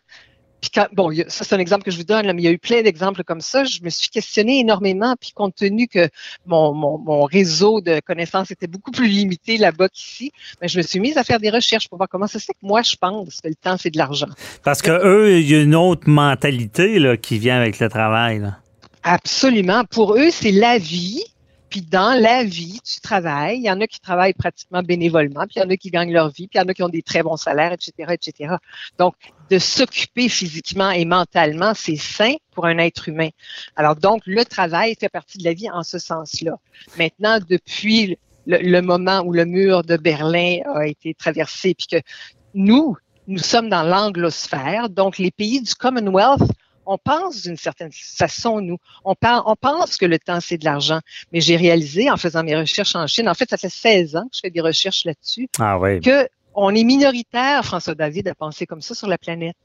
Puis 0.62 0.72
quand, 0.74 0.88
bon, 0.94 1.14
ça 1.28 1.44
c'est 1.44 1.54
un 1.54 1.60
exemple 1.60 1.84
que 1.84 1.92
je 1.92 1.98
vous 1.98 2.04
donne, 2.04 2.26
mais 2.34 2.42
il 2.42 2.46
y 2.46 2.48
a 2.48 2.52
eu 2.52 2.58
plein 2.58 2.82
d'exemples 2.82 3.24
comme 3.24 3.42
ça. 3.42 3.66
Je 3.66 3.84
me 3.84 3.90
suis 3.90 4.10
questionné 4.10 4.60
énormément, 4.60 5.16
puis 5.20 5.32
compte 5.32 5.54
tenu 5.56 5.88
que 5.88 6.10
mon, 6.48 6.74
mon, 6.74 6.98
mon 6.98 7.24
réseau 7.24 7.82
de 7.82 8.00
connaissances 8.00 8.50
était 8.50 8.66
beaucoup 8.66 8.92
plus 8.92 9.08
limité 9.08 9.58
là-bas 9.58 9.90
qu'ici, 9.90 10.32
ben, 10.60 10.68
je 10.68 10.78
me 10.78 10.82
suis 10.82 11.00
mise 11.00 11.18
à 11.18 11.24
faire 11.24 11.40
des 11.40 11.52
recherches 11.52 11.88
pour 11.88 11.98
voir 11.98 12.10
comment 12.10 12.26
ça 12.26 12.40
se 12.40 12.46
fait 12.46 12.54
que 12.54 12.66
moi 12.66 12.82
je 12.82 12.96
pense 12.96 13.42
que 13.42 13.48
le 13.48 13.56
temps 13.56 13.78
c'est 13.78 13.92
de 13.92 13.98
l'argent. 13.98 14.30
Parce 14.64 14.82
que 14.82 14.92
eux, 14.92 15.40
il 15.40 15.50
y 15.50 15.56
a 15.56 15.62
une 15.62 15.76
autre 15.76 16.10
mentalité 16.10 16.98
là, 16.98 17.16
qui 17.16 17.38
vient 17.38 17.58
avec 17.58 17.80
le 17.80 17.88
travail. 17.88 18.40
Là. 18.40 18.58
Absolument. 19.04 19.84
Pour 19.84 20.16
eux, 20.16 20.32
c'est 20.32 20.52
la 20.52 20.80
vie. 20.80 21.24
Puis 21.70 21.82
dans 21.82 22.20
la 22.20 22.44
vie, 22.44 22.80
tu 22.84 23.02
travailles. 23.02 23.58
Il 23.58 23.66
y 23.66 23.72
en 23.72 23.82
a 23.82 23.88
qui 23.88 24.00
travaillent 24.00 24.34
pratiquement 24.34 24.82
bénévolement, 24.84 25.42
puis 25.42 25.56
il 25.58 25.60
y 25.60 25.66
en 25.66 25.70
a 25.70 25.78
qui 25.78 25.90
gagnent 25.90 26.14
leur 26.14 26.30
vie, 26.30 26.48
puis 26.48 26.60
il 26.60 26.62
y 26.62 26.62
en 26.62 26.68
a 26.68 26.74
qui 26.74 26.84
ont 26.84 26.90
des 26.90 27.02
très 27.02 27.24
bons 27.24 27.38
salaires, 27.38 27.74
etc., 27.74 27.92
etc. 28.12 28.56
Donc, 28.98 29.16
de 29.50 29.60
s'occuper 29.60 30.30
physiquement 30.30 30.92
et 30.92 31.06
mentalement, 31.06 31.74
c'est 31.76 31.98
sain 31.98 32.36
pour 32.52 32.66
un 32.66 32.78
être 32.78 33.10
humain. 33.10 33.30
Alors 33.76 33.96
donc, 33.96 34.22
le 34.26 34.44
travail 34.46 34.96
fait 35.00 35.10
partie 35.10 35.38
de 35.38 35.44
la 35.44 35.54
vie 35.54 35.70
en 35.70 35.84
ce 35.84 36.00
sens-là. 36.00 36.58
Maintenant, 36.98 37.40
depuis 37.48 38.18
le, 38.48 38.82
moment 38.82 39.22
où 39.22 39.34
le 39.34 39.46
mur 39.46 39.84
de 39.84 39.98
Berlin 39.98 40.60
a 40.74 40.88
été 40.88 41.14
traversé, 41.14 41.76
puis 41.76 41.88
que 41.88 42.06
nous, 42.54 42.96
nous 43.28 43.40
sommes 43.40 43.70
dans 43.70 43.84
l'anglosphère, 43.84 44.90
donc 44.90 45.18
les 45.18 45.32
pays 45.32 45.62
du 45.62 45.74
Commonwealth 45.74 46.52
on 46.86 46.98
pense 46.98 47.44
d'une 47.44 47.58
certaine 47.58 47.92
façon, 47.92 48.62
nous. 48.62 48.78
On, 49.04 49.16
on 49.24 49.56
pense 49.56 49.98
que 49.98 50.06
le 50.06 50.20
temps, 50.20 50.40
c'est 50.40 50.58
de 50.58 50.66
l'argent. 50.66 51.00
Mais 51.32 51.42
j'ai 51.42 51.56
réalisé 51.56 52.10
en 52.10 52.18
faisant 52.18 52.44
mes 52.44 52.56
recherches 52.56 52.96
en 52.96 53.08
Chine, 53.08 53.30
en 53.30 53.34
fait, 53.34 53.50
ça 53.50 53.58
fait 53.58 53.70
16 53.70 54.16
ans 54.16 54.24
que 54.24 54.36
je 54.36 54.40
fais 54.42 54.50
des 54.50 54.62
recherches 54.62 55.06
là-dessus, 55.06 55.48
ah, 55.60 55.80
oui. 55.80 56.00
que 56.02 56.28
on 56.58 56.74
est 56.74 56.84
minoritaire, 56.86 57.66
François 57.66 57.96
David, 57.96 58.30
à 58.30 58.34
penser 58.34 58.66
comme 58.66 58.82
ça 58.82 58.96
sur 58.96 59.08
la 59.08 59.18
planète. 59.18 59.58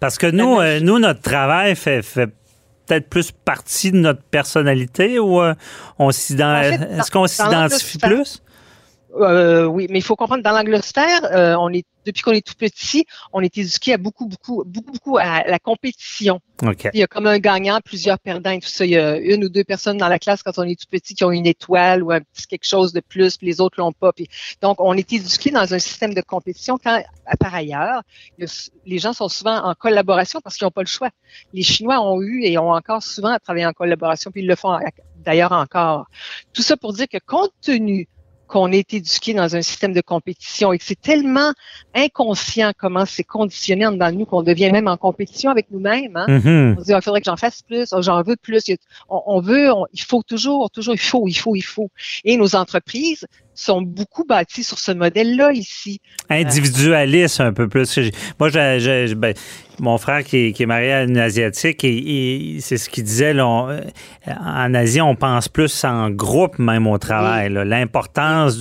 Parce 0.00 0.18
que 0.18 0.26
nous, 0.26 0.58
euh, 0.58 0.80
nous 0.80 0.98
notre 0.98 1.20
travail 1.20 1.76
fait, 1.76 2.02
fait 2.02 2.26
peut-être 2.86 3.08
plus 3.08 3.30
partie 3.30 3.92
de 3.92 3.98
notre 3.98 4.22
personnalité 4.22 5.18
ou 5.18 5.40
euh, 5.40 5.54
on 5.98 6.10
est-ce 6.10 7.10
qu'on 7.10 7.26
s'identifie 7.26 7.98
plus? 7.98 8.42
Euh, 9.14 9.64
oui, 9.66 9.86
mais 9.90 9.98
il 9.98 10.02
faut 10.02 10.16
comprendre, 10.16 10.42
dans 10.42 10.52
l'anglosphère, 10.52 11.24
euh, 11.32 11.54
on 11.58 11.70
est 11.70 11.84
depuis 12.04 12.22
qu'on 12.22 12.32
est 12.32 12.44
tout 12.44 12.54
petit, 12.58 13.06
on 13.32 13.42
est 13.42 13.56
éduqué 13.56 13.92
à 13.92 13.96
beaucoup, 13.96 14.26
beaucoup, 14.26 14.64
beaucoup, 14.66 14.92
beaucoup 14.92 15.18
à 15.18 15.44
la 15.44 15.58
compétition. 15.58 16.40
Il 16.94 17.00
y 17.00 17.02
a 17.02 17.06
comme 17.06 17.26
un 17.26 17.38
gagnant, 17.38 17.78
plusieurs 17.84 18.18
perdants 18.18 18.50
et 18.50 18.60
tout 18.60 18.68
ça. 18.68 18.84
Il 18.84 18.90
y 18.90 18.96
a 18.96 19.16
une 19.18 19.44
ou 19.44 19.48
deux 19.48 19.62
personnes 19.62 19.98
dans 19.98 20.08
la 20.08 20.18
classe 20.18 20.42
quand 20.42 20.58
on 20.58 20.64
est 20.64 20.80
tout 20.80 20.86
petit 20.90 21.14
qui 21.14 21.24
ont 21.24 21.30
une 21.30 21.46
étoile 21.46 22.02
ou 22.02 22.10
un 22.10 22.20
petit 22.20 22.46
quelque 22.46 22.66
chose 22.66 22.92
de 22.92 23.00
plus, 23.00 23.36
puis 23.36 23.46
les 23.46 23.60
autres 23.60 23.78
l'ont 23.78 23.92
pas. 23.92 24.12
Puis, 24.12 24.28
donc, 24.60 24.80
on 24.80 24.94
est 24.94 25.12
éduqué 25.12 25.50
dans 25.50 25.74
un 25.74 25.78
système 25.78 26.14
de 26.14 26.22
compétition 26.22 26.78
quand, 26.82 27.02
par 27.38 27.54
ailleurs, 27.54 28.02
les 28.38 28.98
gens 28.98 29.12
sont 29.12 29.28
souvent 29.28 29.62
en 29.62 29.74
collaboration 29.74 30.40
parce 30.42 30.56
qu'ils 30.56 30.66
n'ont 30.66 30.72
pas 30.72 30.82
le 30.82 30.88
choix. 30.88 31.10
Les 31.52 31.62
Chinois 31.62 32.00
ont 32.00 32.20
eu 32.20 32.42
et 32.44 32.58
ont 32.58 32.72
encore 32.72 33.02
souvent 33.02 33.30
à 33.30 33.38
travailler 33.38 33.66
en 33.66 33.72
collaboration, 33.72 34.30
puis 34.32 34.42
ils 34.42 34.48
le 34.48 34.56
font 34.56 34.76
d'ailleurs 35.24 35.52
encore. 35.52 36.06
Tout 36.52 36.62
ça 36.62 36.76
pour 36.76 36.92
dire 36.92 37.06
que 37.08 37.18
compte 37.24 37.52
tenu 37.60 38.08
qu'on 38.52 38.70
est 38.70 38.92
éduqué 38.92 39.32
dans 39.32 39.56
un 39.56 39.62
système 39.62 39.94
de 39.94 40.02
compétition 40.02 40.74
et 40.74 40.78
que 40.78 40.84
c'est 40.84 41.00
tellement 41.00 41.54
inconscient 41.94 42.72
comment 42.76 43.06
c'est 43.06 43.24
conditionné 43.24 43.86
dans 43.96 44.14
nous 44.14 44.26
qu'on 44.26 44.42
devient 44.42 44.70
même 44.70 44.88
en 44.88 44.98
compétition 44.98 45.50
avec 45.50 45.70
nous-mêmes. 45.70 46.14
Hein? 46.16 46.26
Mm-hmm. 46.28 46.74
On 46.76 46.80
se 46.80 46.84
dit, 46.84 46.92
il 46.92 47.00
faudrait 47.00 47.22
que 47.22 47.30
j'en 47.30 47.38
fasse 47.38 47.62
plus, 47.62 47.88
oh, 47.92 48.02
j'en 48.02 48.22
veux 48.22 48.36
plus. 48.36 48.62
On, 49.08 49.40
veut, 49.40 49.70
il 49.94 50.02
faut 50.02 50.22
toujours, 50.22 50.70
toujours, 50.70 50.92
il 50.92 51.00
faut, 51.00 51.26
il 51.26 51.32
faut, 51.32 51.56
il 51.56 51.62
faut. 51.62 51.88
Et 52.24 52.36
nos 52.36 52.54
entreprises 52.54 53.26
sont 53.54 53.82
beaucoup 53.82 54.24
bâtis 54.24 54.64
sur 54.64 54.78
ce 54.78 54.92
modèle-là 54.92 55.52
ici. 55.52 56.00
Individualiste 56.28 57.40
un 57.40 57.52
peu 57.52 57.68
plus. 57.68 57.98
Moi, 58.38 58.50
ben, 58.50 59.34
mon 59.80 59.98
frère 59.98 60.22
qui 60.22 60.54
est, 60.58 60.66
marié 60.66 60.92
à 60.92 61.02
une 61.04 61.18
Asiatique, 61.18 61.84
et, 61.84 62.58
c'est 62.60 62.76
ce 62.76 62.88
qu'il 62.88 63.04
disait, 63.04 63.34
là, 63.34 63.80
en 64.26 64.74
Asie, 64.74 65.00
on 65.00 65.16
pense 65.16 65.48
plus 65.48 65.84
en 65.84 66.10
groupe 66.10 66.58
même 66.58 66.86
au 66.86 66.98
travail. 66.98 67.52
L'importance 67.52 68.58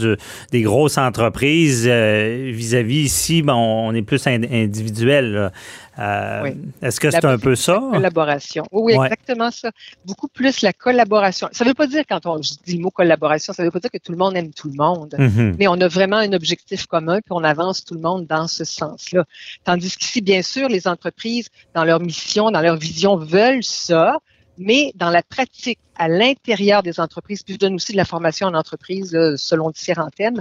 des 0.52 0.62
grosses 0.62 0.98
entreprises 0.98 1.86
euh, 1.88 2.52
vis-à-vis 2.54 3.04
ici, 3.04 3.42
ben, 3.42 3.54
on, 3.54 3.94
est 3.94 4.02
plus 4.02 4.26
individuel. 4.28 5.52
Euh, 6.00 6.54
est-ce 6.82 7.00
que 7.00 7.12
c'est 7.12 7.26
un 7.26 7.38
peu 7.38 7.56
ça? 7.56 7.80
collaboration. 7.92 8.64
Oui, 8.72 8.94
exactement 8.94 9.52
ça. 9.52 9.72
Beaucoup 10.06 10.28
plus 10.28 10.62
la 10.62 10.74
collaboration. 10.74 11.50
Ça 11.52 11.64
ne 11.66 11.70
veut 11.70 11.74
pas 11.74 11.88
dire, 11.88 12.04
quand 12.08 12.26
on 12.26 12.40
dit 12.40 12.78
le 12.78 12.80
mot 12.80 12.92
collaboration, 12.92 13.54
ça 13.54 13.64
ne 13.64 13.68
veut 13.68 13.72
pas 13.72 13.80
dire 13.80 13.92
que 13.92 13.98
tout 13.98 14.12
le 14.12 14.18
monde 14.18 14.36
aime 14.38 14.54
tout 14.54 14.70
le 14.70 14.76
monde, 14.76 15.16
mm-hmm. 15.18 15.56
mais 15.60 15.68
on 15.68 15.80
a 15.82 15.88
vraiment 15.88 16.18
un 16.18 16.34
objectif 16.34 16.86
commun, 16.86 17.16
puis 17.16 17.32
on 17.32 17.44
avance 17.44 17.84
tout 17.84 17.94
le 17.94 18.02
monde 18.02 18.26
dans 18.26 18.48
ce 18.48 18.64
sens-là. 18.64 19.26
Tandis 19.64 19.98
qu'ici, 19.98 20.22
bien 20.22 20.42
sûr, 20.42 20.70
les 20.70 20.88
entreprises, 20.88 21.50
dans 21.76 21.84
leur 21.84 22.00
mission, 22.00 22.52
dans 22.52 22.62
leur 22.62 22.78
vision, 22.78 23.18
veulent 23.18 23.64
ça, 23.64 24.18
mais 24.58 24.94
dans 24.96 25.10
la 25.10 25.24
pratique, 25.24 25.80
à 25.98 26.08
l'intérieur 26.08 26.84
des 26.84 27.00
entreprises, 27.00 27.44
puis 27.44 27.56
je 27.56 27.60
donne 27.60 27.76
aussi 27.76 27.92
de 27.92 27.98
la 27.98 28.06
formation 28.06 28.48
en 28.48 28.54
entreprise 28.54 29.12
selon 29.36 29.70
différents 29.72 30.10
thèmes, 30.10 30.40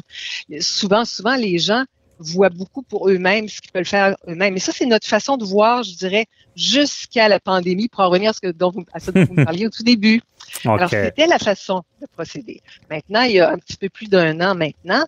souvent, 0.60 1.04
souvent, 1.04 1.36
les 1.36 1.58
gens 1.58 1.84
voient 2.20 2.50
beaucoup 2.50 2.82
pour 2.82 3.08
eux-mêmes 3.08 3.48
ce 3.48 3.60
qu'ils 3.60 3.72
peuvent 3.72 3.84
faire 3.84 4.16
eux-mêmes. 4.28 4.56
Et 4.56 4.60
ça, 4.60 4.72
c'est 4.72 4.86
notre 4.86 5.06
façon 5.06 5.36
de 5.36 5.44
voir, 5.44 5.82
je 5.82 5.94
dirais, 5.94 6.26
jusqu'à 6.54 7.28
la 7.28 7.40
pandémie, 7.40 7.88
pour 7.88 8.00
en 8.00 8.10
revenir 8.10 8.30
à 8.30 8.32
ce, 8.32 8.40
que, 8.40 8.50
dont 8.52 8.70
vous, 8.70 8.84
à 8.92 9.00
ce 9.00 9.10
dont 9.10 9.24
vous 9.24 9.34
me 9.34 9.44
parliez 9.44 9.66
au 9.66 9.70
tout 9.70 9.82
début. 9.82 10.20
Alors, 10.64 10.90
c'était 10.90 11.26
la 11.26 11.38
façon 11.38 11.82
de 12.00 12.06
procéder. 12.06 12.60
Maintenant, 12.90 13.22
il 13.22 13.32
y 13.32 13.40
a 13.40 13.50
un 13.50 13.58
petit 13.58 13.76
peu 13.76 13.88
plus 13.88 14.08
d'un 14.08 14.40
an 14.40 14.54
maintenant, 14.54 15.04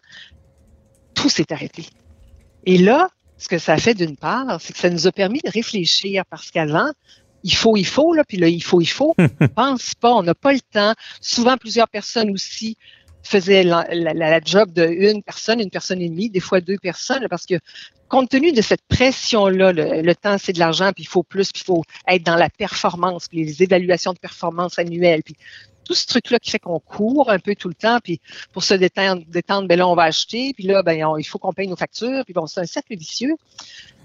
tout 1.14 1.28
s'est 1.28 1.52
arrêté. 1.52 1.86
Et 2.64 2.78
là, 2.78 3.08
ce 3.38 3.48
que 3.48 3.58
ça 3.58 3.76
fait 3.76 3.94
d'une 3.94 4.16
part, 4.16 4.60
c'est 4.60 4.72
que 4.72 4.78
ça 4.78 4.88
nous 4.88 5.06
a 5.06 5.12
permis 5.12 5.40
de 5.44 5.50
réfléchir 5.50 6.24
parce 6.30 6.50
qu'avant, 6.50 6.90
il 7.44 7.54
faut, 7.54 7.76
il 7.76 7.86
faut, 7.86 8.14
là, 8.14 8.22
puis 8.24 8.36
là, 8.36 8.48
il 8.48 8.62
faut, 8.62 8.80
il 8.80 8.86
faut. 8.86 9.14
on 9.40 9.48
pense 9.48 9.94
pas, 9.94 10.12
on 10.12 10.22
n'a 10.22 10.34
pas 10.34 10.52
le 10.52 10.60
temps. 10.60 10.94
Souvent, 11.20 11.56
plusieurs 11.56 11.88
personnes 11.88 12.30
aussi 12.30 12.76
faisait 13.22 13.62
la, 13.62 13.86
la, 13.92 14.40
job 14.44 14.72
de 14.72 14.86
une 14.86 15.22
personne, 15.22 15.60
une 15.60 15.70
personne 15.70 16.00
et 16.00 16.08
demie, 16.08 16.30
des 16.30 16.40
fois 16.40 16.60
deux 16.60 16.78
personnes, 16.78 17.26
parce 17.28 17.46
que 17.46 17.54
compte 18.08 18.28
tenu 18.28 18.52
de 18.52 18.60
cette 18.60 18.82
pression-là, 18.88 19.72
le, 19.72 20.14
temps 20.14 20.36
c'est 20.38 20.52
de 20.52 20.58
l'argent, 20.58 20.92
puis 20.92 21.04
il 21.04 21.08
faut 21.08 21.22
plus, 21.22 21.52
puis 21.52 21.62
il 21.62 21.66
faut 21.66 21.82
être 22.08 22.24
dans 22.24 22.36
la 22.36 22.50
performance, 22.50 23.28
puis 23.28 23.44
les 23.44 23.62
évaluations 23.62 24.12
de 24.12 24.18
performance 24.18 24.78
annuelles, 24.78 25.22
puis 25.22 25.36
tout 25.84 25.94
ce 25.94 26.06
truc-là 26.06 26.38
qui 26.38 26.50
fait 26.50 26.58
qu'on 26.58 26.78
court 26.78 27.30
un 27.30 27.38
peu 27.38 27.54
tout 27.54 27.68
le 27.68 27.74
temps, 27.74 27.98
puis 28.02 28.20
pour 28.52 28.64
se 28.64 28.74
détendre, 28.74 29.22
détendre 29.28 29.66
ben 29.66 29.78
là, 29.78 29.88
on 29.88 29.94
va 29.94 30.04
acheter, 30.04 30.52
puis 30.54 30.64
là, 30.64 30.82
ben, 30.82 31.14
il 31.18 31.24
faut 31.24 31.38
qu'on 31.38 31.52
paye 31.52 31.68
nos 31.68 31.76
factures, 31.76 32.24
puis 32.24 32.34
bon, 32.34 32.46
c'est 32.46 32.60
un 32.60 32.66
cercle 32.66 32.96
vicieux. 32.96 33.34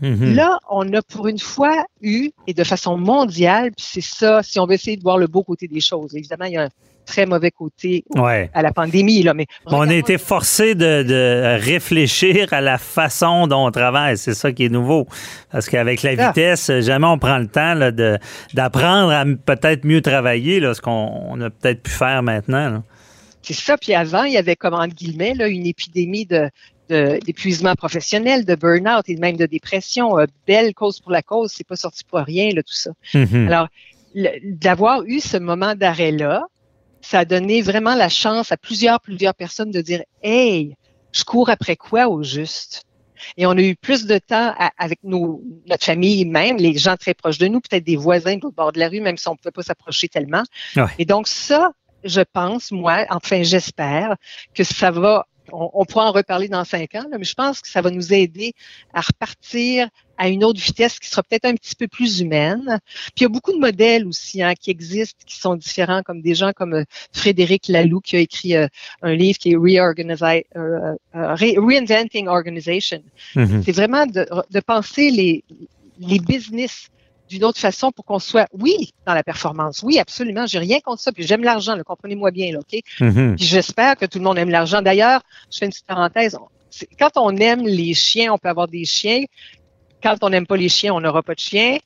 Mhm. 0.02 0.36
Là, 0.36 0.60
on 0.70 0.92
a 0.94 1.02
pour 1.02 1.28
une 1.28 1.40
fois 1.40 1.86
eu, 2.02 2.30
et 2.46 2.54
de 2.54 2.64
façon 2.64 2.98
mondiale, 2.98 3.72
puis 3.76 3.86
c'est 3.88 4.04
ça, 4.04 4.44
si 4.44 4.60
on 4.60 4.66
veut 4.66 4.74
essayer 4.74 4.98
de 4.98 5.04
voir 5.04 5.18
le 5.18 5.28
beau 5.28 5.44
côté 5.44 5.68
des 5.68 5.82
choses. 5.82 6.16
Évidemment, 6.16 6.46
il 6.46 6.54
y 6.54 6.58
a 6.58 6.64
un 6.64 6.70
très 7.08 7.26
mauvais 7.26 7.50
côté 7.50 8.04
à 8.54 8.62
la 8.62 8.72
pandémie. 8.72 9.24
Là, 9.24 9.34
mais 9.34 9.48
on 9.66 9.90
a 9.90 9.96
été 9.96 10.18
forcé 10.20 10.76
de, 10.76 11.58
réfléchir 11.60 12.54
à 12.54 12.62
la 12.62 12.78
façon 12.78 13.48
dont 13.48 13.66
on 13.66 13.72
travaille. 13.72 14.18
C'est 14.18 14.36
ça 14.36 14.52
qui 14.52 14.66
est 14.66 14.70
nouveau. 14.70 15.08
Parce 15.52 15.70
qu'avec 15.70 16.04
la 16.04 16.16
vitesse, 16.16 16.70
jamais 16.82 17.08
on 17.08 17.18
prend 17.18 17.38
le 17.38 17.48
temps 17.48 17.76
d'apprendre 18.54 19.12
à 19.12 19.26
peut-être 19.26 19.86
mieux 19.86 20.02
travailler, 20.02 20.60
là, 20.60 20.74
ce 20.74 20.82
qu'on 20.82 21.40
a 21.42 21.50
peut-être 21.50 21.82
pu 21.82 21.92
faire 21.92 22.22
maintenant. 22.22 22.84
C'est 23.42 23.54
ça. 23.54 23.78
Puis 23.78 23.96
avant, 23.96 24.24
il 24.24 24.34
y 24.34 24.38
avait, 24.38 24.58
comme 24.58 24.74
entre 24.74 24.94
guillemets, 24.94 25.34
là, 25.34 25.48
une 25.48 25.66
épidémie 25.66 26.26
de, 26.26 26.50
d'épuisement 26.90 27.76
professionnel, 27.76 28.46
de 28.46 28.56
burn-out 28.56 29.08
et 29.08 29.16
même 29.18 29.38
de 29.38 29.46
dépression. 29.46 30.20
Euh, 30.20 30.26
belle 30.46 30.74
cause 30.74 31.00
pour 31.00 31.12
la 31.12 31.22
cause, 31.22 31.52
c'est 31.54 31.68
pas 31.68 31.76
sorti 31.76 32.04
pour 32.04 32.20
rien, 32.20 32.52
là, 32.54 32.64
tout 32.64 32.74
ça. 32.74 32.92
Mm-hmm. 33.14 33.48
Alors, 33.48 33.68
d'avoir 34.44 35.04
eu 35.04 35.20
ce 35.20 35.38
moment 35.38 35.76
d'arrêt-là, 35.76 36.44
ça 37.02 37.20
a 37.20 37.26
donné 37.26 37.62
vraiment 37.62 37.96
la 37.96 38.10
chance 38.10 38.52
à 38.52 38.58
plusieurs, 38.58 39.00
plusieurs 39.00 39.34
personnes 39.34 39.72
de 39.72 39.82
dire, 39.82 40.04
hey, 40.24 40.76
je 41.12 41.24
cours 41.24 41.50
après 41.50 41.76
quoi 41.76 42.08
au 42.08 42.24
juste? 42.24 42.84
Et 43.36 43.46
on 43.46 43.52
a 43.52 43.62
eu 43.62 43.76
plus 43.76 44.06
de 44.06 44.18
temps 44.18 44.54
avec 44.78 45.00
nos, 45.04 45.42
notre 45.66 45.86
famille 45.86 46.26
même, 46.26 46.58
les 46.58 46.78
gens 46.78 46.96
très 46.98 47.14
proches 47.14 47.38
de 47.38 47.48
nous, 47.48 47.60
peut-être 47.60 47.84
des 47.84 47.96
voisins 47.96 48.36
de 48.36 48.42
l'autre 48.42 48.56
bord 48.56 48.72
de 48.72 48.80
la 48.80 48.90
rue, 48.90 49.02
même 49.02 49.18
si 49.18 49.28
on 49.28 49.32
ne 49.32 49.38
pouvait 49.38 49.52
pas 49.52 49.64
s'approcher 49.64 50.08
tellement. 50.08 50.44
Et 51.00 51.06
donc 51.06 51.28
ça, 51.28 51.72
je 52.04 52.22
pense, 52.22 52.72
moi, 52.72 53.06
enfin 53.10 53.44
j'espère 53.44 54.16
que 54.54 54.64
ça 54.64 54.92
va 54.92 55.26
on, 55.52 55.86
pourra 55.86 56.10
en 56.10 56.12
reparler 56.12 56.48
dans 56.48 56.64
cinq 56.64 56.96
ans, 56.96 57.06
mais 57.12 57.24
je 57.24 57.34
pense 57.34 57.62
que 57.62 57.68
ça 57.68 57.82
va 57.82 57.90
nous 57.90 58.14
aider 58.14 58.54
à 58.94 59.02
repartir 59.02 59.88
à 60.18 60.30
une 60.30 60.44
autre 60.44 60.60
vitesse 60.60 61.00
qui 61.00 61.08
sera 61.10 61.24
peut-être 61.24 61.46
un 61.46 61.54
petit 61.54 61.76
peu 61.76 61.88
plus 61.88 62.22
humaine. 62.22 62.80
Puis 63.16 63.18
il 63.18 63.24
y 63.24 63.26
a 63.26 63.30
beaucoup 63.30 63.54
de 63.54 63.60
modèles 63.60 64.08
aussi 64.08 64.42
hein, 64.42 64.54
qui 64.56 64.72
existent, 64.72 65.20
qui 65.26 65.38
sont 65.38 65.56
différents, 65.56 66.02
comme 66.02 66.22
des 66.22 66.36
gens 66.36 66.54
comme 66.54 66.74
euh, 66.74 66.84
Frédéric 67.14 67.68
Laloux 67.68 68.02
qui 68.02 68.16
a 68.16 68.20
écrit 68.20 68.56
euh, 68.56 68.68
un 69.02 69.14
livre 69.14 69.38
qui 69.38 69.52
est 69.52 69.56
euh, 69.56 70.96
Reinventing 71.14 72.28
Organization. 72.28 73.04
Mm-hmm. 73.36 73.64
C'est 73.64 73.72
vraiment 73.74 74.06
de, 74.06 74.26
de 74.50 74.60
penser 74.60 75.12
les, 75.12 75.44
les 76.00 76.20
business 76.20 76.90
d'une 77.30 77.44
autre 77.44 77.60
façon 77.60 77.92
pour 77.92 78.06
qu'on 78.06 78.20
soit, 78.20 78.48
oui, 78.54 78.94
dans 79.06 79.14
la 79.14 79.24
performance. 79.24 79.84
Oui, 79.84 80.00
absolument. 80.00 80.46
J'ai 80.46 80.60
rien 80.60 80.80
contre 80.80 81.02
ça. 81.02 81.12
Puis 81.12 81.24
j'aime 81.24 81.44
l'argent, 81.44 81.78
comprenez-moi 81.86 82.32
bien, 82.32 82.54
là, 82.54 82.60
OK? 82.60 82.80
Mm-hmm. 83.00 83.36
Puis 83.36 83.46
j'espère 83.46 83.96
que 83.98 84.06
tout 84.06 84.18
le 84.18 84.24
monde 84.24 84.38
aime 84.38 84.50
l'argent. 84.50 84.82
D'ailleurs, 84.82 85.22
je 85.52 85.58
fais 85.60 85.66
une 85.66 85.72
petite 85.72 85.86
parenthèse. 85.86 86.38
Quand 87.00 87.12
on 87.16 87.36
aime 87.38 87.66
les 87.66 87.94
chiens, 87.94 88.34
on 88.34 88.38
peut 88.38 88.50
avoir 88.50 88.68
des 88.68 88.86
chiens. 88.86 89.24
Quand 90.02 90.18
on 90.22 90.30
n'aime 90.30 90.46
pas 90.46 90.58
les 90.58 90.70
chiens, 90.70 90.94
on 90.94 91.02
n'aura 91.02 91.24
pas 91.24 91.34
de 91.34 91.40
chiens 91.40 91.78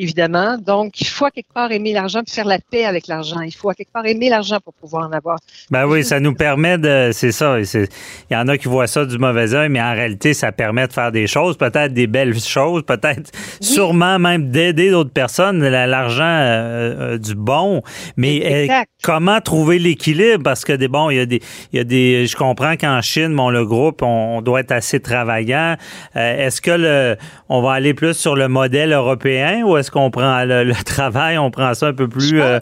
évidemment. 0.00 0.56
Donc, 0.56 1.00
il 1.00 1.06
faut 1.06 1.26
à 1.26 1.30
quelque 1.30 1.52
part 1.52 1.70
aimer 1.70 1.92
l'argent 1.92 2.22
puis 2.24 2.34
faire 2.34 2.46
la 2.46 2.58
paix 2.58 2.84
avec 2.84 3.06
l'argent. 3.06 3.40
Il 3.40 3.54
faut 3.54 3.68
à 3.68 3.74
quelque 3.74 3.92
part 3.92 4.06
aimer 4.06 4.30
l'argent 4.30 4.58
pour 4.64 4.72
pouvoir 4.74 5.08
en 5.08 5.12
avoir. 5.12 5.38
Ben 5.70 5.86
oui, 5.86 6.04
ça 6.04 6.20
nous 6.20 6.34
permet 6.34 6.78
de. 6.78 7.10
C'est 7.12 7.32
ça. 7.32 7.58
Il 7.60 7.86
y 8.30 8.36
en 8.36 8.48
a 8.48 8.56
qui 8.56 8.68
voient 8.68 8.86
ça 8.86 9.04
du 9.04 9.18
mauvais 9.18 9.54
œil, 9.54 9.68
mais 9.68 9.80
en 9.80 9.92
réalité, 9.92 10.34
ça 10.34 10.52
permet 10.52 10.86
de 10.88 10.92
faire 10.92 11.12
des 11.12 11.26
choses, 11.26 11.56
peut-être 11.56 11.92
des 11.92 12.06
belles 12.06 12.38
choses, 12.40 12.82
peut-être 12.84 13.30
sûrement 13.60 14.18
même 14.18 14.50
d'aider 14.50 14.90
d'autres 14.90 15.12
personnes, 15.12 15.60
l'argent 15.66 16.22
euh, 16.24 17.14
euh, 17.14 17.18
du 17.18 17.34
bon. 17.34 17.82
Mais 18.16 18.68
euh, 18.70 18.82
comment 19.02 19.40
trouver 19.40 19.78
l'équilibre? 19.78 20.42
Parce 20.42 20.64
que 20.64 20.72
des 20.72 20.88
bon, 20.88 21.10
il 21.10 21.16
y 21.16 21.20
a 21.20 21.26
des. 21.26 21.42
Il 21.72 21.76
y 21.76 21.80
a 21.80 21.84
des 21.84 22.26
je 22.26 22.36
comprends 22.36 22.76
qu'en 22.76 23.02
Chine, 23.02 23.34
bon, 23.36 23.50
le 23.50 23.66
groupe, 23.66 24.02
on, 24.02 24.40
doit 24.40 24.60
être 24.60 24.72
assez 24.72 25.00
travaillant. 25.00 25.76
est-ce 26.14 26.60
que 26.60 26.70
le 26.70 27.16
on 27.48 27.60
va 27.60 27.72
aller 27.72 27.94
plus 27.94 28.14
sur 28.14 28.36
le 28.36 28.48
modèle 28.48 28.92
européen 28.92 29.62
ou 29.64 29.76
est-ce 29.76 29.89
qu'on 29.90 30.10
prend 30.10 30.44
le, 30.44 30.72
travail, 30.84 31.38
on 31.38 31.50
prend 31.50 31.74
ça 31.74 31.88
un 31.88 31.94
peu 31.94 32.08
plus 32.08 32.40
euh, 32.40 32.60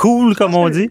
cool, 0.00 0.34
comme 0.34 0.54
on 0.54 0.70
dit? 0.70 0.90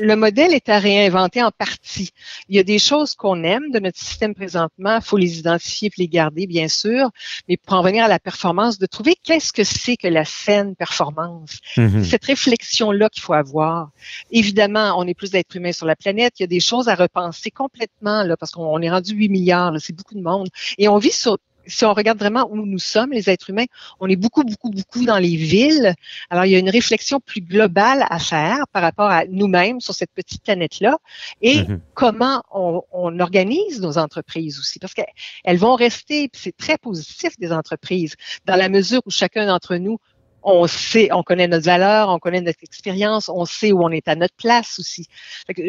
Le 0.00 0.16
modèle 0.16 0.52
est 0.52 0.68
à 0.68 0.80
réinventer 0.80 1.40
en 1.40 1.52
partie. 1.52 2.10
Il 2.48 2.56
y 2.56 2.58
a 2.58 2.64
des 2.64 2.80
choses 2.80 3.14
qu'on 3.14 3.44
aime 3.44 3.70
de 3.70 3.78
notre 3.78 3.98
système 3.98 4.34
présentement, 4.34 4.96
il 4.96 5.02
faut 5.02 5.16
les 5.16 5.38
identifier 5.38 5.88
et 5.88 6.00
les 6.00 6.08
garder, 6.08 6.48
bien 6.48 6.66
sûr, 6.66 7.10
mais 7.48 7.56
pour 7.56 7.74
en 7.74 7.82
venir 7.82 8.04
à 8.04 8.08
la 8.08 8.18
performance, 8.18 8.78
de 8.78 8.86
trouver 8.86 9.14
qu'est-ce 9.22 9.52
que 9.52 9.62
c'est 9.62 9.96
que 9.96 10.08
la 10.08 10.24
saine 10.24 10.74
performance. 10.74 11.58
Mm-hmm. 11.76 12.02
Cette 12.02 12.24
réflexion-là 12.24 13.08
qu'il 13.08 13.22
faut 13.22 13.34
avoir. 13.34 13.90
Évidemment, 14.32 14.94
on 14.98 15.06
est 15.06 15.14
plus 15.14 15.30
d'êtres 15.30 15.54
humains 15.56 15.72
sur 15.72 15.86
la 15.86 15.94
planète, 15.94 16.34
il 16.40 16.42
y 16.42 16.44
a 16.44 16.48
des 16.48 16.60
choses 16.60 16.88
à 16.88 16.96
repenser 16.96 17.52
complètement, 17.52 18.24
là, 18.24 18.36
parce 18.36 18.50
qu'on 18.50 18.82
est 18.82 18.90
rendu 18.90 19.14
8 19.14 19.28
milliards, 19.28 19.74
c'est 19.78 19.94
beaucoup 19.94 20.16
de 20.16 20.22
monde, 20.22 20.48
et 20.76 20.88
on 20.88 20.98
vit 20.98 21.12
sur 21.12 21.38
si 21.66 21.84
on 21.84 21.92
regarde 21.92 22.18
vraiment 22.18 22.48
où 22.50 22.66
nous 22.66 22.78
sommes, 22.78 23.12
les 23.12 23.30
êtres 23.30 23.50
humains, 23.50 23.66
on 24.00 24.08
est 24.08 24.16
beaucoup, 24.16 24.44
beaucoup, 24.44 24.70
beaucoup 24.70 25.04
dans 25.04 25.18
les 25.18 25.36
villes. 25.36 25.94
Alors, 26.30 26.44
il 26.44 26.52
y 26.52 26.56
a 26.56 26.58
une 26.58 26.70
réflexion 26.70 27.20
plus 27.20 27.40
globale 27.40 28.04
à 28.08 28.18
faire 28.18 28.66
par 28.72 28.82
rapport 28.82 29.10
à 29.10 29.24
nous-mêmes 29.26 29.80
sur 29.80 29.94
cette 29.94 30.12
petite 30.12 30.42
planète-là 30.42 30.98
et 31.42 31.62
mhm. 31.62 31.80
comment 31.94 32.42
on, 32.52 32.80
organise 33.20 33.80
nos 33.80 33.98
entreprises 33.98 34.58
aussi. 34.58 34.78
Parce 34.78 34.94
qu'elles 34.94 35.58
vont 35.58 35.74
rester, 35.74 36.30
c'est 36.32 36.56
très 36.56 36.78
positif 36.78 37.38
des 37.38 37.52
entreprises, 37.52 38.14
dans 38.46 38.56
la 38.56 38.68
mesure 38.68 39.02
où 39.04 39.10
chacun 39.10 39.46
d'entre 39.46 39.76
nous 39.76 39.98
on 40.42 40.66
sait, 40.66 41.10
on 41.12 41.22
connaît 41.22 41.48
notre 41.48 41.66
valeur, 41.66 42.08
on 42.08 42.18
connaît 42.18 42.40
notre 42.40 42.62
expérience, 42.62 43.28
on 43.28 43.44
sait 43.44 43.72
où 43.72 43.82
on 43.82 43.90
est 43.90 44.08
à 44.08 44.14
notre 44.14 44.34
place 44.36 44.78
aussi. 44.78 45.06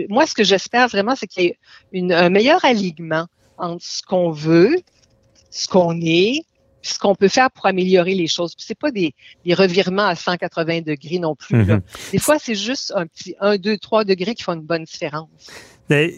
moi, 0.07 0.25
ce 0.25 0.33
que 0.33 0.45
j'espère 0.45 0.87
vraiment, 0.87 1.15
c'est 1.15 1.27
qu'il 1.27 1.43
y 1.43 1.47
ait 1.97 2.13
un 2.13 2.29
meilleur 2.29 2.63
alignement 2.63 3.27
entre 3.57 3.83
ce 3.83 4.01
qu'on 4.01 4.31
veut, 4.31 4.75
ce 5.51 5.67
qu'on 5.67 5.99
est, 6.01 6.43
ce 6.81 6.97
qu'on 6.97 7.13
peut 7.13 7.27
faire 7.27 7.51
pour 7.51 7.67
améliorer 7.67 8.15
les 8.15 8.27
choses. 8.27 8.53
C'est 8.57 8.77
pas 8.77 8.91
des, 8.91 9.13
revirements 9.51 10.07
à 10.07 10.15
180 10.15 10.81
degrés 10.81 11.19
non 11.19 11.35
plus. 11.35 11.63
Mm-hmm. 11.63 11.81
Des 12.11 12.17
fois, 12.17 12.37
c'est 12.39 12.55
juste 12.55 12.91
un 12.95 13.05
petit 13.05 13.35
1, 13.39 13.57
2, 13.57 13.77
3 13.77 14.03
degrés 14.03 14.33
qui 14.33 14.43
font 14.43 14.53
une 14.53 14.61
bonne 14.61 14.85
différence. 14.85 15.29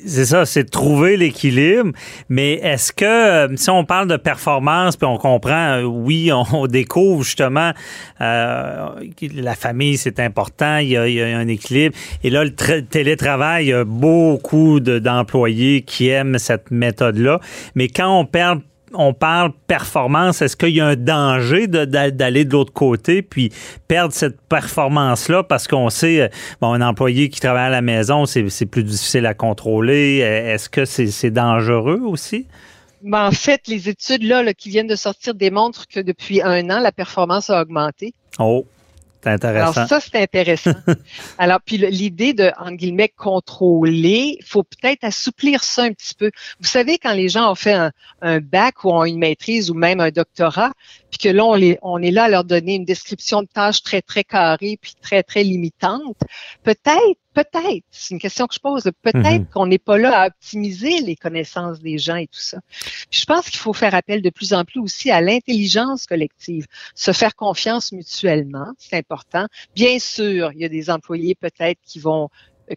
C'est 0.05 0.25
ça, 0.25 0.45
c'est 0.45 0.65
de 0.65 0.69
trouver 0.69 1.17
l'équilibre. 1.17 1.93
Mais 2.29 2.53
est-ce 2.53 2.93
que, 2.93 3.05
euh, 3.05 3.55
si 3.55 3.71
on 3.71 3.85
parle 3.85 4.07
de 4.07 4.17
performance, 4.17 4.97
puis 4.97 5.07
on 5.07 5.17
comprend, 5.17 5.79
euh, 5.79 5.83
oui, 5.83 6.31
on, 6.31 6.67
découvre 6.67 7.23
justement 7.23 7.71
euh, 8.21 8.89
la 9.33 9.55
famille, 9.55 9.97
c'est 9.97 10.19
important, 10.19 10.77
il 10.77 10.89
y, 10.89 10.97
a, 10.97 11.37
un 11.37 11.47
équilibre. 11.47 11.95
Et 12.23 12.29
là, 12.29 12.43
le 12.43 12.81
télétravail, 12.81 13.65
il 13.65 13.69
y 13.69 13.73
a 13.73 13.83
beaucoup 13.83 14.79
d'employés 14.79 15.81
qui 15.81 16.09
aiment 16.09 16.37
cette 16.37 16.69
méthode-là. 16.69 17.39
Mais 17.73 17.87
quand 17.87 18.19
on 18.19 18.25
perd 18.25 18.61
on 18.93 19.13
parle 19.13 19.51
performance, 19.67 20.41
est-ce 20.41 20.55
qu'il 20.55 20.69
y 20.69 20.81
a 20.81 20.87
un 20.87 20.95
danger 20.95 21.67
d'aller 21.67 22.45
de, 22.45 22.51
l'autre 22.51 22.73
côté 22.73 23.21
puis 23.21 23.51
perdre 23.87 24.13
cette 24.13 24.39
performance-là 24.41 25.43
parce 25.43 25.67
qu'on 25.67 25.89
sait, 25.89 26.21
euh, 26.21 26.27
bon, 26.61 26.73
un 26.73 26.81
employé 26.81 27.29
qui 27.29 27.39
travaille 27.39 27.67
à 27.67 27.69
la 27.69 27.81
maison, 27.81 28.25
c'est 28.25 28.65
plus 28.65 28.83
difficile 28.83 29.25
à 29.25 29.33
contrôler. 29.33 30.17
Est-ce 30.17 30.69
que 30.69 30.85
c'est 30.85 31.31
dangereux 31.31 32.01
aussi? 32.03 32.47
Ben, 33.03 33.27
en 33.27 33.31
fait, 33.31 33.67
les 33.67 33.89
études 33.89 34.23
là, 34.23 34.53
qui 34.53 34.69
viennent 34.69 34.87
de 34.87 34.95
sortir 34.95 35.35
démontrent 35.35 35.87
que 35.87 35.99
depuis 35.99 36.41
un 36.41 36.69
an, 36.69 36.79
la 36.79 36.93
performance 36.93 37.49
a 37.49 37.61
augmenté. 37.61 38.13
Oh. 38.39 38.65
Alors 39.25 39.87
ça, 39.87 39.99
c'est 39.99 40.21
intéressant. 40.21 40.73
Alors, 41.37 41.59
puis 41.65 41.77
l'idée 41.77 42.33
de, 42.33 42.51
en 42.59 42.71
guillemets, 42.71 43.09
contrôler, 43.09 44.37
il 44.39 44.45
faut 44.45 44.63
peut-être 44.63 45.03
assouplir 45.03 45.63
ça 45.63 45.83
un 45.83 45.93
petit 45.93 46.13
peu. 46.13 46.31
Vous 46.59 46.67
savez, 46.67 46.97
quand 46.97 47.13
les 47.13 47.29
gens 47.29 47.51
ont 47.51 47.55
fait 47.55 47.73
un, 47.73 47.91
un 48.21 48.39
bac 48.39 48.83
ou 48.83 48.91
ont 48.91 49.05
une 49.05 49.19
maîtrise 49.19 49.71
ou 49.71 49.73
même 49.73 49.99
un 49.99 50.11
doctorat, 50.11 50.71
puis 51.09 51.19
que 51.19 51.29
là, 51.29 51.45
on, 51.45 51.55
les, 51.55 51.77
on 51.81 52.01
est 52.01 52.11
là 52.11 52.23
à 52.25 52.29
leur 52.29 52.43
donner 52.43 52.75
une 52.75 52.85
description 52.85 53.41
de 53.41 53.47
tâches 53.47 53.83
très, 53.83 54.01
très 54.01 54.23
carrée, 54.23 54.77
puis 54.81 54.93
très, 55.01 55.23
très 55.23 55.43
limitante, 55.43 56.17
peut-être, 56.63 57.19
peut-être, 57.33 57.83
c'est 57.91 58.13
une 58.13 58.19
question 58.19 58.47
que 58.47 58.55
je 58.55 58.59
pose, 58.59 58.83
peut-être 59.01 59.41
mhm. 59.41 59.45
qu'on 59.47 59.67
n'est 59.67 59.79
pas 59.79 59.97
là 59.97 60.21
à 60.21 60.27
optimiser 60.27 61.01
les 61.01 61.15
connaissances 61.15 61.79
des 61.79 61.97
gens 61.97 62.15
et 62.15 62.27
tout 62.27 62.39
ça. 62.39 62.59
Puis 63.09 63.21
je 63.21 63.25
pense 63.25 63.49
qu'il 63.49 63.59
faut 63.59 63.73
faire 63.73 63.95
appel 63.95 64.21
de 64.21 64.29
plus 64.29 64.53
en 64.53 64.63
plus 64.65 64.79
aussi 64.79 65.11
à 65.11 65.21
l'intelligence 65.21 66.05
collective, 66.05 66.67
se 66.95 67.11
faire 67.11 67.35
confiance 67.35 67.91
mutuellement, 67.91 68.67
c'est 68.77 68.97
important. 68.97 69.47
Bien 69.75 69.99
sûr, 69.99 70.51
il 70.53 70.59
y 70.59 70.65
a 70.65 70.69
des 70.69 70.89
employés 70.89 71.35
peut-être 71.35 71.79
qui 71.85 71.99
vont 71.99 72.29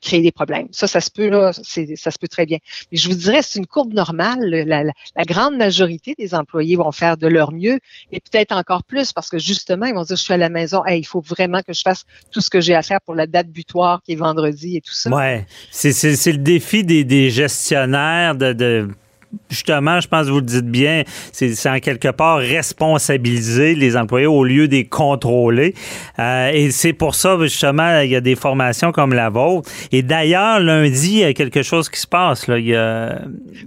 créer 0.03 0.21
des 0.21 0.33
problèmes. 0.33 0.69
Ça, 0.71 0.87
ça 0.87 1.01
se 1.01 1.11
peut, 1.11 1.29
là, 1.29 1.53
ça 1.53 1.63
se 2.11 2.19
peut 2.19 2.29
très 2.29 2.47
bien. 2.47 2.59
Mais 2.91 2.99
je 2.99 3.09
vous 3.09 3.15
dirais, 3.15 3.41
c'est 3.43 3.59
une 3.59 3.67
courbe 3.67 3.93
normale. 3.93 4.41
La, 4.49 4.85
la, 4.85 5.25
grande 5.25 5.57
majorité 5.57 6.15
des 6.19 6.35
employés 6.35 6.77
vont 6.77 6.93
faire 6.93 7.17
de 7.17 7.27
leur 7.27 7.53
mieux 7.53 7.79
et 8.13 8.21
peut-être 8.21 8.53
encore 8.53 8.85
plus 8.85 9.13
parce 9.13 9.29
que 9.29 9.39
justement, 9.39 9.87
ils 9.87 9.95
vont 9.95 10.05
dire, 10.05 10.17
je 10.17 10.23
suis 10.23 10.35
à 10.35 10.39
la 10.39 10.49
maison, 10.49 10.83
il 10.87 11.07
faut 11.07 11.21
vraiment 11.21 11.61
que 11.63 11.73
je 11.73 11.83
fasse 11.83 12.05
tout 12.31 12.41
ce 12.41 12.51
que 12.51 12.61
j'ai 12.61 12.75
à 12.75 12.83
faire 12.83 13.01
pour 13.01 13.15
la 13.15 13.27
date 13.27 13.49
butoir 13.49 14.03
qui 14.03 14.13
est 14.13 14.17
vendredi 14.17 14.77
et 14.77 14.81
tout 14.81 14.95
ça. 14.95 15.11
Ouais, 15.11 15.47
c'est 15.71 15.93
le 15.93 16.39
défi 16.39 16.85
des, 16.85 17.05
des 17.05 17.31
gestionnaires 17.31 18.35
de, 18.35 18.53
de 18.53 18.89
justement, 19.51 20.01
je 20.01 20.09
pense 20.09 20.27
que 20.27 20.33
vous 20.33 20.41
le 20.41 20.47
dites 20.47 20.71
bien, 20.71 21.05
c'est 21.33 21.69
en 21.69 21.79
quelque 21.79 22.09
part 22.09 22.39
responsabiliser 22.39 23.75
les 23.75 23.97
employés 23.97 24.27
au 24.27 24.45
lieu 24.45 24.69
de 24.69 24.77
les 24.77 24.87
contrôler. 24.87 25.75
Euh, 26.19 26.51
et 26.53 26.71
c'est 26.71 26.93
pour 26.93 27.15
ça, 27.15 27.37
justement, 27.41 28.01
il 28.01 28.11
y 28.11 28.17
a 28.17 28.21
des 28.21 28.37
formations 28.37 28.93
comme 28.93 29.13
la 29.13 29.31
vôtre. 29.31 29.71
Et 29.93 30.03
d'ailleurs, 30.03 30.61
lundi, 30.61 31.13
il 31.13 31.19
y 31.19 31.25
a 31.25 31.35
quelque 31.35 31.63
chose 31.63 31.89
qui 31.89 32.01
se 32.01 32.07
passe. 32.07 32.47
Là. 32.47 32.59
Il 32.59 32.67
y 32.67 32.75
a... 32.75 33.21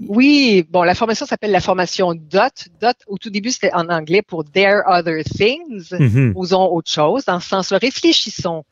Oui, 0.07 0.65
bon, 0.69 0.83
la 0.83 0.95
formation 0.95 1.25
s'appelle 1.25 1.51
la 1.51 1.61
formation 1.61 2.13
DOT. 2.13 2.69
DOT, 2.81 2.93
au 3.07 3.17
tout 3.17 3.29
début, 3.29 3.51
c'était 3.51 3.73
en 3.73 3.89
anglais 3.89 4.21
pour 4.21 4.43
Dare 4.43 4.83
Other 4.87 5.23
Things. 5.23 5.93
Mm 5.97 6.33
Osons 6.35 6.69
autre 6.71 6.91
chose. 6.91 7.25
Dans 7.25 7.39
ce 7.39 7.49
sens-là, 7.49 7.77
réfléchissons. 7.79 8.63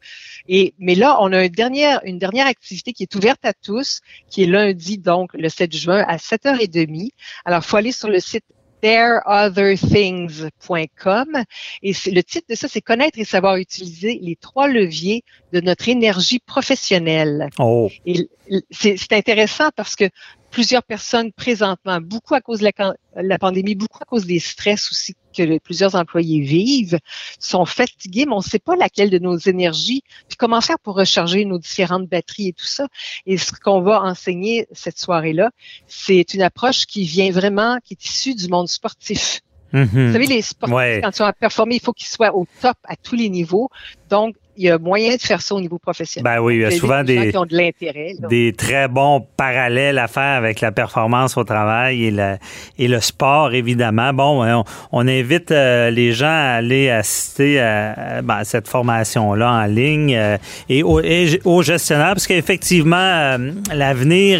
Et, 0.47 0.73
mais 0.79 0.95
là, 0.95 1.17
on 1.21 1.31
a 1.33 1.45
une 1.45 1.51
dernière, 1.51 2.01
une 2.03 2.19
dernière 2.19 2.47
activité 2.47 2.93
qui 2.93 3.03
est 3.03 3.15
ouverte 3.15 3.43
à 3.43 3.53
tous, 3.53 4.01
qui 4.29 4.43
est 4.43 4.47
lundi, 4.47 4.97
donc 4.97 5.33
le 5.33 5.49
7 5.49 5.75
juin 5.75 6.03
à 6.07 6.17
7h30. 6.17 7.09
Alors, 7.45 7.63
faut 7.63 7.77
aller 7.77 7.91
sur 7.91 8.09
le 8.09 8.19
site 8.19 8.43
thereotherthings.com 8.81 11.43
et 11.83 11.93
le 12.11 12.21
titre 12.21 12.47
de 12.49 12.55
ça, 12.55 12.67
c'est 12.67 12.81
connaître 12.81 13.19
et 13.19 13.23
savoir 13.23 13.57
utiliser 13.57 14.17
les 14.21 14.35
trois 14.35 14.67
leviers 14.67 15.23
de 15.51 15.61
notre 15.61 15.87
énergie 15.89 16.39
professionnelle. 16.39 17.49
Oh. 17.59 17.89
Et 18.05 18.27
c'est 18.71 19.13
intéressant 19.13 19.69
parce 19.75 19.95
que 19.95 20.09
plusieurs 20.51 20.83
personnes 20.83 21.33
présentement, 21.33 21.99
beaucoup 22.01 22.35
à 22.35 22.41
cause 22.41 22.59
de 22.59 22.69
la, 23.15 23.39
pandémie, 23.39 23.75
beaucoup 23.75 23.99
à 24.01 24.05
cause 24.05 24.25
des 24.25 24.39
stress 24.39 24.91
aussi 24.91 25.15
que 25.37 25.57
plusieurs 25.59 25.95
employés 25.95 26.41
vivent, 26.41 26.99
sont 27.39 27.65
fatigués, 27.65 28.25
mais 28.25 28.33
on 28.33 28.37
ne 28.37 28.41
sait 28.41 28.59
pas 28.59 28.75
laquelle 28.75 29.09
de 29.09 29.19
nos 29.19 29.37
énergies, 29.37 30.03
puis 30.27 30.37
comment 30.37 30.61
faire 30.61 30.79
pour 30.79 30.95
recharger 30.95 31.45
nos 31.45 31.59
différentes 31.59 32.07
batteries 32.07 32.49
et 32.49 32.53
tout 32.53 32.65
ça. 32.65 32.87
Et 33.25 33.37
ce 33.37 33.51
qu'on 33.51 33.81
va 33.81 34.01
enseigner 34.01 34.67
cette 34.71 34.99
soirée-là, 34.99 35.51
c'est 35.87 36.33
une 36.33 36.41
approche 36.41 36.85
qui 36.85 37.03
vient 37.03 37.31
vraiment, 37.31 37.77
qui 37.83 37.93
est 37.93 38.05
issue 38.05 38.35
du 38.35 38.47
monde 38.47 38.67
sportif. 38.67 39.41
Mm-hmm. 39.73 40.07
Vous 40.07 40.13
savez, 40.13 40.27
les 40.27 40.41
sportifs, 40.41 41.01
quand 41.03 41.19
ils 41.19 41.23
ont 41.23 41.31
performer, 41.39 41.75
il 41.75 41.81
faut 41.81 41.93
qu'ils 41.93 42.07
soient 42.07 42.35
au 42.35 42.47
top 42.61 42.77
à 42.85 42.95
tous 42.95 43.15
les 43.15 43.29
niveaux. 43.29 43.69
Donc, 44.09 44.35
il 44.57 44.65
y 44.65 44.69
a 44.69 44.77
moyen 44.77 45.15
de 45.15 45.21
faire 45.21 45.41
ça 45.41 45.55
au 45.55 45.61
niveau 45.61 45.77
professionnel. 45.77 46.23
Ben 46.23 46.41
oui, 46.41 46.55
il 46.55 46.61
y 46.61 46.65
a 46.65 46.71
souvent 46.71 47.03
des, 47.03 47.29
qui 47.29 47.37
ont 47.37 47.45
de 47.45 47.55
l'intérêt. 47.55 48.15
Des 48.29 48.53
très 48.53 48.87
bons 48.87 49.25
parallèles 49.37 49.99
à 49.99 50.07
faire 50.07 50.37
avec 50.37 50.61
la 50.61 50.71
performance 50.71 51.37
au 51.37 51.43
travail 51.43 52.05
et, 52.05 52.11
la, 52.11 52.37
et 52.77 52.87
le 52.87 52.99
sport, 52.99 53.53
évidemment. 53.53 54.13
Bon, 54.13 54.43
on, 54.43 54.63
on 54.91 55.07
invite 55.07 55.51
euh, 55.51 55.89
les 55.91 56.11
gens 56.11 56.25
à 56.27 56.57
aller 56.57 56.89
assister 56.89 57.59
à, 57.59 58.21
ben, 58.23 58.43
cette 58.43 58.67
formation-là 58.67 59.51
en 59.51 59.65
ligne 59.65 60.15
euh, 60.15 60.37
et, 60.69 60.83
aux 60.83 61.01
au 61.45 61.61
gestionnaires, 61.61 62.13
parce 62.13 62.27
qu'effectivement, 62.27 62.97
euh, 62.97 63.51
l'avenir 63.73 64.39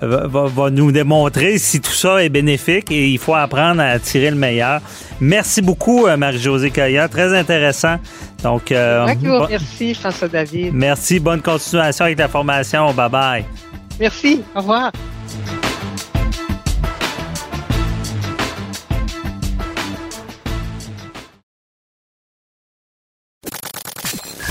va, 0.00 0.70
nous 0.70 0.92
démontrer 0.92 1.58
si 1.58 1.80
tout 1.80 1.92
ça 1.92 2.22
est 2.22 2.28
bénéfique 2.28 2.90
et 2.90 3.08
il 3.08 3.18
faut 3.18 3.34
apprendre 3.34 3.80
à 3.82 3.98
tirer 3.98 4.30
le 4.30 4.36
meilleur. 4.36 4.80
Merci 5.20 5.62
beaucoup, 5.62 6.06
euh, 6.06 6.16
Marie-Josée 6.16 6.70
Caillat. 6.70 7.08
Très 7.08 7.36
intéressant. 7.36 7.96
Donc, 8.42 8.72
euh, 8.72 9.06
merci, 9.48 9.94
François 9.94 10.28
David. 10.28 10.72
Merci. 10.72 11.20
Bonne 11.20 11.42
continuation 11.42 12.06
avec 12.06 12.18
la 12.18 12.28
formation. 12.28 12.92
Bye 12.94 13.10
bye. 13.10 13.44
Merci. 13.98 14.42
Au 14.54 14.60
revoir. 14.60 14.92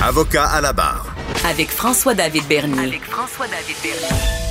Avocat 0.02 0.45
à 0.45 0.62
la 0.62 0.72
barre. 0.72 1.14
Avec 1.45 1.70
François-David 1.70 2.47
Bernier. 2.47 2.88
Avec 2.88 3.04
François-David 3.04 3.76
Bernier. 3.84 4.49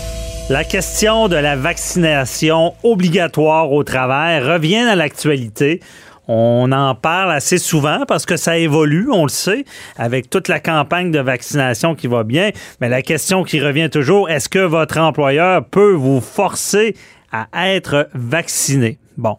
La 0.50 0.64
question 0.64 1.28
de 1.28 1.36
la 1.36 1.56
vaccination 1.56 2.72
obligatoire 2.82 3.70
au 3.70 3.84
travail 3.84 4.40
revient 4.40 4.76
à 4.78 4.96
l'actualité. 4.96 5.80
On 6.26 6.72
en 6.72 6.94
parle 6.94 7.32
assez 7.32 7.58
souvent 7.58 8.04
parce 8.08 8.24
que 8.24 8.38
ça 8.38 8.56
évolue, 8.56 9.10
on 9.12 9.24
le 9.24 9.28
sait, 9.28 9.66
avec 9.98 10.30
toute 10.30 10.48
la 10.48 10.58
campagne 10.58 11.10
de 11.10 11.18
vaccination 11.18 11.94
qui 11.94 12.06
va 12.06 12.24
bien. 12.24 12.50
Mais 12.80 12.88
la 12.88 13.02
question 13.02 13.44
qui 13.44 13.60
revient 13.60 13.90
toujours, 13.90 14.30
est-ce 14.30 14.48
que 14.48 14.58
votre 14.58 14.96
employeur 14.96 15.66
peut 15.66 15.92
vous 15.92 16.22
forcer 16.22 16.96
à 17.30 17.46
être 17.68 18.08
vacciné? 18.14 18.98
Bon 19.18 19.36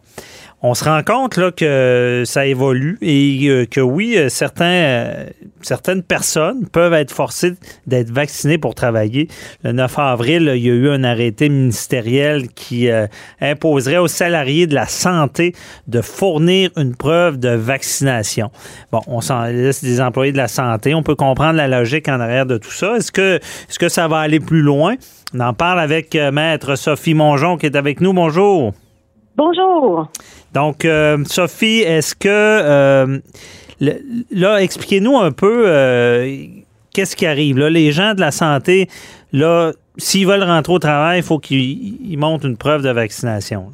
on 0.62 0.74
se 0.74 0.84
rend 0.84 1.02
compte 1.02 1.36
là, 1.36 1.50
que 1.50 2.22
ça 2.26 2.46
évolue 2.46 2.98
et 3.00 3.46
euh, 3.48 3.64
que 3.64 3.80
oui, 3.80 4.16
euh, 4.16 4.28
certains, 4.28 4.64
euh, 4.64 5.26
certaines 5.62 6.02
personnes 6.02 6.68
peuvent 6.68 6.92
être 6.92 7.12
forcées 7.12 7.54
d'être 7.86 8.10
vaccinées 8.10 8.58
pour 8.58 8.74
travailler. 8.74 9.28
Le 9.64 9.72
9 9.72 9.98
avril, 9.98 10.52
il 10.54 10.62
y 10.62 10.70
a 10.70 10.74
eu 10.74 10.90
un 10.90 11.02
arrêté 11.02 11.48
ministériel 11.48 12.48
qui 12.48 12.88
imposerait 13.40 13.98
aux 13.98 14.08
salariés 14.08 14.66
de 14.66 14.74
la 14.74 14.86
santé 14.86 15.54
de 15.86 16.00
fournir 16.00 16.70
une 16.76 16.94
preuve 16.94 17.38
de 17.38 17.50
vaccination. 17.50 18.50
Bon, 18.92 19.00
on 19.06 19.20
s'en 19.20 19.44
laisse 19.44 19.82
des 19.82 20.00
employés 20.00 20.32
de 20.32 20.36
la 20.36 20.48
santé. 20.48 20.94
On 20.94 21.02
peut 21.02 21.14
comprendre 21.14 21.54
la 21.54 21.68
logique 21.68 22.08
en 22.08 22.20
arrière 22.20 22.46
de 22.46 22.58
tout 22.58 22.72
ça. 22.72 22.96
Est-ce 22.96 23.12
que, 23.12 23.36
est-ce 23.36 23.78
que 23.78 23.88
ça 23.88 24.08
va 24.08 24.18
aller 24.18 24.40
plus 24.40 24.62
loin? 24.62 24.96
On 25.34 25.40
en 25.40 25.54
parle 25.54 25.80
avec 25.80 26.14
Maître 26.14 26.76
Sophie 26.76 27.14
Mongeon 27.14 27.56
qui 27.56 27.66
est 27.66 27.76
avec 27.76 28.00
nous. 28.00 28.12
Bonjour. 28.12 28.72
Bonjour. 29.36 30.08
Donc, 30.52 30.84
euh, 30.84 31.18
Sophie, 31.24 31.80
est-ce 31.80 32.14
que 32.14 32.28
euh, 32.28 33.18
là, 34.30 34.62
expliquez-nous 34.62 35.16
un 35.16 35.32
peu 35.32 35.64
euh, 35.66 36.44
qu'est-ce 36.92 37.16
qui 37.16 37.26
arrive? 37.26 37.58
Là, 37.58 37.70
les 37.70 37.92
gens 37.92 38.14
de 38.14 38.20
la 38.20 38.32
santé, 38.32 38.88
là, 39.32 39.72
s'ils 39.96 40.26
veulent 40.26 40.42
rentrer 40.42 40.72
au 40.72 40.78
travail, 40.78 41.20
il 41.20 41.24
faut 41.24 41.38
qu'ils 41.38 42.18
montrent 42.18 42.46
une 42.46 42.56
preuve 42.56 42.82
de 42.82 42.90
vaccination. 42.90 43.70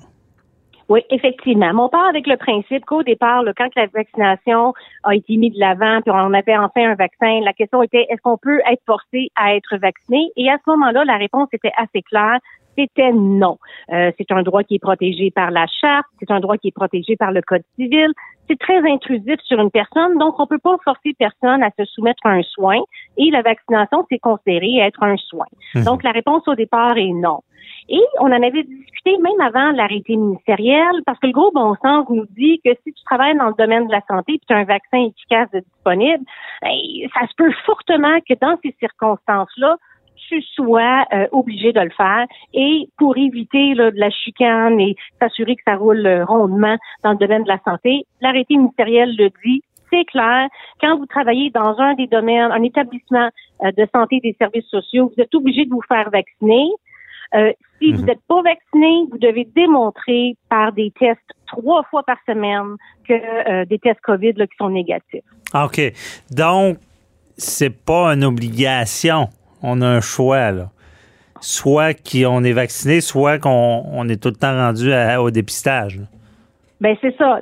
Oui, 0.88 1.00
effectivement. 1.10 1.72
on 1.84 1.88
part 1.88 2.06
avec 2.06 2.28
le 2.28 2.36
principe 2.36 2.84
qu'au 2.84 3.02
départ, 3.02 3.42
quand 3.56 3.68
la 3.74 3.86
vaccination 3.86 4.72
a 5.02 5.16
été 5.16 5.36
mise 5.36 5.52
de 5.54 5.58
l'avant, 5.58 6.00
puis 6.00 6.12
on 6.14 6.32
avait 6.32 6.56
enfin 6.56 6.92
un 6.92 6.94
vaccin, 6.94 7.40
la 7.42 7.52
question 7.52 7.82
était 7.82 8.06
est-ce 8.08 8.22
qu'on 8.22 8.38
peut 8.38 8.60
être 8.70 8.82
forcé 8.86 9.30
à 9.34 9.56
être 9.56 9.76
vacciné? 9.78 10.30
Et 10.36 10.48
à 10.48 10.58
ce 10.64 10.70
moment-là, 10.70 11.04
la 11.04 11.16
réponse 11.16 11.48
était 11.52 11.72
assez 11.76 12.02
claire 12.02 12.38
c'était 12.76 13.12
non. 13.12 13.58
Euh, 13.92 14.10
c'est 14.18 14.30
un 14.32 14.42
droit 14.42 14.62
qui 14.62 14.76
est 14.76 14.82
protégé 14.82 15.30
par 15.30 15.50
la 15.50 15.66
charte, 15.66 16.06
c'est 16.18 16.30
un 16.30 16.40
droit 16.40 16.56
qui 16.56 16.68
est 16.68 16.74
protégé 16.74 17.16
par 17.16 17.32
le 17.32 17.42
code 17.42 17.62
civil. 17.76 18.12
C'est 18.48 18.58
très 18.58 18.78
intrusif 18.78 19.40
sur 19.42 19.60
une 19.60 19.72
personne, 19.72 20.18
donc 20.18 20.38
on 20.38 20.46
peut 20.46 20.58
pas 20.58 20.76
forcer 20.84 21.14
personne 21.18 21.64
à 21.64 21.70
se 21.76 21.84
soumettre 21.84 22.24
à 22.24 22.30
un 22.30 22.42
soin. 22.42 22.78
Et 23.16 23.30
la 23.30 23.42
vaccination, 23.42 24.06
c'est 24.08 24.18
considéré 24.18 24.78
être 24.78 25.02
un 25.02 25.16
soin. 25.16 25.46
Mhm. 25.74 25.84
Donc 25.84 26.02
la 26.04 26.12
réponse 26.12 26.46
au 26.46 26.54
départ 26.54 26.96
est 26.96 27.12
non. 27.12 27.40
Et 27.88 28.02
on 28.20 28.26
en 28.26 28.42
avait 28.42 28.64
discuté 28.64 29.16
même 29.18 29.40
avant 29.40 29.70
l'arrêté 29.72 30.16
ministériel, 30.16 30.90
parce 31.04 31.18
que 31.18 31.26
le 31.26 31.32
gros 31.32 31.52
bon 31.52 31.74
sens 31.82 32.06
nous 32.10 32.26
dit 32.36 32.60
que 32.64 32.70
si 32.84 32.92
tu 32.92 33.04
travailles 33.04 33.36
dans 33.36 33.48
le 33.48 33.54
domaine 33.58 33.86
de 33.86 33.92
la 33.92 34.02
santé 34.08 34.34
et 34.34 34.40
tu 34.46 34.54
as 34.54 34.58
un 34.58 34.64
vaccin 34.64 34.98
efficace 35.06 35.48
disponible, 35.52 36.24
ben, 36.62 36.70
ça 37.14 37.26
se 37.26 37.34
peut 37.36 37.52
fortement 37.64 38.18
que 38.28 38.34
dans 38.40 38.56
ces 38.62 38.74
circonstances-là, 38.80 39.76
tu 40.28 40.42
sois 40.42 41.04
euh, 41.12 41.26
obligé 41.32 41.72
de 41.72 41.80
le 41.80 41.90
faire. 41.90 42.26
Et 42.54 42.88
pour 42.98 43.16
éviter 43.16 43.74
de 43.74 43.92
la 43.94 44.10
chicane 44.10 44.80
et 44.80 44.96
s'assurer 45.20 45.56
que 45.56 45.62
ça 45.66 45.76
roule 45.76 46.06
euh, 46.06 46.24
rondement 46.24 46.76
dans 47.02 47.12
le 47.12 47.16
domaine 47.16 47.44
de 47.44 47.48
la 47.48 47.60
santé, 47.64 48.04
l'arrêté 48.20 48.56
ministériel 48.56 49.14
le 49.16 49.30
dit, 49.44 49.62
c'est 49.90 50.04
clair. 50.04 50.48
Quand 50.80 50.98
vous 50.98 51.06
travaillez 51.06 51.50
dans 51.50 51.78
un 51.78 51.94
des 51.94 52.06
domaines, 52.06 52.50
un 52.50 52.62
établissement 52.62 53.30
euh, 53.64 53.72
de 53.72 53.86
santé 53.94 54.20
des 54.22 54.34
services 54.38 54.66
sociaux, 54.66 55.12
vous 55.14 55.22
êtes 55.22 55.34
obligé 55.34 55.64
de 55.64 55.70
vous 55.70 55.82
faire 55.86 56.10
vacciner. 56.10 56.68
si 57.80 57.92
vous 57.92 58.02
n'êtes 58.02 58.18
mhm. 58.18 58.28
pas 58.28 58.42
vacciné, 58.42 59.06
vous 59.10 59.18
devez 59.18 59.46
démontrer 59.54 60.36
par 60.48 60.72
des 60.72 60.92
tests 60.98 61.20
trois 61.46 61.82
fois 61.84 62.02
par 62.02 62.16
semaine 62.26 62.76
que 63.06 63.64
des 63.64 63.78
tests 63.78 64.00
COVID 64.00 64.34
qui 64.34 64.56
sont 64.58 64.70
négatifs. 64.70 65.24
Ah, 65.52 65.66
OK. 65.66 65.80
Donc, 66.30 66.78
c'est 67.36 67.84
pas 67.84 68.14
une 68.14 68.24
obligation 68.24 69.28
on 69.62 69.80
a 69.80 69.86
un 69.86 70.00
choix, 70.00 70.50
là. 70.50 70.70
Soit 71.40 71.94
qu'on 71.94 72.44
est 72.44 72.52
vacciné, 72.52 73.00
soit 73.00 73.38
qu'on 73.38 74.08
est 74.08 74.22
tout 74.22 74.30
le 74.30 74.36
temps 74.36 74.56
rendu 74.56 74.90
au 75.18 75.30
dépistage. 75.30 76.00
Ben 76.80 76.96
c'est 77.00 77.16
ça. 77.16 77.40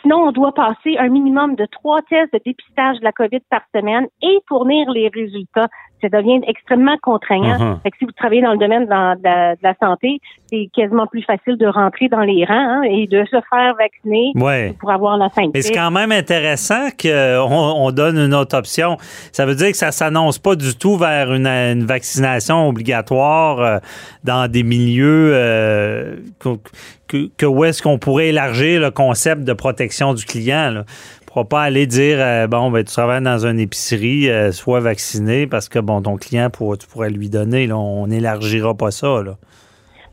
Sinon, 0.00 0.28
on 0.28 0.32
doit 0.32 0.52
passer 0.54 0.96
un 0.98 1.08
minimum 1.08 1.54
de 1.54 1.66
trois 1.66 2.02
tests 2.02 2.32
de 2.32 2.40
dépistage 2.44 2.98
de 2.98 3.04
la 3.04 3.12
COVID 3.12 3.40
par 3.48 3.62
semaine 3.74 4.06
et 4.22 4.38
fournir 4.48 4.90
les 4.90 5.08
résultats 5.08 5.68
ça 6.02 6.08
devient 6.08 6.40
extrêmement 6.46 6.96
contraignant. 7.02 7.56
Uh-huh. 7.56 7.82
fait 7.82 7.90
que 7.90 7.98
si 7.98 8.04
vous 8.04 8.12
travaillez 8.12 8.42
dans 8.42 8.52
le 8.52 8.58
domaine 8.58 8.84
de 8.84 9.62
la, 9.62 9.74
santé, 9.80 10.20
c'est 10.50 10.68
quasiment 10.74 11.06
plus 11.06 11.22
facile 11.22 11.56
de 11.56 11.66
rentrer 11.66 12.08
dans 12.08 12.20
les 12.20 12.44
rangs 12.44 12.54
hein, 12.54 12.82
et 12.82 13.06
de 13.06 13.24
se 13.24 13.36
faire 13.50 13.74
vacciner 13.78 14.32
pour 14.78 14.90
avoir 14.90 15.16
la 15.16 15.28
santé. 15.30 15.50
Mais 15.54 15.62
c'est 15.62 15.72
quand 15.72 15.90
même 15.90 16.12
intéressant 16.12 16.88
qu'on 17.00 17.48
on 17.50 17.90
donne 17.90 18.18
une 18.18 18.34
autre 18.34 18.56
option. 18.56 18.96
Ça 19.32 19.46
veut 19.46 19.54
dire 19.54 19.70
que 19.70 19.76
ça 19.76 19.92
s'annonce 19.92 20.38
pas 20.38 20.56
du 20.56 20.76
tout 20.76 20.96
vers 20.96 21.32
une, 21.32 21.84
vaccination 21.84 22.68
obligatoire 22.68 23.60
euh, 23.60 23.78
dans 24.24 24.50
des 24.50 24.62
milieux 24.62 25.32
euh, 25.34 26.16
que, 26.38 27.46
où 27.46 27.64
est-ce 27.64 27.82
qu'on 27.82 27.98
pourrait 27.98 28.28
élargir 28.28 28.80
le 28.80 28.90
concept 28.90 29.42
de 29.44 29.52
protection 29.52 30.14
du 30.14 30.24
client. 30.24 30.70
Là 30.70 30.84
pourras 31.32 31.44
pas 31.44 31.62
aller 31.62 31.86
dire 31.86 32.18
euh, 32.20 32.46
bon 32.46 32.70
ben 32.70 32.84
tu 32.84 32.92
travailles 32.92 33.22
dans 33.22 33.46
une 33.46 33.58
épicerie, 33.58 34.30
euh, 34.30 34.52
sois 34.52 34.80
vacciné 34.80 35.46
parce 35.46 35.68
que 35.68 35.78
bon 35.78 36.02
ton 36.02 36.16
client 36.16 36.50
pour, 36.50 36.76
tu 36.76 36.86
pourrais 36.86 37.10
lui 37.10 37.30
donner. 37.30 37.66
Là, 37.66 37.76
on 37.78 38.06
n'élargira 38.06 38.74
pas 38.74 38.90
ça. 38.90 39.22
Là. 39.22 39.38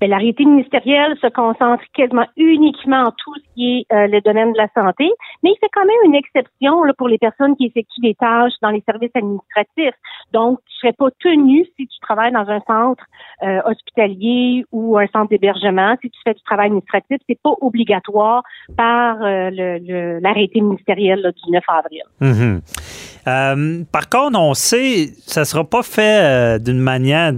L'arrêté 0.01 0.45
ministériel 0.45 1.17
se 1.21 1.27
concentre 1.27 1.83
quasiment 1.93 2.25
uniquement 2.37 3.07
en 3.07 3.11
tout 3.11 3.35
ce 3.35 3.53
qui 3.53 3.79
est 3.79 3.93
euh, 3.93 4.07
le 4.07 4.21
domaine 4.21 4.53
de 4.53 4.57
la 4.57 4.69
santé, 4.73 5.09
mais 5.43 5.51
il 5.51 5.57
fait 5.59 5.69
quand 5.73 5.85
même 5.85 5.97
une 6.05 6.15
exception 6.15 6.83
là, 6.83 6.93
pour 6.97 7.09
les 7.09 7.17
personnes 7.17 7.55
qui 7.57 7.65
effectuent 7.65 8.01
des 8.01 8.15
tâches 8.15 8.53
dans 8.61 8.69
les 8.69 8.81
services 8.89 9.11
administratifs. 9.13 9.95
Donc, 10.31 10.59
tu 10.67 10.77
serais 10.77 10.93
pas 10.93 11.09
tenu 11.19 11.65
si 11.77 11.87
tu 11.87 11.99
travailles 12.01 12.31
dans 12.31 12.47
un 12.47 12.61
centre 12.65 13.03
euh, 13.43 13.59
hospitalier 13.65 14.63
ou 14.71 14.97
un 14.97 15.07
centre 15.07 15.29
d'hébergement, 15.29 15.95
si 16.01 16.09
tu 16.09 16.19
fais 16.23 16.33
du 16.33 16.41
travail 16.43 16.67
administratif, 16.67 17.17
c'est 17.27 17.39
pas 17.41 17.53
obligatoire 17.59 18.43
par 18.77 19.21
euh, 19.21 20.19
l'arrêté 20.21 20.61
ministériel 20.61 21.33
du 21.43 21.51
9 21.51 21.63
avril. 21.67 22.03
Mm-hmm. 22.21 23.85
par 23.91 24.09
contre, 24.09 24.39
on 24.39 24.53
sait, 24.53 25.07
ça 25.19 25.43
sera 25.43 25.63
pas 25.63 25.83
fait 25.83 26.59
d'une 26.63 26.79
manière 26.79 27.33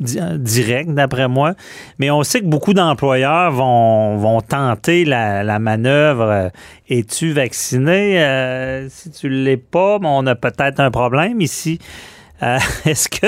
direct, 0.00 0.90
d'après 0.90 1.28
moi. 1.28 1.54
Mais 1.98 2.10
on 2.10 2.22
sait 2.22 2.40
que 2.40 2.46
beaucoup 2.46 2.74
d'employeurs 2.74 3.50
vont, 3.52 4.16
vont 4.16 4.40
tenter 4.40 5.04
la, 5.04 5.58
manœuvre. 5.58 6.22
Euh, 6.22 6.48
es-tu 6.88 7.32
vacciné? 7.32 8.22
Euh, 8.22 8.88
si 8.88 9.10
tu 9.10 9.28
ne 9.28 9.44
l'es 9.44 9.56
pas, 9.56 9.98
on 10.02 10.26
a 10.26 10.34
peut-être 10.34 10.80
un 10.80 10.90
problème 10.90 11.40
ici. 11.40 11.78
Euh, 12.42 12.56
est-ce 12.86 13.08
que 13.08 13.26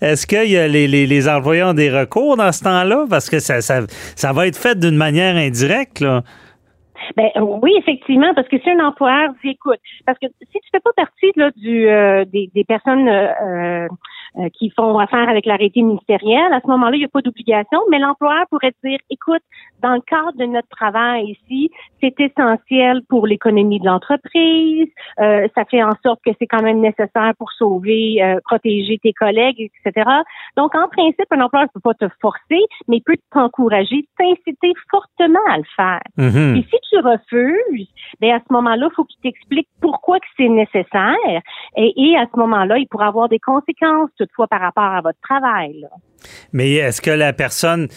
est-ce 0.00 0.26
que 0.26 0.46
y 0.46 0.56
a 0.56 0.68
les, 0.68 0.86
les, 0.86 1.28
employeurs 1.28 1.70
ont 1.70 1.74
des 1.74 1.90
recours 1.90 2.36
dans 2.36 2.52
ce 2.52 2.62
temps-là? 2.64 3.06
Parce 3.08 3.30
que 3.30 3.38
ça, 3.38 3.60
ça, 3.60 3.80
ça 4.14 4.32
va 4.32 4.46
être 4.46 4.58
fait 4.58 4.78
d'une 4.78 4.96
manière 4.96 5.36
indirecte, 5.36 6.00
là. 6.00 6.22
Ben 7.16 7.30
oui, 7.40 7.72
effectivement, 7.78 8.32
parce 8.34 8.48
que 8.48 8.58
si 8.60 8.70
un 8.70 8.86
employeur 8.86 9.32
dit 9.42 9.50
écoute, 9.50 9.80
parce 10.06 10.18
que 10.18 10.26
si 10.40 10.52
tu 10.52 10.68
fais 10.70 10.80
pas 10.80 10.92
partie 10.96 11.32
là, 11.36 11.50
du 11.56 11.86
des, 12.30 12.50
des, 12.54 12.64
personnes 12.64 13.08
euh, 13.08 13.88
qui 14.54 14.70
font 14.70 14.98
affaire 14.98 15.28
avec 15.28 15.46
l'arrêté 15.46 15.82
ministériel. 15.82 16.52
À 16.52 16.60
ce 16.60 16.66
moment-là, 16.68 16.96
il 16.96 17.00
n'y 17.00 17.04
a 17.04 17.08
pas 17.08 17.20
d'obligation, 17.20 17.80
mais 17.90 17.98
l'employeur 17.98 18.46
pourrait 18.50 18.72
dire, 18.82 18.98
écoute, 19.10 19.42
dans 19.82 19.94
le 19.94 20.00
cadre 20.00 20.36
de 20.36 20.46
notre 20.46 20.68
travail 20.68 21.36
ici, 21.36 21.70
c'est 22.00 22.18
essentiel 22.18 23.02
pour 23.08 23.26
l'économie 23.26 23.80
de 23.80 23.86
l'entreprise, 23.86 24.88
euh, 25.20 25.48
ça 25.54 25.64
fait 25.64 25.82
en 25.82 25.92
sorte 26.04 26.20
que 26.24 26.30
c'est 26.38 26.46
quand 26.46 26.62
même 26.62 26.80
nécessaire 26.80 27.32
pour 27.38 27.50
sauver, 27.52 28.22
euh, 28.22 28.38
protéger 28.44 28.98
tes 29.02 29.12
collègues, 29.12 29.70
etc. 29.84 30.08
Donc, 30.56 30.74
en 30.74 30.88
principe, 30.88 31.26
un 31.30 31.40
employeur 31.40 31.68
ne 31.74 31.80
peut 31.80 31.94
pas 31.94 31.94
te 31.94 32.12
forcer, 32.20 32.60
mais 32.88 32.98
il 32.98 33.02
peut 33.02 33.16
t'encourager, 33.32 34.06
t'inciter 34.16 34.72
fortement 34.90 35.40
à 35.48 35.58
le 35.58 35.64
faire. 35.76 36.00
Mm-hmm. 36.18 36.58
Et 36.58 36.62
si 36.62 36.76
tu 36.90 36.98
refuses, 36.98 37.88
ben 38.20 38.36
à 38.36 38.38
ce 38.38 38.52
moment-là, 38.52 38.88
il 38.90 38.94
faut 38.94 39.04
qu'il 39.04 39.20
t'explique 39.20 39.68
pourquoi 39.80 40.20
que 40.20 40.26
c'est 40.36 40.48
nécessaire, 40.48 41.42
et, 41.76 41.92
et 41.96 42.16
à 42.16 42.26
ce 42.32 42.38
moment-là, 42.38 42.78
il 42.78 42.86
pourra 42.86 43.08
avoir 43.08 43.28
des 43.28 43.38
conséquences 43.38 44.10
toutefois 44.18 44.46
par 44.46 44.60
rapport 44.60 44.84
à 44.84 45.00
votre 45.00 45.20
travail. 45.22 45.86
Mais 46.52 46.74
est-ce 46.74 47.00
que 47.00 47.10
la 47.10 47.32
personne, 47.32 47.88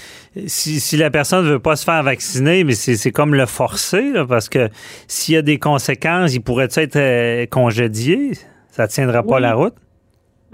si, 0.48 0.98
la 0.98 1.10
personne 1.10 1.46
ne 1.46 1.52
veut 1.52 1.60
pas 1.60 1.76
se 1.76 1.86
faire 1.86 2.04
vacciner, 2.04 2.64
mais 2.64 2.74
c'est 2.74 3.12
comme 3.12 3.36
le 3.36 3.46
forcer, 3.46 4.14
parce 4.28 4.50
que 4.50 4.70
s'il 5.08 5.36
y 5.36 5.38
a 5.38 5.42
des 5.42 5.60
conséquences, 5.60 6.34
il 6.34 6.42
pourrait 6.42 6.70
être 6.76 6.96
euh, 6.96 7.46
congédié? 7.46 8.32
Ça 8.70 8.84
ne 8.84 8.88
tiendra 8.88 9.24
pas 9.24 9.40
la 9.40 9.54
route? 9.56 9.76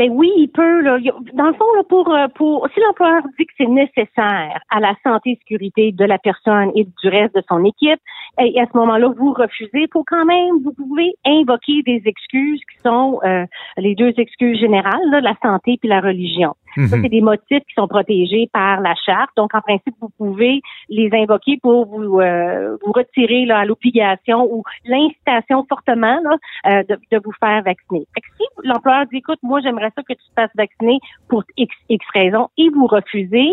Ben 0.01 0.09
oui, 0.09 0.31
il 0.35 0.47
peut. 0.47 0.81
Là. 0.81 0.97
Dans 1.33 1.47
le 1.47 1.53
fond, 1.53 1.73
là, 1.75 1.83
pour, 1.87 2.11
euh, 2.11 2.27
pour 2.33 2.67
si 2.73 2.79
l'employeur 2.79 3.21
dit 3.37 3.45
que 3.45 3.53
c'est 3.55 3.67
nécessaire 3.67 4.59
à 4.71 4.79
la 4.79 4.95
santé 5.03 5.31
et 5.31 5.35
sécurité 5.35 5.91
de 5.91 6.05
la 6.05 6.17
personne 6.17 6.71
et 6.75 6.85
du 6.85 7.07
reste 7.07 7.35
de 7.35 7.43
son 7.47 7.63
équipe, 7.65 7.99
et 8.39 8.59
à 8.59 8.65
ce 8.65 8.77
moment-là, 8.77 9.09
vous 9.15 9.33
refusez, 9.33 9.87
faut 9.93 10.03
quand 10.07 10.25
même, 10.25 10.63
vous 10.63 10.73
pouvez 10.73 11.13
invoquer 11.25 11.83
des 11.85 12.01
excuses 12.05 12.61
qui 12.71 12.81
sont 12.83 13.19
euh, 13.23 13.45
les 13.77 13.93
deux 13.93 14.13
excuses 14.17 14.59
générales, 14.59 15.07
là, 15.11 15.21
la 15.21 15.35
santé 15.41 15.77
puis 15.79 15.89
la 15.89 16.01
religion. 16.01 16.55
Ça, 16.75 16.95
mhm. 16.95 17.03
c'est 17.03 17.09
des 17.09 17.21
motifs 17.21 17.63
qui 17.67 17.73
sont 17.75 17.87
protégés 17.87 18.49
par 18.51 18.81
la 18.81 18.93
charte. 19.05 19.29
Donc, 19.35 19.53
en 19.53 19.61
principe, 19.61 19.95
vous 19.99 20.11
pouvez 20.17 20.61
les 20.89 21.09
invoquer 21.13 21.57
pour 21.61 21.85
vous, 21.85 22.19
euh, 22.19 22.77
vous 22.85 22.91
retirer 22.91 23.45
là, 23.45 23.65
l'obligation 23.65 24.47
ou 24.51 24.63
l'incitation 24.85 25.65
fortement 25.67 26.19
là, 26.23 26.37
euh, 26.67 26.83
de, 26.83 26.97
de, 27.11 27.21
vous 27.23 27.33
faire 27.39 27.61
vacciner. 27.63 28.05
Fait 28.13 28.21
que 28.21 28.27
si 28.37 28.43
l'employeur 28.63 29.05
dit, 29.11 29.17
écoute, 29.17 29.39
moi, 29.43 29.59
j'aimerais 29.61 29.91
ça 29.95 30.01
que 30.03 30.13
tu 30.13 30.23
te 30.23 30.33
fasses 30.35 30.51
vacciner 30.55 30.99
pour 31.27 31.43
X, 31.57 31.73
X 31.89 32.05
raison 32.13 32.49
et 32.57 32.69
vous 32.69 32.87
refusez, 32.87 33.51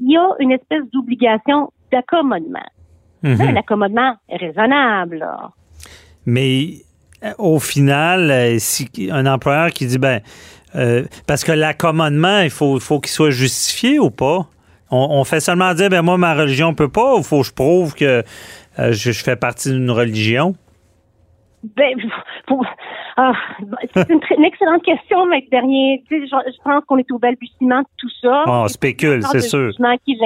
il 0.00 0.12
y 0.12 0.16
a 0.16 0.28
une 0.38 0.52
espèce 0.52 0.82
d'obligation 0.92 1.72
d'accommodement. 1.92 2.66
Mhm. 3.22 3.40
Un 3.40 3.56
accommodement 3.56 4.14
raisonnable. 4.30 5.26
Mais 6.24 6.82
euh, 7.22 7.32
au 7.38 7.58
final, 7.58 8.58
si 8.60 8.88
un 9.10 9.26
employeur 9.26 9.70
qui 9.70 9.86
dit, 9.86 9.98
ben, 9.98 10.20
euh, 10.76 11.04
parce 11.26 11.44
que 11.44 11.52
l'accommodement, 11.52 12.40
il 12.40 12.50
faut, 12.50 12.78
qu'il 12.78 13.10
soit 13.10 13.30
justifié 13.30 13.98
ou 13.98 14.10
pas? 14.10 14.46
On, 14.92 15.22
fait 15.22 15.38
seulement 15.38 15.72
dire, 15.72 15.88
ben 15.88 16.02
moi, 16.02 16.18
ma 16.18 16.34
religion 16.34 16.74
peut 16.74 16.88
pas, 16.88 17.14
ou 17.14 17.22
faut 17.22 17.42
que 17.42 17.46
je 17.46 17.52
prouve 17.52 17.94
que 17.94 18.24
euh, 18.80 18.92
je, 18.92 19.12
fais 19.12 19.36
partie 19.36 19.70
d'une 19.70 19.90
religion? 19.90 20.56
Ben, 21.76 21.96
ah, 23.22 23.32
c'est 23.92 24.08
une, 24.08 24.44
excellente 24.44 24.82
question, 24.82 25.26
mec 25.26 25.50
Dernier. 25.50 26.02
Sais, 26.08 26.26
je, 26.26 26.62
pense 26.64 26.82
qu'on 26.86 26.96
est 26.96 27.10
au 27.12 27.18
balbutiement 27.18 27.80
de 27.80 27.86
tout 27.98 28.08
ça. 28.22 28.44
on 28.46 28.66
spécule, 28.66 29.22
c'est 29.24 29.40
sûr. 29.40 29.72
Qui 30.06 30.16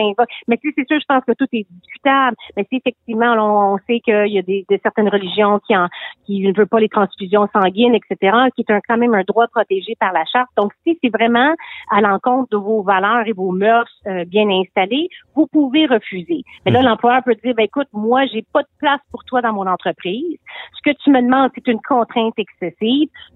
Mais 0.47 0.57
tu 0.59 0.69
sais, 0.69 0.75
c'est 0.79 0.87
sûr, 0.87 1.01
je 1.01 1.05
pense 1.09 1.25
que 1.27 1.33
tout 1.33 1.49
est 1.53 1.67
discutable. 1.69 2.37
Mais 2.57 2.65
si 2.71 2.77
effectivement, 2.77 3.35
on, 3.37 3.79
sait 3.89 3.99
qu'il 3.99 4.33
y 4.33 4.39
a 4.39 4.43
des, 4.43 4.65
certaines 4.81 5.09
religions 5.09 5.59
qui 5.67 5.77
en, 5.77 5.89
qui 6.25 6.41
ne 6.47 6.53
veulent 6.53 6.69
pas 6.69 6.79
les 6.79 6.89
transfusions 6.89 7.49
sanguines, 7.53 7.97
etc., 7.97 8.37
qui 8.55 8.63
est 8.63 8.73
un, 8.73 8.79
quand 8.87 8.97
même 8.97 9.15
un 9.15 9.25
droit 9.27 9.49
protégé 9.49 9.97
par 9.99 10.13
la 10.13 10.25
charte. 10.27 10.51
Donc, 10.57 10.71
si 10.87 10.97
c'est 11.03 11.11
vraiment 11.11 11.53
à 11.91 12.01
l'encontre 12.01 12.51
de 12.53 12.59
vos 12.59 12.83
valeurs 12.83 13.27
et 13.27 13.33
vos 13.33 13.51
mœurs 13.51 13.91
euh, 14.07 14.25
bien 14.25 14.49
installées, 14.49 15.09
vous 15.35 15.49
pouvez 15.49 15.87
refuser. 15.87 16.43
Mais 16.65 16.71
là, 16.71 16.81
hmm. 16.81 16.87
l'employeur 16.87 17.25
peut 17.25 17.35
dire, 17.43 17.55
ben 17.57 17.65
écoute, 17.65 17.89
moi, 17.93 18.25
j'ai 18.27 18.45
pas 18.53 18.63
de 18.63 18.69
place 18.79 19.01
pour 19.11 19.25
toi 19.25 19.43
dans 19.43 19.53
mon 19.53 19.67
entreprise. 19.67 20.39
Ce 20.75 20.91
que 20.91 20.97
tu 21.03 21.11
me 21.11 21.21
demandes, 21.21 21.51
c'est 21.57 21.67
une 21.67 21.81
contrainte 21.81 22.35
excessive 22.39 22.84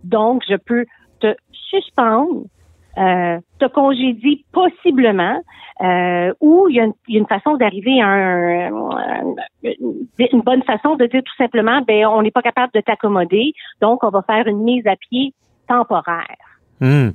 donc, 0.04 0.42
je 0.48 0.56
peux 0.56 0.84
te 1.20 1.34
suspendre, 1.52 2.44
euh, 2.98 3.38
te 3.58 3.66
congédier 3.66 4.44
possiblement, 4.52 5.40
euh, 5.80 6.32
ou 6.40 6.66
il 6.68 6.76
y, 6.76 6.80
a 6.80 6.86
une, 7.08 7.26
façon 7.26 7.56
d'arriver 7.56 8.00
à 8.02 8.70
une 9.62 10.40
bonne 10.44 10.62
façon 10.64 10.96
de 10.96 11.06
dire 11.06 11.22
tout 11.22 11.36
simplement, 11.36 11.80
ben 11.86 12.06
on 12.06 12.22
n'est 12.22 12.32
pas 12.32 12.42
capable 12.42 12.72
de 12.74 12.80
t'accommoder, 12.80 13.52
donc 13.80 14.02
on 14.02 14.10
va 14.10 14.22
faire 14.22 14.46
une 14.48 14.64
mise 14.64 14.86
à 14.86 14.96
pied 14.96 15.32
temporaire. 15.68 16.26
Hmm. 16.80 17.10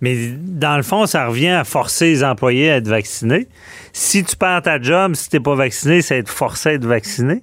Mais 0.00 0.14
dans 0.36 0.76
le 0.76 0.82
fond, 0.82 1.06
ça 1.06 1.26
revient 1.26 1.48
à 1.48 1.64
forcer 1.64 2.06
les 2.06 2.24
employés 2.24 2.70
à 2.70 2.76
être 2.76 2.88
vaccinés. 2.88 3.46
Si 3.92 4.24
tu 4.24 4.36
perds 4.36 4.62
ta 4.62 4.80
job, 4.80 5.14
si 5.14 5.28
tu 5.28 5.36
n'es 5.36 5.42
pas 5.42 5.54
vacciné, 5.54 6.02
c'est 6.02 6.18
être 6.18 6.28
forcé 6.28 6.70
à 6.70 6.72
être 6.74 6.86
vacciné 6.86 7.42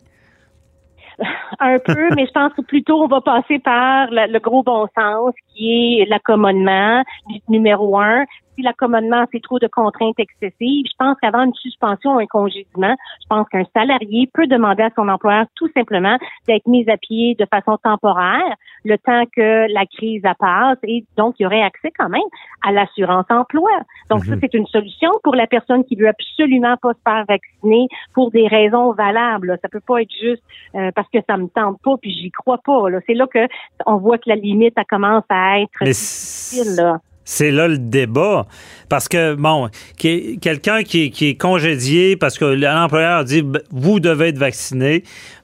un 1.59 1.80
peu, 1.80 2.09
mais 2.16 2.26
je 2.26 2.32
pense 2.32 2.53
que 2.53 2.61
plutôt 2.61 3.03
on 3.03 3.07
va 3.07 3.22
passer 3.22 3.59
par 3.59 4.07
le, 4.11 4.39
gros 4.39 4.63
bon 4.63 4.88
sens 4.97 5.34
qui 5.53 5.99
est 6.01 6.05
l'accommodement 6.09 7.03
numéro 7.47 7.99
un, 7.99 8.26
si 8.56 8.62
l'accommodement, 8.62 9.26
c'est 9.32 9.41
trop 9.41 9.60
de 9.60 9.68
contraintes 9.68 10.20
excessives, 10.20 10.86
je 10.88 10.95
pense 10.97 11.18
qu'avant 11.22 11.43
une 11.43 11.53
suspension 11.53 12.16
ou 12.16 12.20
un 12.20 12.26
congédiement, 12.26 12.95
je 13.22 13.28
pense 13.30 13.47
qu'un 13.49 13.66
salarié 13.74 14.30
peut 14.34 14.47
demander 14.47 14.84
à 14.84 14.89
son 14.95 15.08
employeur 15.08 15.45
tout 15.56 15.70
simplement 15.76 16.18
d'être 16.47 16.68
mis 16.68 16.89
à 16.89 16.97
pied 16.97 17.36
de 17.36 17.45
façon 17.45 17.78
temporaire 17.78 18.56
le 18.84 18.97
temps 18.97 19.24
que 19.36 19.72
la 19.74 19.86
crise 19.86 20.22
passe 20.39 20.78
et 20.84 21.03
donc 21.18 21.36
il 21.39 21.43
y 21.43 21.45
aurait 21.45 21.62
accès 21.62 21.91
quand 21.97 22.10
même 22.10 22.22
à 22.66 22.72
l'assurance 22.72 23.26
emploi. 23.30 23.72
Donc 24.10 24.24
ça, 24.26 24.36
mhm. 24.36 24.39
c'est 24.41 24.53
une 24.53 24.68
solution 24.68 25.12
pour 25.24 25.36
la 25.36 25.47
personne 25.47 25.84
qui 25.86 25.95
veut 25.95 26.08
absolument 26.08 26.78
pas 26.78 26.93
se 26.93 26.99
faire 27.03 27.26
vacciner 27.28 27.88
pour 28.14 28.32
des 28.32 28.47
raisons 28.47 28.93
valables. 28.93 29.58
Ça 29.62 29.70
peut 29.70 29.82
pas 29.86 30.01
être 30.01 30.14
juste 30.22 30.43
euh, 30.76 30.91
parce 30.95 31.10
que 31.10 31.20
ça 31.28 31.38
me 31.38 31.47
tente 31.47 31.82
pas 31.84 31.95
puis 32.01 32.12
j'y 32.12 32.32
crois 32.32 32.60
pas. 32.60 32.84
C'est 33.08 33.14
là 33.14 33.28
que 33.28 33.47
on 33.86 33.97
voit 33.97 34.18
que 34.18 34.30
la 34.30 34.36
limite 34.36 34.74
elle 34.78 34.86
commence 34.86 35.24
à 35.30 35.60
être 35.60 35.84
difficile. 35.84 36.76
Là. 36.76 36.99
C'est 37.26 37.51
là 37.51 37.67
le 37.67 37.80
débat. 37.80 38.45
Parce 38.88 39.09
que, 39.09 39.34
bon, 39.34 39.69
quelqu'un 39.97 40.84
qui, 40.84 41.05
est 41.05 41.39
congédié 41.39 42.15
parce 42.15 42.38
que 42.38 42.45
l'employeur 42.45 43.23
dit 43.23 43.43
vous 43.71 43.99
devez 43.99 44.30
être 44.30 44.38
vacciné. 44.38 45.03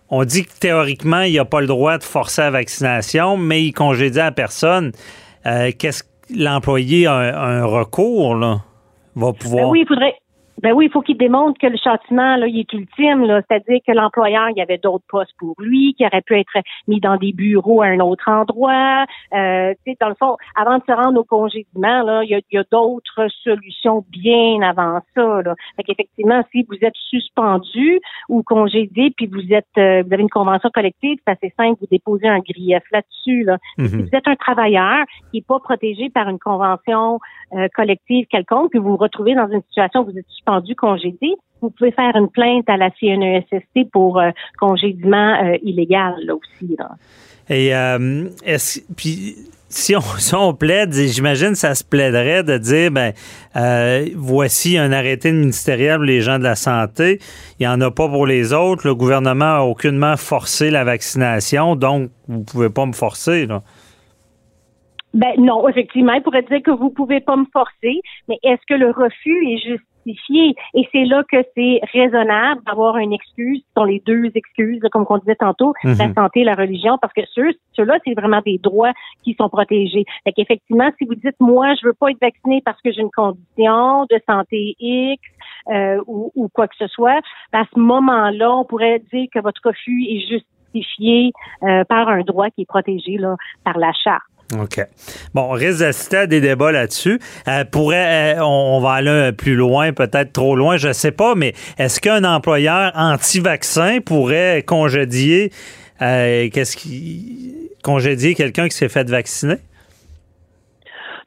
On 0.09 0.23
dit 0.23 0.45
que 0.45 0.51
théoriquement, 0.59 1.21
il 1.21 1.35
n'a 1.35 1.45
pas 1.45 1.61
le 1.61 1.67
droit 1.67 1.97
de 1.97 2.03
forcer 2.03 2.41
la 2.41 2.51
vaccination, 2.51 3.37
mais 3.37 3.63
il 3.63 3.73
congédie 3.73 4.19
à 4.19 4.31
personne. 4.31 4.91
Euh, 5.45 5.71
qu'est-ce 5.77 6.03
que 6.03 6.09
l'employé 6.35 7.07
a 7.07 7.15
un, 7.15 7.65
recours, 7.65 8.35
là? 8.35 8.61
Va 9.15 9.33
pouvoir. 9.33 9.65
Ben 9.65 9.71
oui, 9.71 9.81
il 9.81 9.87
faudrait, 9.87 10.15
ben 10.61 10.73
oui, 10.73 10.85
il 10.85 10.91
faut 10.91 11.01
qu'il 11.01 11.17
démontre 11.17 11.59
que 11.59 11.67
le 11.67 11.77
châtiment, 11.77 12.35
là, 12.35 12.47
il 12.47 12.59
est 12.59 12.73
ultime, 12.73 13.25
là. 13.25 13.41
C'est-à-dire 13.47 13.79
que 13.85 13.91
l'employeur, 13.93 14.49
il 14.49 14.57
y 14.57 14.61
avait 14.61 14.77
d'autres 14.77 15.05
postes 15.09 15.33
pour 15.39 15.55
lui, 15.57 15.95
qui 15.95 16.05
auraient 16.05 16.21
pu 16.21 16.37
être 16.39 16.51
mis 16.87 16.99
dans 16.99 17.17
des 17.17 17.33
bureaux 17.33 17.81
à 17.81 17.87
un 17.87 17.99
autre 17.99 18.29
endroit. 18.29 19.05
Euh, 19.33 19.73
tu 19.85 19.91
sais, 19.91 19.97
dans 19.99 20.09
le 20.09 20.15
fond, 20.15 20.37
avant 20.55 20.77
de 20.77 20.83
se 20.87 20.91
rendre 20.91 21.19
au 21.19 21.23
congédiement, 21.23 22.03
là, 22.03 22.23
il 22.23 22.29
y 22.29 22.57
a, 22.57 22.63
d'autres 22.71 23.27
solutions 23.43 24.05
bien 24.09 24.61
avant 24.61 24.99
ça, 25.15 25.41
là. 25.41 25.55
Fait 25.75 25.83
qu'effectivement, 25.83 26.43
si 26.51 26.63
vous 26.69 26.77
êtes 26.81 26.95
suspendu 27.09 27.99
ou 28.29 28.43
congédié, 28.43 29.11
puis 29.17 29.25
vous 29.25 29.51
êtes, 29.51 29.65
euh, 29.77 30.03
vous 30.05 30.13
avez 30.13 30.21
une 30.21 30.29
convention 30.29 30.69
collective, 30.69 31.17
c'est 31.25 31.33
assez 31.33 31.53
simple, 31.57 31.79
vous 31.81 31.87
déposez 31.91 32.27
un 32.27 32.39
grief 32.39 32.83
là-dessus, 32.91 33.43
là. 33.43 33.57
Si 33.77 33.81
mhm. 33.81 34.03
vous 34.03 34.15
êtes 34.15 34.27
un 34.27 34.35
travailleur 34.35 35.05
qui 35.31 35.37
n'est 35.37 35.45
pas 35.47 35.59
protégé 35.59 36.09
par 36.09 36.29
une 36.29 36.39
convention 36.39 37.19
euh, 37.53 37.67
collective 37.73 38.27
quelconque, 38.27 38.69
puis 38.69 38.79
vous 38.79 38.91
vous 38.91 38.97
retrouvez 38.97 39.33
dans 39.33 39.49
une 39.49 39.61
situation 39.63 40.01
où 40.01 40.05
vous 40.05 40.17
êtes 40.17 40.29
suspendu 40.29 40.50
suspendu, 40.51 40.75
congédié, 40.75 41.35
vous 41.61 41.69
pouvez 41.69 41.91
faire 41.91 42.15
une 42.15 42.29
plainte 42.29 42.69
à 42.69 42.77
la 42.77 42.89
CNESST 42.91 43.89
pour 43.91 44.19
euh, 44.19 44.31
congédiement 44.59 45.35
euh, 45.43 45.57
illégal 45.63 46.15
là 46.23 46.35
aussi. 46.35 46.75
Là. 46.77 46.89
Et 47.49 47.75
euh, 47.75 48.27
est-ce 48.43 48.81
puis 48.95 49.35
si 49.69 49.95
on, 49.95 50.01
si 50.17 50.33
on 50.35 50.53
plaide, 50.53 50.91
j'imagine 50.93 51.55
ça 51.55 51.75
se 51.75 51.83
plaiderait 51.83 52.43
de 52.43 52.57
dire 52.57 52.91
ben 52.91 53.13
voici 54.15 54.77
un 54.77 54.91
arrêté 54.91 55.31
ministériel 55.31 55.97
pour 55.97 56.05
les 56.05 56.21
gens 56.21 56.39
de 56.39 56.43
la 56.43 56.55
santé, 56.55 57.19
il 57.59 57.67
n'y 57.67 57.67
en 57.67 57.79
a 57.81 57.91
pas 57.91 58.07
pour 58.07 58.25
les 58.25 58.53
autres, 58.53 58.87
le 58.87 58.95
gouvernement 58.95 59.57
a 59.57 59.61
aucunement 59.61 60.17
forcé 60.17 60.71
la 60.71 60.83
vaccination, 60.83 61.75
donc 61.75 62.09
vous 62.27 62.43
pouvez 62.43 62.69
pas 62.69 62.85
me 62.85 62.93
forcer 62.93 63.45
là. 63.45 63.61
Ben 65.13 65.33
non, 65.37 65.67
effectivement, 65.67 66.13
il 66.13 66.23
pourrait 66.23 66.43
dire 66.43 66.61
que 66.63 66.71
vous 66.71 66.89
pouvez 66.89 67.19
pas 67.19 67.35
me 67.35 67.43
forcer, 67.51 67.99
mais 68.29 68.39
est-ce 68.43 68.61
que 68.65 68.75
le 68.75 68.91
refus 68.91 69.45
est 69.45 69.57
justifié? 69.57 69.90
Et 70.07 70.87
c'est 70.91 71.05
là 71.05 71.23
que 71.29 71.37
c'est 71.55 71.79
raisonnable 71.93 72.61
d'avoir 72.65 72.97
une 72.97 73.13
excuse, 73.13 73.59
ce 73.59 73.81
sont 73.81 73.85
les 73.85 74.01
deux 74.05 74.31
excuses, 74.35 74.81
comme 74.91 75.05
on 75.09 75.17
disait 75.17 75.35
tantôt, 75.35 75.73
la 75.83 76.07
mhm. 76.07 76.13
santé 76.13 76.41
et 76.41 76.43
la 76.43 76.55
religion, 76.55 76.97
parce 77.01 77.13
que 77.13 77.21
ceux, 77.33 77.51
ceux-là, 77.73 77.97
c'est 78.05 78.13
vraiment 78.13 78.41
des 78.45 78.57
droits 78.57 78.93
qui 79.23 79.35
sont 79.35 79.49
protégés. 79.49 80.05
Fait 80.23 80.31
qu'effectivement, 80.33 80.89
si 80.97 81.05
vous 81.05 81.15
dites, 81.15 81.39
moi, 81.39 81.73
je 81.75 81.87
veux 81.87 81.93
pas 81.93 82.11
être 82.11 82.21
vacciné 82.21 82.61
parce 82.63 82.81
que 82.81 82.91
j'ai 82.91 83.01
une 83.01 83.11
condition 83.11 84.05
de 84.09 84.19
santé 84.27 84.75
X, 84.79 85.21
euh, 85.69 86.01
ou, 86.07 86.31
ou, 86.35 86.49
quoi 86.49 86.67
que 86.67 86.75
ce 86.77 86.87
soit, 86.87 87.19
à 87.53 87.63
ce 87.73 87.79
moment-là, 87.79 88.51
on 88.51 88.65
pourrait 88.65 88.99
dire 89.13 89.27
que 89.33 89.39
votre 89.39 89.61
refus 89.63 90.05
est 90.09 90.27
justifié 90.27 91.31
euh, 91.63 91.83
par 91.85 92.09
un 92.09 92.21
droit 92.21 92.49
qui 92.49 92.61
est 92.61 92.65
protégé 92.65 93.17
là, 93.17 93.35
par 93.63 93.77
la 93.77 93.91
charte. 93.93 94.23
OK. 94.59 94.85
Bon, 95.33 95.43
on 95.43 95.51
risque 95.51 95.79
d'assister 95.79 96.17
à 96.17 96.27
des 96.27 96.41
débats 96.41 96.71
là-dessus. 96.71 97.19
Euh, 97.47 97.63
pourrait, 97.65 98.35
euh, 98.37 98.43
on, 98.43 98.79
va 98.79 98.93
aller 98.93 99.31
plus 99.31 99.55
loin, 99.55 99.93
peut-être 99.93 100.33
trop 100.33 100.55
loin, 100.55 100.77
je 100.77 100.91
sais 100.91 101.11
pas, 101.11 101.35
mais 101.35 101.53
est-ce 101.77 101.99
qu'un 101.99 102.23
employeur 102.23 102.91
anti-vaccin 102.95 103.99
pourrait 104.05 104.63
congédier, 104.63 105.51
euh, 106.01 106.49
qu'est-ce 106.51 106.75
qui, 106.75 107.55
congédier 107.83 108.35
quelqu'un 108.35 108.67
qui 108.67 108.75
s'est 108.75 108.89
fait 108.89 109.09
vacciner? 109.09 109.57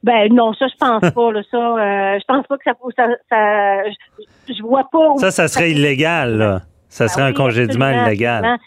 Ben 0.02 0.28
non, 0.30 0.52
ça 0.52 0.66
je 0.68 0.76
pense 0.78 1.00
pas. 1.14 1.32
Là, 1.32 1.42
ça, 1.50 2.18
je 2.18 2.24
pense 2.26 2.46
pas 2.46 2.58
que 2.58 2.64
ça, 2.64 2.72
ça, 2.96 3.06
ça 3.30 3.90
je, 4.48 4.62
vois 4.62 4.86
pas. 4.92 5.16
Ça, 5.18 5.30
ça 5.30 5.48
serait 5.48 5.70
illégal. 5.70 6.36
Là. 6.36 6.60
Ça 6.90 7.04
ben 7.04 7.08
serait 7.08 7.22
un 7.22 7.32
congédiement 7.32 7.88
illégal. 7.88 8.58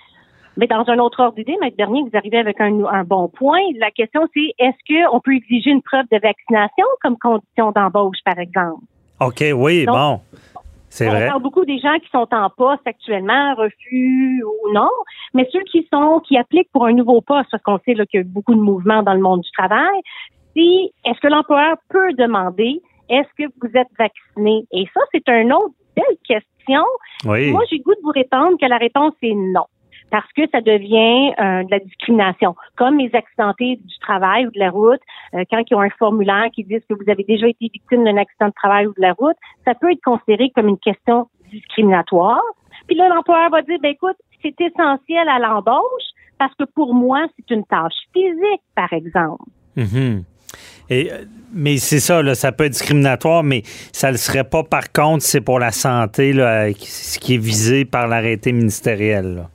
Mais 0.57 0.67
dans 0.67 0.83
un 0.87 0.97
autre 0.97 1.21
ordre 1.21 1.35
d'idée, 1.35 1.55
Maître 1.61 1.77
Bernier, 1.77 2.03
vous 2.03 2.17
arrivez 2.17 2.37
avec 2.37 2.59
un, 2.59 2.83
un 2.85 3.03
bon 3.03 3.27
point. 3.29 3.61
La 3.77 3.91
question, 3.91 4.27
c'est 4.33 4.53
est-ce 4.57 5.07
qu'on 5.09 5.19
peut 5.19 5.35
exiger 5.35 5.69
une 5.69 5.83
preuve 5.83 6.05
de 6.11 6.19
vaccination 6.19 6.85
comme 7.01 7.17
condition 7.17 7.71
d'embauche, 7.71 8.17
par 8.25 8.39
exemple? 8.39 8.81
OK, 9.19 9.43
oui, 9.55 9.85
bon. 9.85 10.19
C'est 10.89 11.07
vrai. 11.07 11.25
On 11.25 11.29
parle 11.31 11.43
beaucoup 11.43 11.65
des 11.65 11.79
gens 11.79 11.95
qui 12.01 12.09
sont 12.09 12.27
en 12.31 12.49
poste 12.49 12.87
actuellement, 12.87 13.53
refus 13.55 14.43
ou 14.43 14.73
non, 14.73 14.89
mais 15.33 15.47
ceux 15.51 15.61
qui 15.71 15.87
sont, 15.93 16.21
qui 16.21 16.37
appliquent 16.37 16.71
pour 16.71 16.85
un 16.85 16.93
nouveau 16.93 17.21
poste, 17.21 17.49
parce 17.51 17.61
qu'on 17.61 17.77
sait 17.79 17.93
qu'il 17.93 18.05
y 18.13 18.17
a 18.17 18.23
beaucoup 18.25 18.55
de 18.55 18.59
mouvements 18.59 19.03
dans 19.03 19.13
le 19.13 19.19
monde 19.19 19.41
du 19.41 19.51
travail, 19.51 20.01
si, 20.53 20.91
est-ce 21.05 21.19
que 21.19 21.27
l'employeur 21.27 21.77
peut 21.89 22.13
demander, 22.13 22.81
est-ce 23.09 23.27
que 23.37 23.51
vous 23.61 23.69
êtes 23.75 23.89
vacciné? 23.99 24.65
Et 24.71 24.85
ça, 24.93 25.01
c'est 25.11 25.27
une 25.27 25.53
autre 25.53 25.75
belle 25.95 26.17
question. 26.25 26.83
Oui. 27.25 27.51
Moi, 27.51 27.63
j'ai 27.69 27.79
goût 27.79 27.93
de 27.93 28.01
vous 28.01 28.11
répondre 28.11 28.57
que 28.59 28.65
la 28.65 28.77
réponse 28.77 29.13
est 29.21 29.35
non 29.35 29.65
parce 30.09 30.31
que 30.33 30.43
ça 30.51 30.61
devient 30.61 31.33
euh, 31.39 31.63
de 31.63 31.71
la 31.71 31.79
discrimination. 31.79 32.55
Comme 32.75 32.97
les 32.97 33.13
accidentés 33.13 33.77
du 33.77 33.99
travail 33.99 34.47
ou 34.47 34.51
de 34.51 34.59
la 34.59 34.69
route, 34.69 35.01
euh, 35.33 35.43
quand 35.49 35.61
ils 35.69 35.75
ont 35.75 35.81
un 35.81 35.89
formulaire 35.97 36.47
qui 36.53 36.63
dit 36.63 36.75
que 36.89 36.93
vous 36.93 37.09
avez 37.09 37.23
déjà 37.23 37.47
été 37.47 37.69
victime 37.71 38.03
d'un 38.03 38.17
accident 38.17 38.47
de 38.47 38.53
travail 38.53 38.87
ou 38.87 38.93
de 38.93 39.01
la 39.01 39.13
route, 39.13 39.35
ça 39.65 39.73
peut 39.75 39.91
être 39.91 40.03
considéré 40.03 40.51
comme 40.55 40.67
une 40.67 40.79
question 40.79 41.27
discriminatoire. 41.51 42.41
Puis 42.87 42.95
là, 42.95 43.09
l'employeur 43.09 43.49
va 43.49 43.61
dire, 43.61 43.77
ben 43.81 43.91
écoute, 43.91 44.17
c'est 44.41 44.55
essentiel 44.61 45.27
à 45.27 45.39
l'embauche 45.39 46.07
parce 46.37 46.53
que 46.55 46.63
pour 46.63 46.93
moi, 46.93 47.25
c'est 47.35 47.53
une 47.53 47.65
tâche 47.65 47.93
physique, 48.13 48.61
par 48.75 48.91
exemple. 48.93 49.43
Mm-hmm. 49.75 50.23
Et, 50.89 51.11
euh, 51.11 51.25
mais 51.53 51.77
c'est 51.77 51.99
ça, 51.99 52.21
là, 52.21 52.35
ça 52.35 52.51
peut 52.51 52.65
être 52.65 52.71
discriminatoire, 52.71 53.43
mais 53.43 53.63
ça 53.91 54.07
ne 54.07 54.13
le 54.13 54.17
serait 54.17 54.43
pas 54.43 54.63
par 54.63 54.91
contre, 54.93 55.23
c'est 55.23 55.41
pour 55.41 55.59
la 55.59 55.71
santé, 55.71 56.31
là, 56.31 56.71
ce 56.73 57.19
qui 57.19 57.35
est 57.35 57.39
visé 57.39 57.83
par 57.83 58.07
l'arrêté 58.07 58.53
ministériel. 58.53 59.35
Là. 59.35 59.49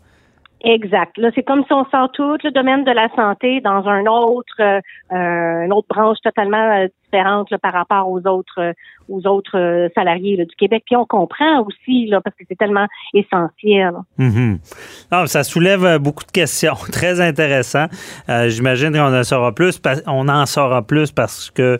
Exact. 0.64 1.18
Là, 1.18 1.30
c'est 1.34 1.42
comme 1.42 1.64
si 1.64 1.72
on 1.72 1.84
sort 1.86 2.10
tout 2.12 2.36
le 2.44 2.50
domaine 2.50 2.84
de 2.84 2.92
la 2.92 3.08
santé 3.16 3.60
dans 3.60 3.86
un 3.88 4.06
autre, 4.06 4.54
euh, 4.60 4.80
euh 5.12 5.64
une 5.64 5.72
autre 5.72 5.88
branche 5.88 6.18
totalement 6.22 6.56
euh, 6.56 6.86
différente 7.04 7.48
par 7.60 7.72
rapport 7.72 8.08
aux 8.08 8.20
autres, 8.26 8.60
euh, 8.60 8.72
aux 9.08 9.26
autres 9.26 9.90
salariés 9.94 10.36
du 10.36 10.54
Québec. 10.56 10.84
Puis 10.86 10.96
on 10.96 11.04
comprend 11.04 11.64
aussi 11.66 12.06
là, 12.06 12.20
parce 12.20 12.36
que 12.36 12.44
c'est 12.48 12.58
tellement 12.58 12.86
essentiel. 13.12 13.92
Mm-hmm. 14.18 15.26
ça 15.26 15.42
soulève 15.42 15.98
beaucoup 15.98 16.24
de 16.24 16.30
questions, 16.30 16.74
très 16.92 17.20
intéressant. 17.20 17.86
J'imagine 18.28 18.92
qu'on 18.92 19.12
en 19.12 19.52
plus. 19.52 19.80
On 20.06 20.28
en 20.28 20.46
saura 20.46 20.82
plus 20.82 21.10
parce 21.10 21.50
que 21.50 21.78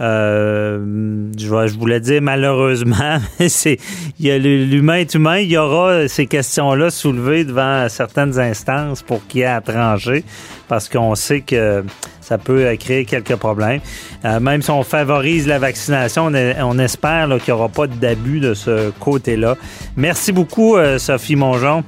euh, 0.00 1.30
je, 1.38 1.78
voulais 1.78 2.00
dire 2.00 2.22
malheureusement, 2.22 3.18
c'est 3.48 3.78
l'humain 4.18 4.94
est 4.94 5.14
humain. 5.14 5.38
Il 5.38 5.50
y 5.50 5.58
aura 5.58 6.08
ces 6.08 6.26
questions-là 6.26 6.90
soulevées 6.90 7.44
devant 7.44 7.88
certaines 7.88 8.38
instances 8.38 9.02
pour 9.02 9.26
qui 9.26 9.44
a 9.44 9.56
à 9.56 9.60
trancher, 9.60 10.24
parce 10.68 10.88
qu'on 10.88 11.14
sait 11.14 11.42
que 11.42 11.84
ça 12.20 12.38
peut 12.38 12.76
créer 12.78 13.04
quelques 13.04 13.36
problèmes. 13.36 13.80
Euh, 14.24 14.38
même 14.38 14.62
si 14.62 14.70
on 14.70 14.84
favorise 14.84 15.48
la 15.48 15.58
vaccination, 15.58 16.30
on, 16.60 16.78
espère 16.78 17.28
qu'il 17.44 17.52
n'y 17.52 17.58
aura 17.60 17.68
pas 17.68 17.88
d'abus 17.88 18.38
de 18.38 18.54
ce 18.54 18.90
côté-là. 19.00 19.56
Merci 19.96 20.30
beaucoup, 20.32 20.76
euh, 20.76 20.98
Sophie 20.98 21.36
Mongeon. 21.36 21.82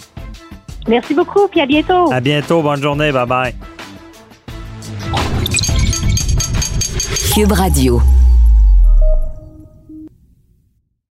Merci 0.88 1.14
beaucoup, 1.14 1.46
puis 1.46 1.60
à 1.60 1.66
bientôt. 1.66 2.12
À 2.12 2.20
bientôt, 2.20 2.60
bonne 2.60 2.82
journée, 2.82 3.12
bye 3.12 3.26
bye. 3.26 3.54
Cube 7.32 7.52
Radio. 7.54 8.21